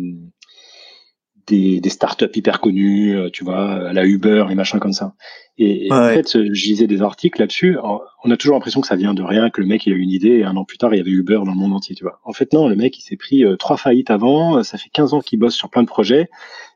des, 1.49 1.81
des 1.81 1.89
startups 1.91 2.31
hyper 2.35 2.61
connues, 2.61 3.17
euh, 3.17 3.31
tu 3.31 3.43
vois, 3.45 3.89
à 3.89 3.93
la 3.93 4.05
Uber, 4.05 4.45
les 4.49 4.55
machins 4.55 4.79
comme 4.79 4.93
ça. 4.93 5.15
Et, 5.57 5.87
et 5.87 5.93
en 5.93 5.97
fait, 6.15 6.33
je 6.53 6.67
lisais 6.69 6.87
des 6.87 7.03
articles 7.03 7.41
là-dessus. 7.41 7.77
On 8.25 8.31
a 8.31 8.37
toujours 8.37 8.55
l'impression 8.55 8.81
que 8.81 8.87
ça 8.87 8.97
vient 8.97 9.15
de 9.15 9.23
rien, 9.23 9.51
que 9.51 9.61
le 9.61 9.67
mec 9.67 9.87
il 9.87 9.93
a 9.93 9.97
eu 9.97 10.01
une 10.01 10.11
idée 10.11 10.37
et 10.39 10.45
un 10.45 10.57
an 10.57 10.65
plus 10.65 10.79
tard 10.79 10.95
il 10.95 10.99
y 10.99 11.01
avait 11.01 11.11
Uber 11.11 11.35
dans 11.45 11.53
le 11.53 11.55
monde 11.57 11.73
entier, 11.73 11.95
tu 11.97 12.05
vois. 12.05 12.21
En 12.25 12.33
fait, 12.33 12.53
non, 12.53 12.69
le 12.69 12.77
mec 12.77 12.99
il 12.99 13.03
s'est 13.03 13.17
pris 13.17 13.45
euh, 13.45 13.57
trois 13.57 13.77
faillites 13.77 14.11
avant. 14.11 14.63
Ça 14.63 14.79
fait 14.79 14.91
15 14.93 15.15
ans 15.15 15.21
qu'il 15.21 15.39
bosse 15.39 15.55
sur 15.57 15.69
plein 15.71 15.83
de 15.83 15.89
projets. 15.89 16.29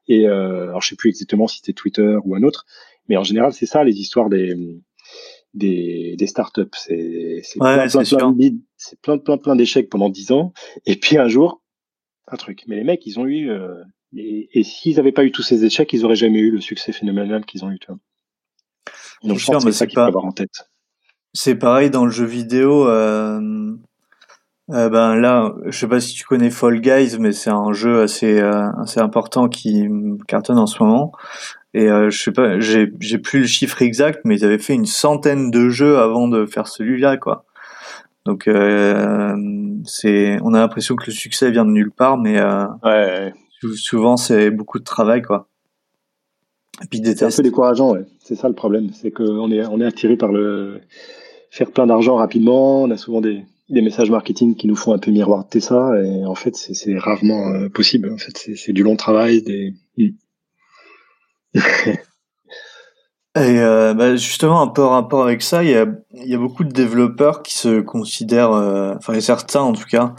Et 0.09 0.27
euh, 0.27 0.65
alors 0.69 0.83
je 0.83 0.89
sais 0.89 0.97
plus 0.97 1.11
exactement 1.11 1.47
si 1.47 1.59
c'était 1.59 1.73
Twitter 1.75 2.17
ou 2.25 2.35
un 2.35 2.43
autre, 2.43 2.67
mais 3.09 3.17
en 3.17 3.23
général 3.25 3.53
c'est 3.53 3.67
ça 3.67 3.85
les 3.85 4.01
histoires 4.01 4.29
des 4.31 4.57
des, 5.55 6.17
des 6.19 6.27
startups. 6.27 6.63
C'est 6.73 7.41
c'est 7.45 7.61
Ouais, 7.63 7.77
plein, 7.91 8.05
plein, 8.17 8.33
plein, 9.03 9.19
plein, 9.19 9.37
plein 9.39 9.57
d'échecs 9.57 9.89
pendant 9.91 10.09
10 10.09 10.33
ans. 10.33 10.53
Et 10.87 10.97
puis 10.97 11.19
un 11.19 11.29
jour, 11.29 11.63
un 12.29 12.37
truc. 12.37 12.65
Mais 12.67 12.77
les 12.77 12.85
mecs, 12.85 13.07
ils 13.07 13.21
ont 13.21 13.27
eu. 13.27 13.51
euh, 13.51 13.75
et 14.17 14.49
et 14.53 14.63
s'ils 14.63 14.97
n'avaient 14.97 15.13
pas 15.13 15.25
eu 15.25 15.33
tous 15.33 15.43
ces 15.43 15.65
échecs, 15.65 15.93
ils 15.93 16.05
auraient 16.05 16.17
jamais 16.17 16.39
eu 16.41 16.51
le 16.51 16.61
succès 16.61 16.93
phénoménal 16.93 17.45
qu'ils 17.45 17.65
ont 17.65 17.71
eu. 17.71 17.79
Tu 17.79 17.87
vois. 17.89 17.99
Donc 19.25 19.39
C'est 19.39 19.39
je 19.41 19.45
sûr, 19.45 19.53
pense 19.55 19.65
que 19.65 19.71
c'est 19.71 19.79
ça 19.79 19.87
qu'il 19.87 19.95
faut 19.95 20.01
pas. 20.03 20.07
avoir 20.07 20.25
en 20.25 20.33
tête. 20.33 20.69
C'est 21.35 21.55
pareil 21.55 21.91
dans 21.91 22.05
le 22.05 22.11
jeu 22.11 22.25
vidéo. 22.27 22.89
Euh... 22.89 23.73
euh, 24.71 24.89
ben 24.91 25.17
là, 25.17 25.55
je 25.67 25.79
sais 25.79 25.89
pas 25.89 26.01
si 26.01 26.15
tu 26.15 26.25
connais 26.25 26.51
Fall 26.51 26.81
Guys, 26.81 27.17
mais 27.19 27.33
c'est 27.33 27.51
un 27.51 27.73
jeu 27.73 28.03
assez 28.03 28.41
euh, 28.41 28.71
assez 28.83 29.01
important 29.01 29.49
qui 29.49 29.87
cartonne 30.29 30.59
en 30.59 30.67
ce 30.67 30.83
moment. 30.83 31.13
Et 31.75 31.89
euh, 31.89 32.11
je 32.11 32.23
sais 32.23 32.33
pas, 32.33 32.61
j'ai 32.61 32.93
j'ai 33.01 33.19
plus 33.19 33.41
le 33.41 33.47
chiffre 33.47 33.81
exact, 33.83 34.21
mais 34.25 34.37
ils 34.39 34.45
avaient 34.45 34.59
fait 34.59 34.75
une 34.75 34.85
centaine 34.87 35.51
de 35.51 35.69
jeux 35.71 35.99
avant 35.99 36.29
de 36.29 36.45
faire 36.47 36.69
celui-là, 36.69 37.17
quoi. 37.17 37.45
Donc 38.27 38.47
euh, 38.47 39.35
c'est, 39.85 40.39
on 40.43 40.55
a 40.55 40.61
l'impression 40.61 40.97
que 40.97 41.07
le 41.07 41.13
succès 41.13 41.51
vient 41.51 41.65
de 41.65 41.71
nulle 41.71 41.91
part, 41.91 42.19
mais 42.19 42.39
euh, 42.39 42.67
Ouais, 42.85 43.33
sou- 43.33 43.42
souvent 43.75 44.17
c'est 44.17 44.51
beaucoup 44.51 44.79
de 44.79 44.85
travail, 44.85 45.23
quoi. 45.23 45.49
Et 46.83 46.87
puis 46.87 47.01
des 47.01 47.15
c'est 47.15 47.25
un 47.25 47.31
peu 47.31 47.43
décourageant. 47.43 47.93
Ouais. 47.93 48.05
C'est 48.21 48.35
ça 48.35 48.49
le 48.49 48.55
problème. 48.55 48.91
C'est 48.93 49.11
qu'on 49.11 49.51
est, 49.51 49.65
on 49.67 49.81
est 49.81 49.85
attiré 49.87 50.17
par 50.17 50.33
le 50.33 50.81
faire 51.51 51.71
plein 51.71 51.87
d'argent 51.87 52.17
rapidement. 52.17 52.83
On 52.83 52.91
a 52.91 52.97
souvent 52.97 53.21
des, 53.21 53.45
des 53.69 53.83
messages 53.83 54.11
marketing 54.11 54.55
qui 54.57 54.67
nous 54.67 54.77
font 54.77 54.93
un 54.93 54.99
peu 54.99 55.11
miroiter 55.11 55.61
ça. 55.61 55.93
Et 56.03 56.25
en 56.25 56.35
fait, 56.35 56.57
c'est 56.57 56.75
c'est 56.75 56.99
rarement 56.99 57.49
euh, 57.49 57.69
possible. 57.69 58.11
En 58.13 58.19
fait, 58.19 58.37
c'est 58.37 58.57
c'est 58.57 58.73
du 58.73 58.83
long 58.83 58.97
travail. 58.97 59.43
Des... 59.43 59.75
Et 63.35 63.61
euh, 63.61 63.95
bah, 63.95 64.15
justement, 64.15 64.61
un 64.61 64.69
peu 64.69 64.83
en 64.83 64.91
rapport 64.91 65.23
avec 65.23 65.41
ça, 65.41 65.65
il 65.65 65.71
y 65.71 65.75
a, 65.75 65.87
il 66.13 66.29
y 66.29 66.35
a 66.35 66.39
beaucoup 66.39 66.65
de 66.65 66.73
développeurs 66.73 67.43
qui 67.43 67.57
se 67.57 67.81
considèrent, 67.81 68.53
euh, 68.53 68.95
enfin 68.97 69.15
et 69.15 69.23
certains 69.23 69.63
en 69.63 69.73
tout 69.73 69.87
cas, 69.87 70.15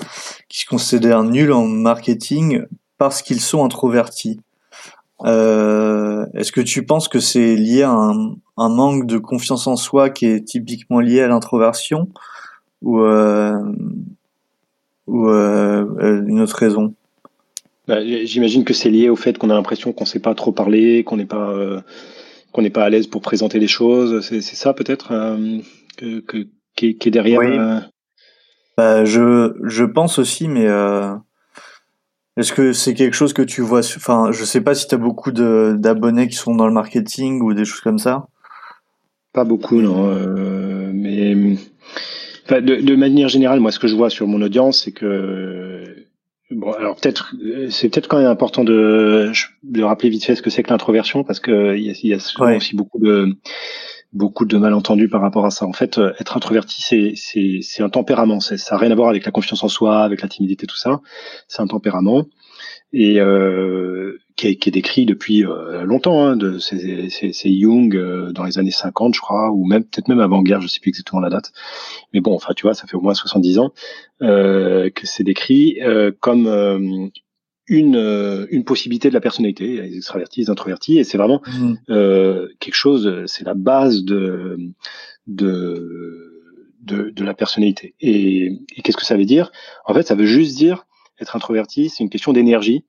qui 0.49 0.61
se 0.61 0.65
considèrent 0.65 1.23
nuls 1.23 1.51
en 1.51 1.67
marketing 1.67 2.63
parce 2.97 3.21
qu'ils 3.21 3.41
sont 3.41 3.63
introvertis. 3.63 4.39
Euh, 5.25 6.25
Est-ce 6.33 6.51
que 6.51 6.61
tu 6.61 6.85
penses 6.85 7.07
que 7.07 7.19
c'est 7.19 7.55
lié 7.55 7.83
à 7.83 7.91
un, 7.91 8.35
un 8.57 8.69
manque 8.69 9.05
de 9.05 9.17
confiance 9.17 9.67
en 9.67 9.75
soi 9.75 10.09
qui 10.09 10.25
est 10.25 10.43
typiquement 10.43 10.99
lié 10.99 11.21
à 11.21 11.27
l'introversion 11.27 12.09
ou, 12.81 12.99
euh, 12.99 13.57
ou 15.07 15.27
euh, 15.29 16.23
une 16.27 16.41
autre 16.41 16.57
raison? 16.57 16.93
Bah, 17.87 17.99
J'imagine 18.03 18.63
que 18.63 18.73
c'est 18.73 18.89
lié 18.89 19.09
au 19.09 19.15
fait 19.15 19.37
qu'on 19.37 19.49
a 19.49 19.53
l'impression 19.53 19.93
qu'on 19.93 20.05
sait 20.05 20.19
pas 20.19 20.35
trop 20.35 20.51
parler, 20.51 21.03
qu'on 21.03 21.17
n'est 21.17 21.25
pas 21.25 21.49
euh, 21.49 21.81
qu'on 22.51 22.61
n'est 22.61 22.69
pas 22.69 22.83
à 22.83 22.89
l'aise 22.89 23.07
pour 23.07 23.21
présenter 23.21 23.59
les 23.59 23.67
choses. 23.67 24.21
C'est 24.21 24.41
ça 24.41 24.73
peut-être 24.73 25.09
que, 25.97 26.19
que 26.19 26.47
qui, 26.75 26.87
est, 26.87 27.09
derrière. 27.09 27.39
Oui. 27.39 27.57
Bah, 28.77 29.05
je, 29.05 29.53
je 29.63 29.83
pense 29.83 30.19
aussi, 30.19 30.47
mais 30.47 30.67
est-ce 32.37 32.53
que 32.53 32.73
c'est 32.73 32.93
quelque 32.93 33.13
chose 33.15 33.33
que 33.33 33.41
tu 33.41 33.61
vois 33.61 33.79
Enfin, 33.79 34.31
je 34.31 34.43
sais 34.43 34.61
pas 34.61 34.73
si 34.75 34.87
tu 34.87 34.95
as 34.95 34.97
beaucoup 34.97 35.31
d'abonnés 35.31 36.27
qui 36.27 36.35
sont 36.35 36.55
dans 36.55 36.67
le 36.67 36.73
marketing 36.73 37.41
ou 37.41 37.53
des 37.53 37.65
choses 37.65 37.81
comme 37.81 37.99
ça. 37.99 38.27
Pas 39.33 39.43
beaucoup, 39.43 39.81
non. 39.81 40.09
euh, 40.09 40.91
mais 40.93 41.35
enfin, 42.45 42.61
de, 42.61 42.75
de 42.75 42.95
manière 42.95 43.29
générale, 43.29 43.59
moi, 43.59 43.71
ce 43.71 43.79
que 43.79 43.87
je 43.87 43.95
vois 43.95 44.09
sur 44.09 44.27
mon 44.27 44.41
audience, 44.41 44.83
c'est 44.83 44.91
que 44.91 45.83
bon, 46.51 46.71
alors 46.73 46.95
peut-être, 46.97 47.33
c'est 47.69 47.89
peut-être 47.89 48.07
quand 48.07 48.17
même 48.19 48.27
important 48.27 48.63
de, 48.63 49.31
de 49.63 49.83
rappeler 49.83 50.09
vite 50.09 50.23
fait 50.23 50.35
ce 50.35 50.41
que 50.43 50.49
c'est 50.51 50.61
que 50.63 50.69
l'introversion, 50.69 51.23
parce 51.23 51.39
que 51.39 51.75
il 51.75 51.83
y 51.83 51.89
a, 51.89 51.93
il 52.03 52.09
y 52.09 52.13
a 52.13 52.19
souvent 52.19 52.47
Ouais. 52.49 52.57
aussi 52.57 52.75
beaucoup 52.75 52.99
de 52.99 53.35
beaucoup 54.13 54.45
de 54.45 54.57
malentendus 54.57 55.09
par 55.09 55.21
rapport 55.21 55.45
à 55.45 55.51
ça. 55.51 55.65
En 55.65 55.73
fait, 55.73 55.97
euh, 55.97 56.13
être 56.19 56.37
introverti, 56.37 57.15
c'est 57.61 57.83
un 57.83 57.89
tempérament. 57.89 58.39
Ça 58.39 58.55
n'a 58.55 58.77
rien 58.77 58.91
à 58.91 58.95
voir 58.95 59.09
avec 59.09 59.25
la 59.25 59.31
confiance 59.31 59.63
en 59.63 59.67
soi, 59.67 60.03
avec 60.03 60.21
la 60.21 60.27
timidité, 60.27 60.67
tout 60.67 60.77
ça. 60.77 61.01
C'est 61.47 61.61
un 61.61 61.67
tempérament 61.67 62.25
et 62.93 63.19
euh, 63.19 64.19
qui, 64.35 64.47
est, 64.47 64.55
qui 64.55 64.69
est 64.69 64.71
décrit 64.71 65.05
depuis 65.05 65.43
euh, 65.43 65.83
longtemps. 65.83 66.25
Hein, 66.25 66.37
de, 66.37 66.59
c'est, 66.59 67.09
Jung 67.43 67.95
euh, 67.95 68.31
dans 68.31 68.43
les 68.43 68.59
années 68.59 68.71
50, 68.71 69.15
je 69.15 69.19
crois, 69.19 69.51
ou 69.51 69.65
même 69.65 69.83
peut-être 69.83 70.07
même 70.07 70.19
avant-guerre, 70.19 70.61
je 70.61 70.67
sais 70.67 70.79
plus 70.79 70.89
exactement 70.89 71.19
la 71.19 71.29
date. 71.29 71.51
Mais 72.13 72.21
bon, 72.21 72.35
enfin, 72.35 72.53
tu 72.53 72.63
vois, 72.63 72.75
ça 72.75 72.85
fait 72.85 72.95
au 72.95 73.01
moins 73.01 73.15
70 73.15 73.59
ans 73.59 73.73
euh, 74.21 74.91
que 74.91 75.07
c'est 75.07 75.23
décrit 75.23 75.79
euh, 75.81 76.11
comme 76.19 77.11
une, 77.67 77.95
euh, 77.95 78.45
une 78.51 78.63
possibilité 78.63 79.09
de 79.09 79.13
la 79.13 79.21
personnalité, 79.21 79.81
les 79.81 79.97
extravertis, 79.97 80.41
les 80.41 80.49
introvertis, 80.49 80.97
et 80.99 81.03
c'est 81.03 81.17
vraiment 81.17 81.41
Mhm. 81.47 81.77
euh, 81.89 82.47
quelque 82.59 82.75
chose, 82.75 83.23
c'est 83.25 83.45
la 83.45 83.53
base 83.53 84.03
de, 84.03 84.57
de 85.27 86.29
de, 86.83 87.11
de 87.11 87.23
la 87.23 87.33
personnalité. 87.33 87.95
Et, 88.01 88.59
qu'est-ce 88.83 88.97
que 88.97 89.05
ça 89.05 89.15
veut 89.15 89.25
dire? 89.25 89.51
En 89.85 89.93
fait, 89.93 90.03
ça 90.03 90.15
veut 90.15 90.25
juste 90.25 90.57
dire 90.57 90.85
être 91.19 91.35
introverti, 91.35 91.89
c'est 91.89 92.03
une 92.03 92.09
question 92.09 92.33
d'énergie, 92.33 92.83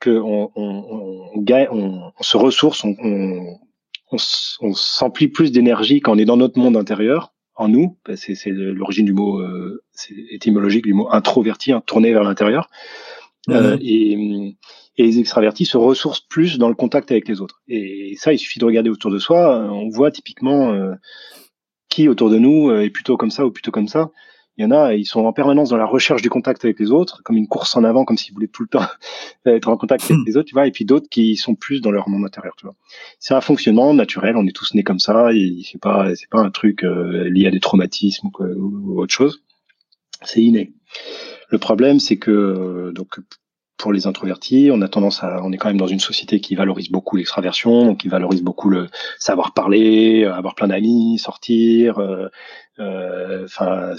que 0.00 0.10
on, 0.10 0.50
on, 0.56 1.32
on, 1.36 2.10
on, 2.18 2.22
se 2.22 2.36
ressource, 2.36 2.84
on, 2.84 2.96
on, 4.10 4.74
s'emplit 4.74 5.28
plus 5.28 5.52
d'énergie 5.52 6.00
quand 6.00 6.14
on 6.14 6.18
est 6.18 6.24
dans 6.24 6.36
notre 6.36 6.58
monde 6.58 6.76
intérieur, 6.76 7.32
en 7.54 7.68
nous. 7.68 7.98
Ben, 8.06 8.16
c'est, 8.16 8.36
l'origine 8.46 9.04
du 9.04 9.12
mot 9.12 9.40
euh, 9.40 9.82
étymologique 10.30 10.84
du 10.84 10.94
mot 10.94 11.08
introverti, 11.10 11.72
hein, 11.72 11.82
tourné 11.84 12.12
vers 12.12 12.24
l'intérieur. 12.24 12.70
Euh, 13.50 13.76
mhm. 13.76 13.78
et, 13.80 14.56
et, 14.98 15.02
les 15.02 15.18
extravertis 15.20 15.64
se 15.64 15.76
ressourcent 15.76 16.26
plus 16.28 16.58
dans 16.58 16.68
le 16.68 16.74
contact 16.74 17.10
avec 17.10 17.28
les 17.28 17.40
autres. 17.40 17.62
Et 17.68 18.14
ça, 18.16 18.32
il 18.32 18.38
suffit 18.38 18.58
de 18.58 18.64
regarder 18.64 18.90
autour 18.90 19.10
de 19.10 19.18
soi. 19.18 19.68
On 19.70 19.88
voit 19.88 20.10
typiquement 20.10 20.72
euh, 20.72 20.94
qui 21.88 22.08
autour 22.08 22.30
de 22.30 22.38
nous 22.38 22.70
est 22.72 22.90
plutôt 22.90 23.16
comme 23.16 23.30
ça 23.30 23.46
ou 23.46 23.50
plutôt 23.50 23.70
comme 23.70 23.88
ça. 23.88 24.10
Il 24.58 24.62
y 24.62 24.64
en 24.66 24.72
a, 24.72 24.94
ils 24.94 25.06
sont 25.06 25.24
en 25.24 25.32
permanence 25.32 25.70
dans 25.70 25.76
la 25.76 25.86
recherche 25.86 26.20
du 26.20 26.30
contact 26.30 26.64
avec 26.64 26.80
les 26.80 26.90
autres, 26.90 27.22
comme 27.22 27.36
une 27.36 27.46
course 27.46 27.76
en 27.76 27.84
avant, 27.84 28.04
comme 28.04 28.16
s'ils 28.16 28.34
voulaient 28.34 28.48
tout 28.48 28.62
le 28.62 28.68
temps 28.68 28.84
être 29.46 29.68
en 29.68 29.76
contact 29.76 30.02
avec 30.02 30.16
hmm. 30.16 30.24
les 30.26 30.36
autres, 30.36 30.48
tu 30.48 30.54
vois. 30.54 30.66
Et 30.66 30.72
puis 30.72 30.84
d'autres 30.84 31.08
qui 31.08 31.36
sont 31.36 31.54
plus 31.54 31.80
dans 31.80 31.92
leur 31.92 32.08
monde 32.08 32.24
intérieur, 32.24 32.54
tu 32.58 32.66
vois. 32.66 32.74
C'est 33.20 33.34
un 33.34 33.40
fonctionnement 33.40 33.94
naturel. 33.94 34.36
On 34.36 34.44
est 34.48 34.54
tous 34.54 34.74
nés 34.74 34.82
comme 34.82 34.98
ça. 34.98 35.32
Et 35.32 35.60
c'est 35.64 35.80
pas, 35.80 36.12
c'est 36.16 36.28
pas 36.28 36.40
un 36.40 36.50
truc 36.50 36.82
euh, 36.82 37.30
lié 37.30 37.46
à 37.46 37.52
des 37.52 37.60
traumatismes 37.60 38.30
ou, 38.40 38.42
ou 38.42 39.00
autre 39.00 39.14
chose. 39.14 39.44
C'est 40.24 40.42
inné. 40.42 40.72
Le 41.48 41.58
problème, 41.58 41.98
c'est 42.00 42.18
que 42.18 42.30
euh, 42.30 42.92
donc 42.92 43.18
pour 43.78 43.92
les 43.92 44.08
introvertis, 44.08 44.70
on 44.72 44.82
a 44.82 44.88
tendance 44.88 45.22
à, 45.22 45.40
on 45.44 45.52
est 45.52 45.56
quand 45.56 45.68
même 45.68 45.78
dans 45.78 45.86
une 45.86 46.00
société 46.00 46.40
qui 46.40 46.56
valorise 46.56 46.90
beaucoup 46.90 47.16
l'extraversion, 47.16 47.94
qui 47.94 48.08
valorise 48.08 48.42
beaucoup 48.42 48.68
le 48.68 48.88
savoir 49.20 49.54
parler, 49.54 50.24
euh, 50.24 50.34
avoir 50.34 50.56
plein 50.56 50.66
d'amis, 50.66 51.18
sortir. 51.18 51.98
Euh, 51.98 52.28
euh, 52.80 53.44
enfin, 53.44 53.94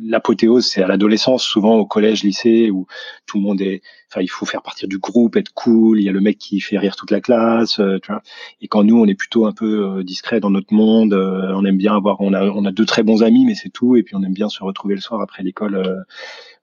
l'apothéose, 0.00 0.66
c'est 0.66 0.82
à 0.82 0.86
l'adolescence, 0.86 1.42
souvent 1.42 1.76
au 1.76 1.86
collège, 1.86 2.22
lycée, 2.22 2.70
où 2.70 2.86
tout 3.26 3.38
le 3.38 3.42
monde 3.42 3.60
est, 3.60 3.82
enfin, 4.10 4.20
il 4.22 4.28
faut 4.28 4.46
faire 4.46 4.62
partir 4.62 4.88
du 4.88 4.98
groupe, 4.98 5.36
être 5.36 5.52
cool. 5.52 6.00
Il 6.00 6.04
y 6.04 6.08
a 6.08 6.12
le 6.12 6.20
mec 6.20 6.38
qui 6.38 6.60
fait 6.60 6.78
rire 6.78 6.94
toute 6.94 7.10
la 7.10 7.20
classe, 7.20 7.74
tu 7.74 8.12
vois. 8.12 8.22
Et 8.60 8.68
quand 8.68 8.84
nous, 8.84 9.00
on 9.00 9.06
est 9.06 9.14
plutôt 9.14 9.46
un 9.46 9.52
peu 9.52 10.02
discret 10.04 10.40
dans 10.40 10.50
notre 10.50 10.74
monde, 10.74 11.14
on 11.14 11.64
aime 11.64 11.78
bien 11.78 11.94
avoir, 11.94 12.20
on 12.20 12.32
a, 12.34 12.44
on 12.44 12.64
a 12.64 12.72
deux 12.72 12.86
très 12.86 13.04
bons 13.04 13.22
amis, 13.22 13.46
mais 13.46 13.54
c'est 13.54 13.70
tout. 13.70 13.94
Et 13.94 14.02
puis 14.02 14.16
on 14.16 14.22
aime 14.24 14.34
bien 14.34 14.48
se 14.48 14.64
retrouver 14.64 14.96
le 14.96 15.00
soir 15.00 15.20
après 15.20 15.44
l'école 15.44 16.04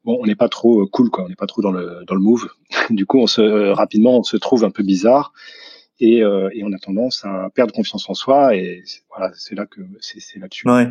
bon, 0.05 0.17
on 0.21 0.25
n'est 0.25 0.35
pas 0.35 0.49
trop 0.49 0.83
euh, 0.83 0.87
cool, 0.87 1.09
quoi. 1.09 1.25
On 1.25 1.29
n'est 1.29 1.35
pas 1.35 1.47
trop 1.47 1.61
dans 1.61 1.71
le 1.71 2.03
dans 2.07 2.15
le 2.15 2.21
move. 2.21 2.47
du 2.89 3.05
coup, 3.05 3.19
on 3.19 3.27
se 3.27 3.41
euh, 3.41 3.73
rapidement, 3.73 4.19
on 4.19 4.23
se 4.23 4.37
trouve 4.37 4.63
un 4.63 4.71
peu 4.71 4.83
bizarre 4.83 5.33
et, 5.99 6.23
euh, 6.23 6.49
et 6.53 6.63
on 6.63 6.71
a 6.71 6.77
tendance 6.77 7.25
à 7.25 7.49
perdre 7.53 7.73
confiance 7.73 8.09
en 8.09 8.13
soi. 8.13 8.55
Et 8.55 8.83
voilà, 9.09 9.31
c'est 9.35 9.55
là 9.55 9.65
que 9.65 9.81
c'est 9.99 10.39
là-dessus 10.39 10.69
ouais. 10.69 10.87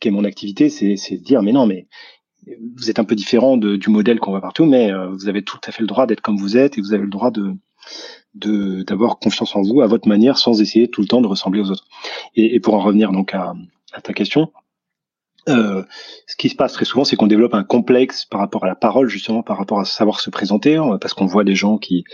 qu'est 0.00 0.10
mon 0.10 0.24
activité, 0.24 0.68
c'est 0.68 0.96
c'est 0.96 1.16
dire 1.16 1.42
mais 1.42 1.52
non, 1.52 1.66
mais 1.66 1.86
vous 2.76 2.90
êtes 2.90 2.98
un 2.98 3.04
peu 3.04 3.14
différent 3.14 3.56
de, 3.56 3.76
du 3.76 3.88
modèle 3.88 4.18
qu'on 4.18 4.32
voit 4.32 4.40
partout, 4.40 4.64
mais 4.64 4.90
vous 5.12 5.28
avez 5.28 5.44
tout 5.44 5.60
à 5.64 5.70
fait 5.70 5.82
le 5.82 5.86
droit 5.86 6.06
d'être 6.06 6.22
comme 6.22 6.36
vous 6.36 6.56
êtes 6.56 6.76
et 6.76 6.80
vous 6.80 6.92
avez 6.92 7.04
le 7.04 7.10
droit 7.10 7.30
de 7.30 7.54
de 8.34 8.82
d'avoir 8.82 9.20
confiance 9.20 9.54
en 9.54 9.62
vous 9.62 9.80
à 9.80 9.86
votre 9.86 10.08
manière 10.08 10.38
sans 10.38 10.60
essayer 10.60 10.88
tout 10.88 11.02
le 11.02 11.06
temps 11.06 11.20
de 11.20 11.28
ressembler 11.28 11.60
aux 11.60 11.70
autres. 11.70 11.86
Et, 12.34 12.56
et 12.56 12.58
pour 12.58 12.74
en 12.74 12.80
revenir 12.80 13.12
donc 13.12 13.32
à, 13.32 13.54
à 13.92 14.00
ta 14.00 14.12
question, 14.12 14.50
euh, 15.48 15.82
ce 16.26 16.36
qui 16.36 16.48
se 16.48 16.54
passe 16.54 16.72
très 16.72 16.84
souvent, 16.84 17.04
c'est 17.04 17.16
qu'on 17.16 17.26
développe 17.26 17.54
un 17.54 17.64
complexe 17.64 18.24
par 18.24 18.40
rapport 18.40 18.64
à 18.64 18.68
la 18.68 18.76
parole, 18.76 19.08
justement 19.08 19.42
par 19.42 19.58
rapport 19.58 19.80
à 19.80 19.84
savoir 19.84 20.20
se 20.20 20.30
présenter, 20.30 20.76
hein, 20.76 20.98
parce 21.00 21.14
qu'on 21.14 21.26
voit 21.26 21.42
des 21.42 21.56
gens 21.56 21.78
qui, 21.78 22.04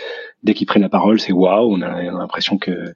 dès 0.43 0.55
qu'ils 0.55 0.67
prennent 0.67 0.83
la 0.83 0.89
parole, 0.89 1.21
c'est 1.21 1.33
waouh, 1.33 1.71
on 1.71 1.83
a, 1.83 2.03
l'impression 2.03 2.59
que 2.59 2.95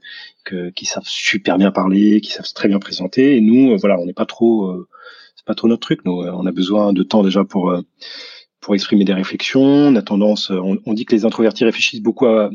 qu'ils 0.74 0.88
savent 0.88 1.06
super 1.06 1.58
bien 1.58 1.70
parler, 1.70 2.20
qu'ils 2.20 2.32
savent 2.32 2.50
très 2.54 2.68
bien 2.68 2.78
présenter. 2.78 3.36
Et 3.36 3.40
nous, 3.40 3.72
euh, 3.72 3.76
voilà, 3.76 3.98
on 3.98 4.06
n'est 4.06 4.12
pas 4.12 4.26
trop, 4.26 4.66
euh, 4.66 4.88
c'est 5.36 5.44
pas 5.44 5.54
trop 5.54 5.68
notre 5.68 5.82
truc. 5.82 6.00
Nous, 6.04 6.12
on 6.12 6.46
a 6.46 6.52
besoin 6.52 6.92
de 6.92 7.02
temps 7.02 7.22
déjà 7.22 7.44
pour 7.44 7.74
pour 8.60 8.74
exprimer 8.74 9.04
des 9.04 9.12
réflexions. 9.14 9.60
On 9.60 9.96
a 9.96 10.02
tendance, 10.02 10.50
on, 10.50 10.78
on, 10.86 10.94
dit 10.94 11.04
que 11.04 11.14
les 11.14 11.24
introvertis 11.24 11.64
réfléchissent 11.64 12.02
beaucoup, 12.02 12.26
à, 12.26 12.48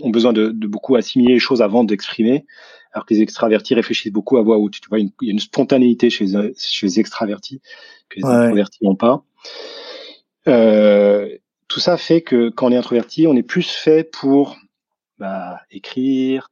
ont 0.00 0.10
besoin 0.10 0.32
de, 0.32 0.48
de 0.48 0.66
beaucoup 0.66 0.94
assimiler 0.96 1.34
les 1.34 1.40
choses 1.40 1.62
avant 1.62 1.84
d'exprimer 1.84 2.46
alors 2.92 3.06
que 3.06 3.14
les 3.14 3.22
extravertis 3.22 3.74
réfléchissent 3.74 4.12
beaucoup 4.12 4.36
à 4.36 4.42
voix 4.42 4.58
haute. 4.58 4.74
Tu 4.80 4.88
vois, 4.88 4.98
il 4.98 5.10
y 5.22 5.28
a 5.28 5.32
une 5.32 5.38
spontanéité 5.38 6.10
chez, 6.10 6.26
chez 6.56 6.86
les 6.86 7.00
extravertis 7.00 7.60
que 8.08 8.20
les 8.20 8.24
introvertis 8.24 8.84
n'ont 8.84 8.96
pas. 8.96 9.24
Euh, 10.48 11.36
tout 11.68 11.80
ça 11.80 11.96
fait 11.96 12.20
que 12.20 12.50
quand 12.50 12.66
on 12.66 12.72
est 12.72 12.76
introverti, 12.76 13.26
on 13.26 13.36
est 13.36 13.42
plus 13.42 13.68
fait 13.68 14.04
pour 14.04 14.58
bah, 15.18 15.60
écrire, 15.70 16.50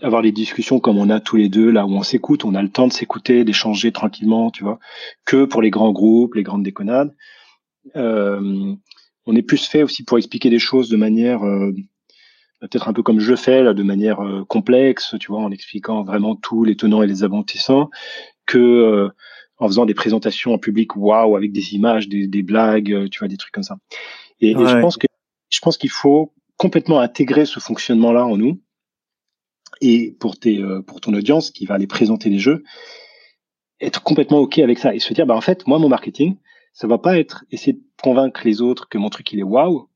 avoir 0.00 0.22
des 0.22 0.32
discussions 0.32 0.80
comme 0.80 0.98
on 0.98 1.10
a 1.10 1.20
tous 1.20 1.36
les 1.36 1.48
deux, 1.48 1.70
là 1.70 1.86
où 1.86 1.90
on 1.90 2.02
s'écoute, 2.02 2.44
on 2.44 2.54
a 2.54 2.62
le 2.62 2.70
temps 2.70 2.88
de 2.88 2.92
s'écouter, 2.92 3.44
d'échanger 3.44 3.92
tranquillement, 3.92 4.50
tu 4.50 4.64
vois, 4.64 4.78
que 5.24 5.44
pour 5.44 5.60
les 5.60 5.70
grands 5.70 5.92
groupes, 5.92 6.34
les 6.34 6.42
grandes 6.42 6.62
déconnades. 6.62 7.14
Euh, 7.96 8.74
on 9.26 9.36
est 9.36 9.42
plus 9.42 9.66
fait 9.66 9.82
aussi 9.82 10.04
pour 10.04 10.18
expliquer 10.18 10.50
des 10.50 10.58
choses 10.58 10.88
de 10.88 10.96
manière 10.96 11.44
euh, 11.44 11.74
peut-être 12.68 12.88
un 12.88 12.92
peu 12.92 13.02
comme 13.02 13.18
je 13.18 13.34
fais 13.34 13.62
là, 13.62 13.74
de 13.74 13.82
manière 13.82 14.20
euh, 14.20 14.44
complexe, 14.44 15.14
tu 15.18 15.28
vois, 15.28 15.40
en 15.40 15.50
expliquant 15.50 16.04
vraiment 16.04 16.36
tous 16.36 16.64
les 16.64 16.76
tenants 16.76 17.02
et 17.02 17.06
les 17.06 17.24
aboutissants, 17.24 17.90
que 18.46 18.58
euh, 18.58 19.08
en 19.58 19.66
faisant 19.66 19.84
des 19.84 19.94
présentations 19.94 20.54
en 20.54 20.58
public, 20.58 20.96
waouh, 20.96 21.36
avec 21.36 21.52
des 21.52 21.74
images, 21.74 22.08
des, 22.08 22.26
des, 22.28 22.42
blagues, 22.42 22.92
euh, 22.92 23.08
tu 23.08 23.18
vois, 23.18 23.28
des 23.28 23.36
trucs 23.36 23.52
comme 23.52 23.64
ça. 23.64 23.78
Et, 24.40 24.50
et 24.50 24.54
je 24.54 24.80
pense 24.80 24.96
que 24.96 25.06
je 25.50 25.58
pense 25.60 25.76
qu'il 25.76 25.90
faut 25.90 26.32
complètement 26.56 27.00
intégrer 27.00 27.46
ce 27.46 27.60
fonctionnement-là 27.60 28.24
en 28.26 28.36
nous. 28.36 28.60
Et 29.80 30.16
pour 30.20 30.38
tes, 30.38 30.62
pour 30.86 31.00
ton 31.00 31.12
audience 31.12 31.50
qui 31.50 31.66
va 31.66 31.74
aller 31.74 31.88
présenter 31.88 32.30
les 32.30 32.38
jeux, 32.38 32.62
être 33.80 34.02
complètement 34.02 34.38
ok 34.38 34.60
avec 34.60 34.78
ça 34.78 34.94
et 34.94 35.00
se 35.00 35.12
dire, 35.12 35.26
bah 35.26 35.34
en 35.34 35.40
fait, 35.40 35.66
moi, 35.66 35.78
mon 35.80 35.88
marketing, 35.88 36.36
ça 36.72 36.86
va 36.86 36.98
pas 36.98 37.18
être 37.18 37.44
essayer 37.50 37.74
de 37.74 37.82
convaincre 38.00 38.42
les 38.44 38.62
autres 38.62 38.88
que 38.88 38.96
mon 38.96 39.10
truc 39.10 39.32
il 39.32 39.40
est 39.40 39.44
waouh, 39.44 39.88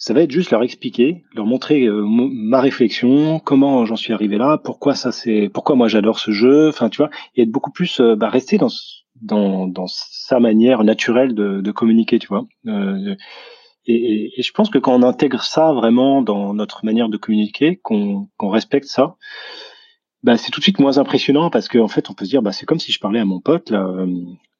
ça 0.00 0.14
va 0.14 0.22
être 0.22 0.30
juste 0.30 0.50
leur 0.50 0.62
expliquer, 0.62 1.24
leur 1.34 1.44
montrer 1.44 1.84
euh, 1.84 2.02
ma 2.06 2.62
réflexion, 2.62 3.38
comment 3.38 3.84
j'en 3.84 3.96
suis 3.96 4.14
arrivé 4.14 4.38
là, 4.38 4.56
pourquoi 4.56 4.94
ça 4.94 5.12
c'est, 5.12 5.50
pourquoi 5.52 5.76
moi 5.76 5.88
j'adore 5.88 6.18
ce 6.18 6.30
jeu, 6.30 6.70
enfin 6.70 6.88
tu 6.88 6.96
vois, 6.96 7.10
et 7.36 7.42
être 7.42 7.50
beaucoup 7.50 7.70
plus 7.70 8.00
euh, 8.00 8.16
bah, 8.16 8.30
rester 8.30 8.56
dans, 8.56 8.70
dans 9.20 9.68
dans 9.68 9.86
sa 9.88 10.40
manière 10.40 10.84
naturelle 10.84 11.34
de, 11.34 11.60
de 11.60 11.70
communiquer, 11.70 12.18
tu 12.18 12.28
vois. 12.28 12.46
Euh, 12.66 13.14
et, 13.84 14.32
et, 14.38 14.42
je 14.42 14.52
pense 14.52 14.70
que 14.70 14.78
quand 14.78 14.94
on 14.94 15.02
intègre 15.02 15.42
ça 15.42 15.72
vraiment 15.74 16.22
dans 16.22 16.54
notre 16.54 16.86
manière 16.86 17.10
de 17.10 17.18
communiquer, 17.18 17.76
qu'on 17.82 18.30
qu'on 18.38 18.48
respecte 18.48 18.86
ça, 18.86 19.16
bah 20.22 20.38
c'est 20.38 20.50
tout 20.50 20.60
de 20.60 20.64
suite 20.64 20.80
moins 20.80 20.96
impressionnant 20.96 21.50
parce 21.50 21.68
qu'en 21.68 21.84
en 21.84 21.88
fait 21.88 22.08
on 22.08 22.14
peut 22.14 22.24
se 22.24 22.30
dire 22.30 22.42
bah 22.42 22.52
c'est 22.52 22.64
comme 22.64 22.80
si 22.80 22.90
je 22.90 23.00
parlais 23.00 23.20
à 23.20 23.26
mon 23.26 23.40
pote 23.40 23.68
là. 23.70 23.86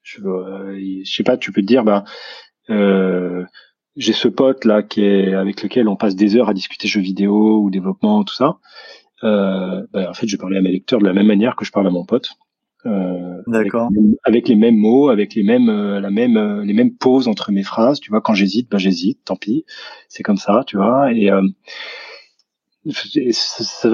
Je, 0.03 0.19
je 0.21 1.11
sais 1.11 1.23
pas, 1.23 1.37
tu 1.37 1.51
peux 1.51 1.61
te 1.61 1.67
dire 1.67 1.83
bah 1.83 2.03
euh, 2.69 3.43
j'ai 3.95 4.13
ce 4.13 4.27
pote 4.27 4.65
là 4.65 4.83
qui 4.83 5.03
est 5.03 5.33
avec 5.33 5.61
lequel 5.63 5.87
on 5.87 5.95
passe 5.95 6.15
des 6.15 6.35
heures 6.35 6.49
à 6.49 6.53
discuter 6.53 6.87
jeux 6.87 7.01
vidéo 7.01 7.61
ou 7.61 7.69
développement 7.69 8.23
tout 8.23 8.35
ça. 8.35 8.57
Euh, 9.23 9.85
bah, 9.91 10.09
en 10.09 10.13
fait, 10.13 10.27
je 10.27 10.37
parlais 10.37 10.57
à 10.57 10.61
mes 10.61 10.71
lecteurs 10.71 10.99
de 10.99 11.05
la 11.05 11.13
même 11.13 11.27
manière 11.27 11.55
que 11.55 11.65
je 11.65 11.71
parle 11.71 11.87
à 11.87 11.91
mon 11.91 12.05
pote. 12.05 12.29
Euh, 12.85 13.41
D'accord. 13.45 13.91
Avec, 14.23 14.47
les 14.47 14.55
mêmes 14.55 14.77
mots, 14.77 15.09
avec 15.09 15.35
les 15.35 15.43
mêmes, 15.43 15.69
euh, 15.69 15.99
la 15.99 16.09
même, 16.09 16.37
euh, 16.37 16.63
les 16.63 16.73
mêmes 16.73 16.95
pauses 16.95 17.27
entre 17.27 17.51
mes 17.51 17.63
phrases. 17.63 17.99
Tu 17.99 18.09
vois, 18.09 18.21
quand 18.21 18.33
j'hésite, 18.33 18.69
ben 18.71 18.77
j'hésite. 18.77 19.23
Tant 19.25 19.35
pis, 19.35 19.65
c'est 20.09 20.23
comme 20.23 20.37
ça, 20.37 20.63
tu 20.65 20.77
vois. 20.77 21.11
Et, 21.13 21.29
euh, 21.29 21.47
ça, 22.89 23.89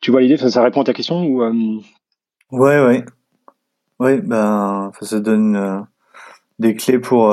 tu, 0.00 0.10
vois 0.10 0.20
l'idée, 0.20 0.36
ça, 0.36 0.50
ça, 0.50 0.62
répond 0.62 0.80
à 0.80 0.84
ta 0.84 0.92
question 0.92 1.24
ou 1.24 1.42
Ouais, 2.50 2.84
ouais, 2.84 3.04
ouais. 4.00 4.20
Ben, 4.20 4.90
ça 5.00 5.20
donne 5.20 5.86
des 6.58 6.74
clés 6.74 6.98
pour 6.98 7.32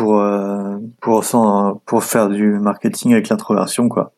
pour 0.00 0.18
euh, 0.18 0.78
pour 1.02 1.22
pour 1.84 2.04
faire 2.04 2.30
du 2.30 2.58
marketing 2.58 3.12
avec 3.12 3.28
l'introversion 3.28 3.90
quoi. 3.90 4.12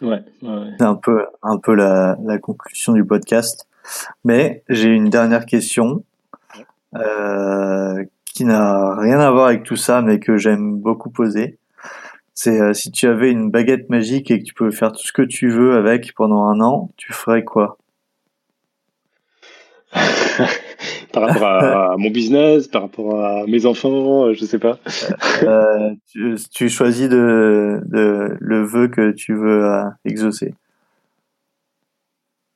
Ouais, 0.00 0.22
ouais. 0.42 0.70
C'est 0.78 0.84
un 0.84 0.94
peu 0.94 1.26
un 1.42 1.58
peu 1.58 1.74
la, 1.74 2.16
la 2.24 2.38
conclusion 2.38 2.94
du 2.94 3.04
podcast. 3.04 3.68
Mais 4.24 4.64
j'ai 4.70 4.88
une 4.88 5.10
dernière 5.10 5.44
question 5.44 6.02
euh, 6.94 8.02
qui 8.24 8.46
n'a 8.46 8.94
rien 8.96 9.20
à 9.20 9.30
voir 9.30 9.48
avec 9.48 9.62
tout 9.62 9.76
ça, 9.76 10.00
mais 10.00 10.20
que 10.20 10.38
j'aime 10.38 10.78
beaucoup 10.78 11.10
poser. 11.10 11.58
C'est 12.32 12.58
euh, 12.58 12.72
si 12.72 12.90
tu 12.90 13.06
avais 13.06 13.30
une 13.30 13.50
baguette 13.50 13.90
magique 13.90 14.30
et 14.30 14.38
que 14.38 14.44
tu 14.44 14.54
pouvais 14.54 14.72
faire 14.72 14.92
tout 14.92 15.06
ce 15.06 15.12
que 15.12 15.20
tu 15.20 15.50
veux 15.50 15.76
avec 15.76 16.14
pendant 16.14 16.44
un 16.46 16.62
an, 16.62 16.88
tu 16.96 17.12
ferais 17.12 17.44
quoi? 17.44 17.76
par 21.16 21.28
rapport 21.28 21.44
à, 21.92 21.96
mon 21.96 22.10
business, 22.10 22.68
par 22.68 22.82
rapport 22.82 23.24
à 23.24 23.46
mes 23.46 23.64
enfants, 23.64 24.26
euh, 24.26 24.34
je 24.34 24.44
sais 24.44 24.58
pas. 24.58 24.78
euh, 25.42 25.94
tu, 26.10 26.36
tu, 26.52 26.68
choisis 26.68 27.08
de, 27.08 27.80
de, 27.86 28.36
le 28.38 28.64
vœu 28.64 28.88
que 28.88 29.12
tu 29.12 29.34
veux 29.34 29.64
euh, 29.64 29.84
exaucer. 30.04 30.54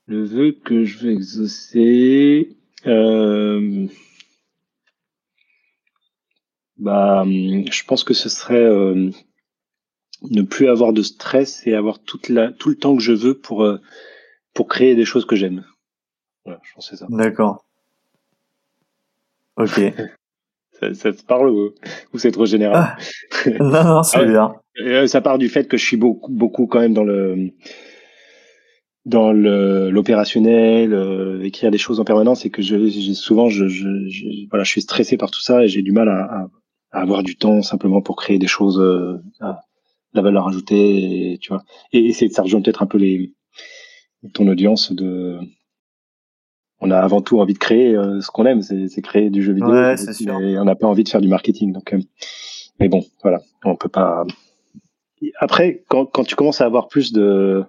Le 0.07 0.25
vœu 0.25 0.53
que 0.53 0.85
je 0.85 0.99
veux 0.99 1.13
exaucer, 1.13 2.55
euh, 2.87 3.87
bah, 6.77 7.25
je 7.25 7.85
pense 7.85 8.05
que 8.05 8.13
ce 8.13 8.29
serait 8.29 8.69
ne 10.31 10.43
plus 10.43 10.69
avoir 10.69 10.93
de 10.93 11.03
stress 11.03 11.67
et 11.67 11.75
avoir 11.75 11.99
toute 12.01 12.29
la, 12.29 12.53
tout 12.53 12.69
le 12.69 12.77
temps 12.77 12.95
que 12.95 13.03
je 13.03 13.13
veux 13.13 13.39
pour 13.39 13.67
pour 14.53 14.69
créer 14.69 14.97
des 14.97 15.05
choses 15.05 15.25
que 15.25 15.37
j'aime. 15.37 15.65
Voilà, 16.45 16.61
je 16.65 16.75
pense 16.75 16.91
que 16.91 16.97
c'est 16.97 17.05
ça. 17.05 17.07
D'accord. 17.09 17.65
Ok. 19.63 19.81
ça, 20.81 20.95
ça 20.95 21.13
te 21.13 21.25
parle 21.25 21.51
ou, 21.51 21.71
ou 22.13 22.19
c'est 22.19 22.31
trop 22.31 22.47
général 22.47 22.97
ah. 22.97 23.51
Non, 23.61 23.85
non, 23.85 24.03
c'est 24.03 24.19
Ah 24.19 24.25
bien. 24.25 24.55
Euh, 24.81 25.07
Ça 25.07 25.21
part 25.21 25.39
du 25.39 25.49
fait 25.49 25.69
que 25.69 25.77
je 25.77 25.85
suis 25.85 25.97
beaucoup, 25.97 26.33
beaucoup 26.33 26.67
quand 26.67 26.81
même 26.81 26.95
dans 26.95 27.05
le 27.05 27.51
dans 29.07 29.33
le 29.33 29.91
l'opérationnel, 29.91 30.93
euh, 30.93 31.43
écrire 31.43 31.71
des 31.71 31.79
choses 31.79 32.01
en 32.01 32.05
permanence 32.05 32.45
et 32.45 32.51
que 32.51 32.61
je, 32.63 32.89
souvent 33.15 33.49
je, 33.49 33.67
je, 33.67 33.89
je- 34.09 34.49
voilà, 34.51 34.63
je 34.65 34.71
suis 34.71 34.83
stressé 34.83 35.17
par 35.17 35.31
tout 35.31 35.41
ça 35.41 35.65
et 35.65 35.69
j'ai 35.69 35.83
du 35.83 35.93
mal 35.93 36.09
à, 36.09 36.21
à, 36.25 36.47
à 36.93 37.01
avoir 37.01 37.23
du 37.23 37.37
temps 37.37 37.63
simplement 37.63 38.03
pour 38.03 38.17
créer 38.17 38.39
des 38.39 38.47
choses 38.47 38.79
euh, 38.79 39.17
à 39.41 39.61
la 40.13 40.23
valeur 40.23 40.49
ajoutée, 40.49 41.33
et, 41.33 41.39
tu 41.39 41.49
vois. 41.51 41.63
Et, 41.93 42.07
et 42.07 42.13
c'est 42.13 42.29
ça 42.29 42.43
rejoint 42.43 42.61
peut-être 42.61 42.83
un 42.83 42.87
peu 42.87 42.99
les 42.99 43.33
ton 44.35 44.47
audience 44.49 44.93
de 44.93 45.39
on 46.81 46.91
a 46.91 46.99
avant 46.99 47.21
tout 47.21 47.41
envie 47.41 47.55
de 47.55 47.59
créer 47.59 47.95
euh, 47.95 48.21
ce 48.21 48.31
qu'on 48.31 48.47
aime, 48.47 48.63
c'est 48.63 49.03
créer 49.03 49.31
du 49.31 49.43
jeu 49.43 49.53
vidéo, 49.53 49.71
Ouais, 49.71 49.97
c'est 49.97 50.13
sûr. 50.13 50.39
mais 50.41 50.59
on 50.59 50.65
n'a 50.65 50.75
pas 50.75 50.87
envie 50.87 51.05
de 51.05 51.09
faire 51.09 51.21
du 51.21 51.29
marketing. 51.29 51.73
Donc, 51.73 51.93
euh, 51.93 52.01
mais 52.79 52.89
bon, 52.89 53.05
voilà, 53.23 53.41
on 53.65 53.77
peut 53.77 53.89
pas. 53.89 54.25
Après, 55.39 55.85
quand, 55.89 56.07
quand 56.07 56.25
tu 56.25 56.35
commences 56.37 56.61
à 56.61 56.67
avoir 56.67 56.89
plus 56.89 57.13
de 57.13 57.65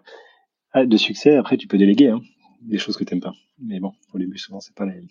de 0.73 0.97
succès, 0.97 1.35
après 1.35 1.57
tu 1.57 1.67
peux 1.67 1.77
déléguer 1.77 2.07
hein, 2.07 2.21
des 2.61 2.77
choses 2.77 2.95
que 2.95 3.03
t'aimes 3.03 3.19
pas. 3.19 3.33
Mais 3.61 3.81
bon, 3.81 3.91
au 4.13 4.17
début 4.19 4.37
souvent 4.37 4.61
c'est 4.61 4.73
pas 4.73 4.85
les. 4.85 5.03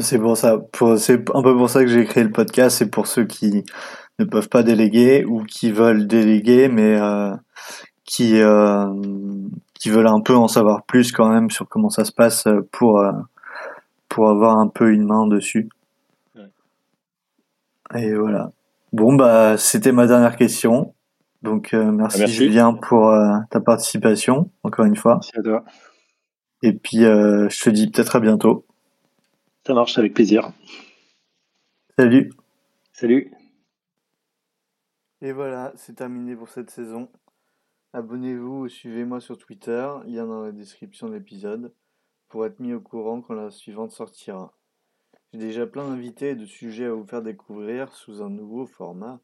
C'est 0.00 0.18
pour 0.18 0.36
ça. 0.36 0.58
Pour, 0.58 0.96
c'est 0.98 1.14
un 1.34 1.42
peu 1.42 1.54
pour 1.56 1.68
ça 1.68 1.82
que 1.82 1.88
j'ai 1.90 2.04
créé 2.04 2.24
le 2.24 2.30
podcast. 2.32 2.78
C'est 2.78 2.90
pour 2.90 3.06
ceux 3.06 3.26
qui 3.26 3.64
ne 4.18 4.24
peuvent 4.24 4.48
pas 4.48 4.62
déléguer 4.62 5.24
ou 5.24 5.44
qui 5.44 5.70
veulent 5.70 6.06
déléguer, 6.06 6.68
mais 6.68 6.96
euh, 6.98 7.34
qui 8.04 8.40
euh, 8.40 8.92
qui 9.74 9.90
veulent 9.90 10.06
un 10.06 10.20
peu 10.20 10.36
en 10.36 10.48
savoir 10.48 10.84
plus 10.84 11.12
quand 11.12 11.28
même 11.28 11.50
sur 11.50 11.68
comment 11.68 11.90
ça 11.90 12.04
se 12.04 12.12
passe 12.12 12.46
pour 12.70 13.00
euh, 13.00 13.12
pour 14.08 14.28
avoir 14.28 14.58
un 14.58 14.68
peu 14.68 14.92
une 14.92 15.04
main 15.04 15.26
dessus. 15.26 15.68
Et 17.94 18.14
voilà. 18.14 18.52
Bon 18.92 19.14
bah 19.14 19.56
c'était 19.56 19.92
ma 19.92 20.06
dernière 20.06 20.36
question. 20.36 20.94
Donc 21.42 21.74
euh, 21.74 21.90
merci, 21.90 22.20
merci. 22.20 22.34
Julien 22.34 22.74
pour 22.74 23.08
euh, 23.08 23.38
ta 23.50 23.60
participation 23.60 24.50
encore 24.62 24.84
une 24.84 24.96
fois. 24.96 25.14
Merci 25.14 25.38
à 25.38 25.42
toi. 25.42 25.64
Et 26.62 26.72
puis 26.72 27.00
je 27.00 27.64
te 27.64 27.70
dis 27.70 27.90
peut-être 27.90 28.16
à 28.16 28.20
bientôt. 28.20 28.64
Ça 29.66 29.74
marche 29.74 29.98
avec 29.98 30.14
plaisir. 30.14 30.52
Salut. 31.98 32.32
Salut. 32.92 33.32
Et 35.22 35.32
voilà, 35.32 35.72
c'est 35.76 35.94
terminé 35.94 36.34
pour 36.34 36.48
cette 36.48 36.70
saison. 36.70 37.08
Abonnez-vous 37.94 38.64
ou 38.64 38.68
suivez-moi 38.68 39.20
sur 39.20 39.36
Twitter, 39.36 39.86
lien 40.06 40.26
dans 40.26 40.42
la 40.42 40.52
description 40.52 41.08
de 41.08 41.14
l'épisode, 41.14 41.74
pour 42.28 42.46
être 42.46 42.58
mis 42.58 42.72
au 42.72 42.80
courant 42.80 43.20
quand 43.20 43.34
la 43.34 43.50
suivante 43.50 43.92
sortira. 43.92 44.56
J'ai 45.32 45.38
déjà 45.38 45.66
plein 45.66 45.86
d'invités 45.86 46.30
et 46.30 46.34
de 46.34 46.46
sujets 46.46 46.86
à 46.86 46.92
vous 46.92 47.06
faire 47.06 47.20
découvrir 47.20 47.92
sous 47.92 48.22
un 48.22 48.30
nouveau 48.30 48.64
format. 48.64 49.20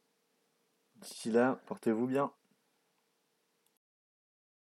D'ici 0.97 1.31
là, 1.31 1.63
portez-vous 1.67 2.07
bien. 2.07 2.31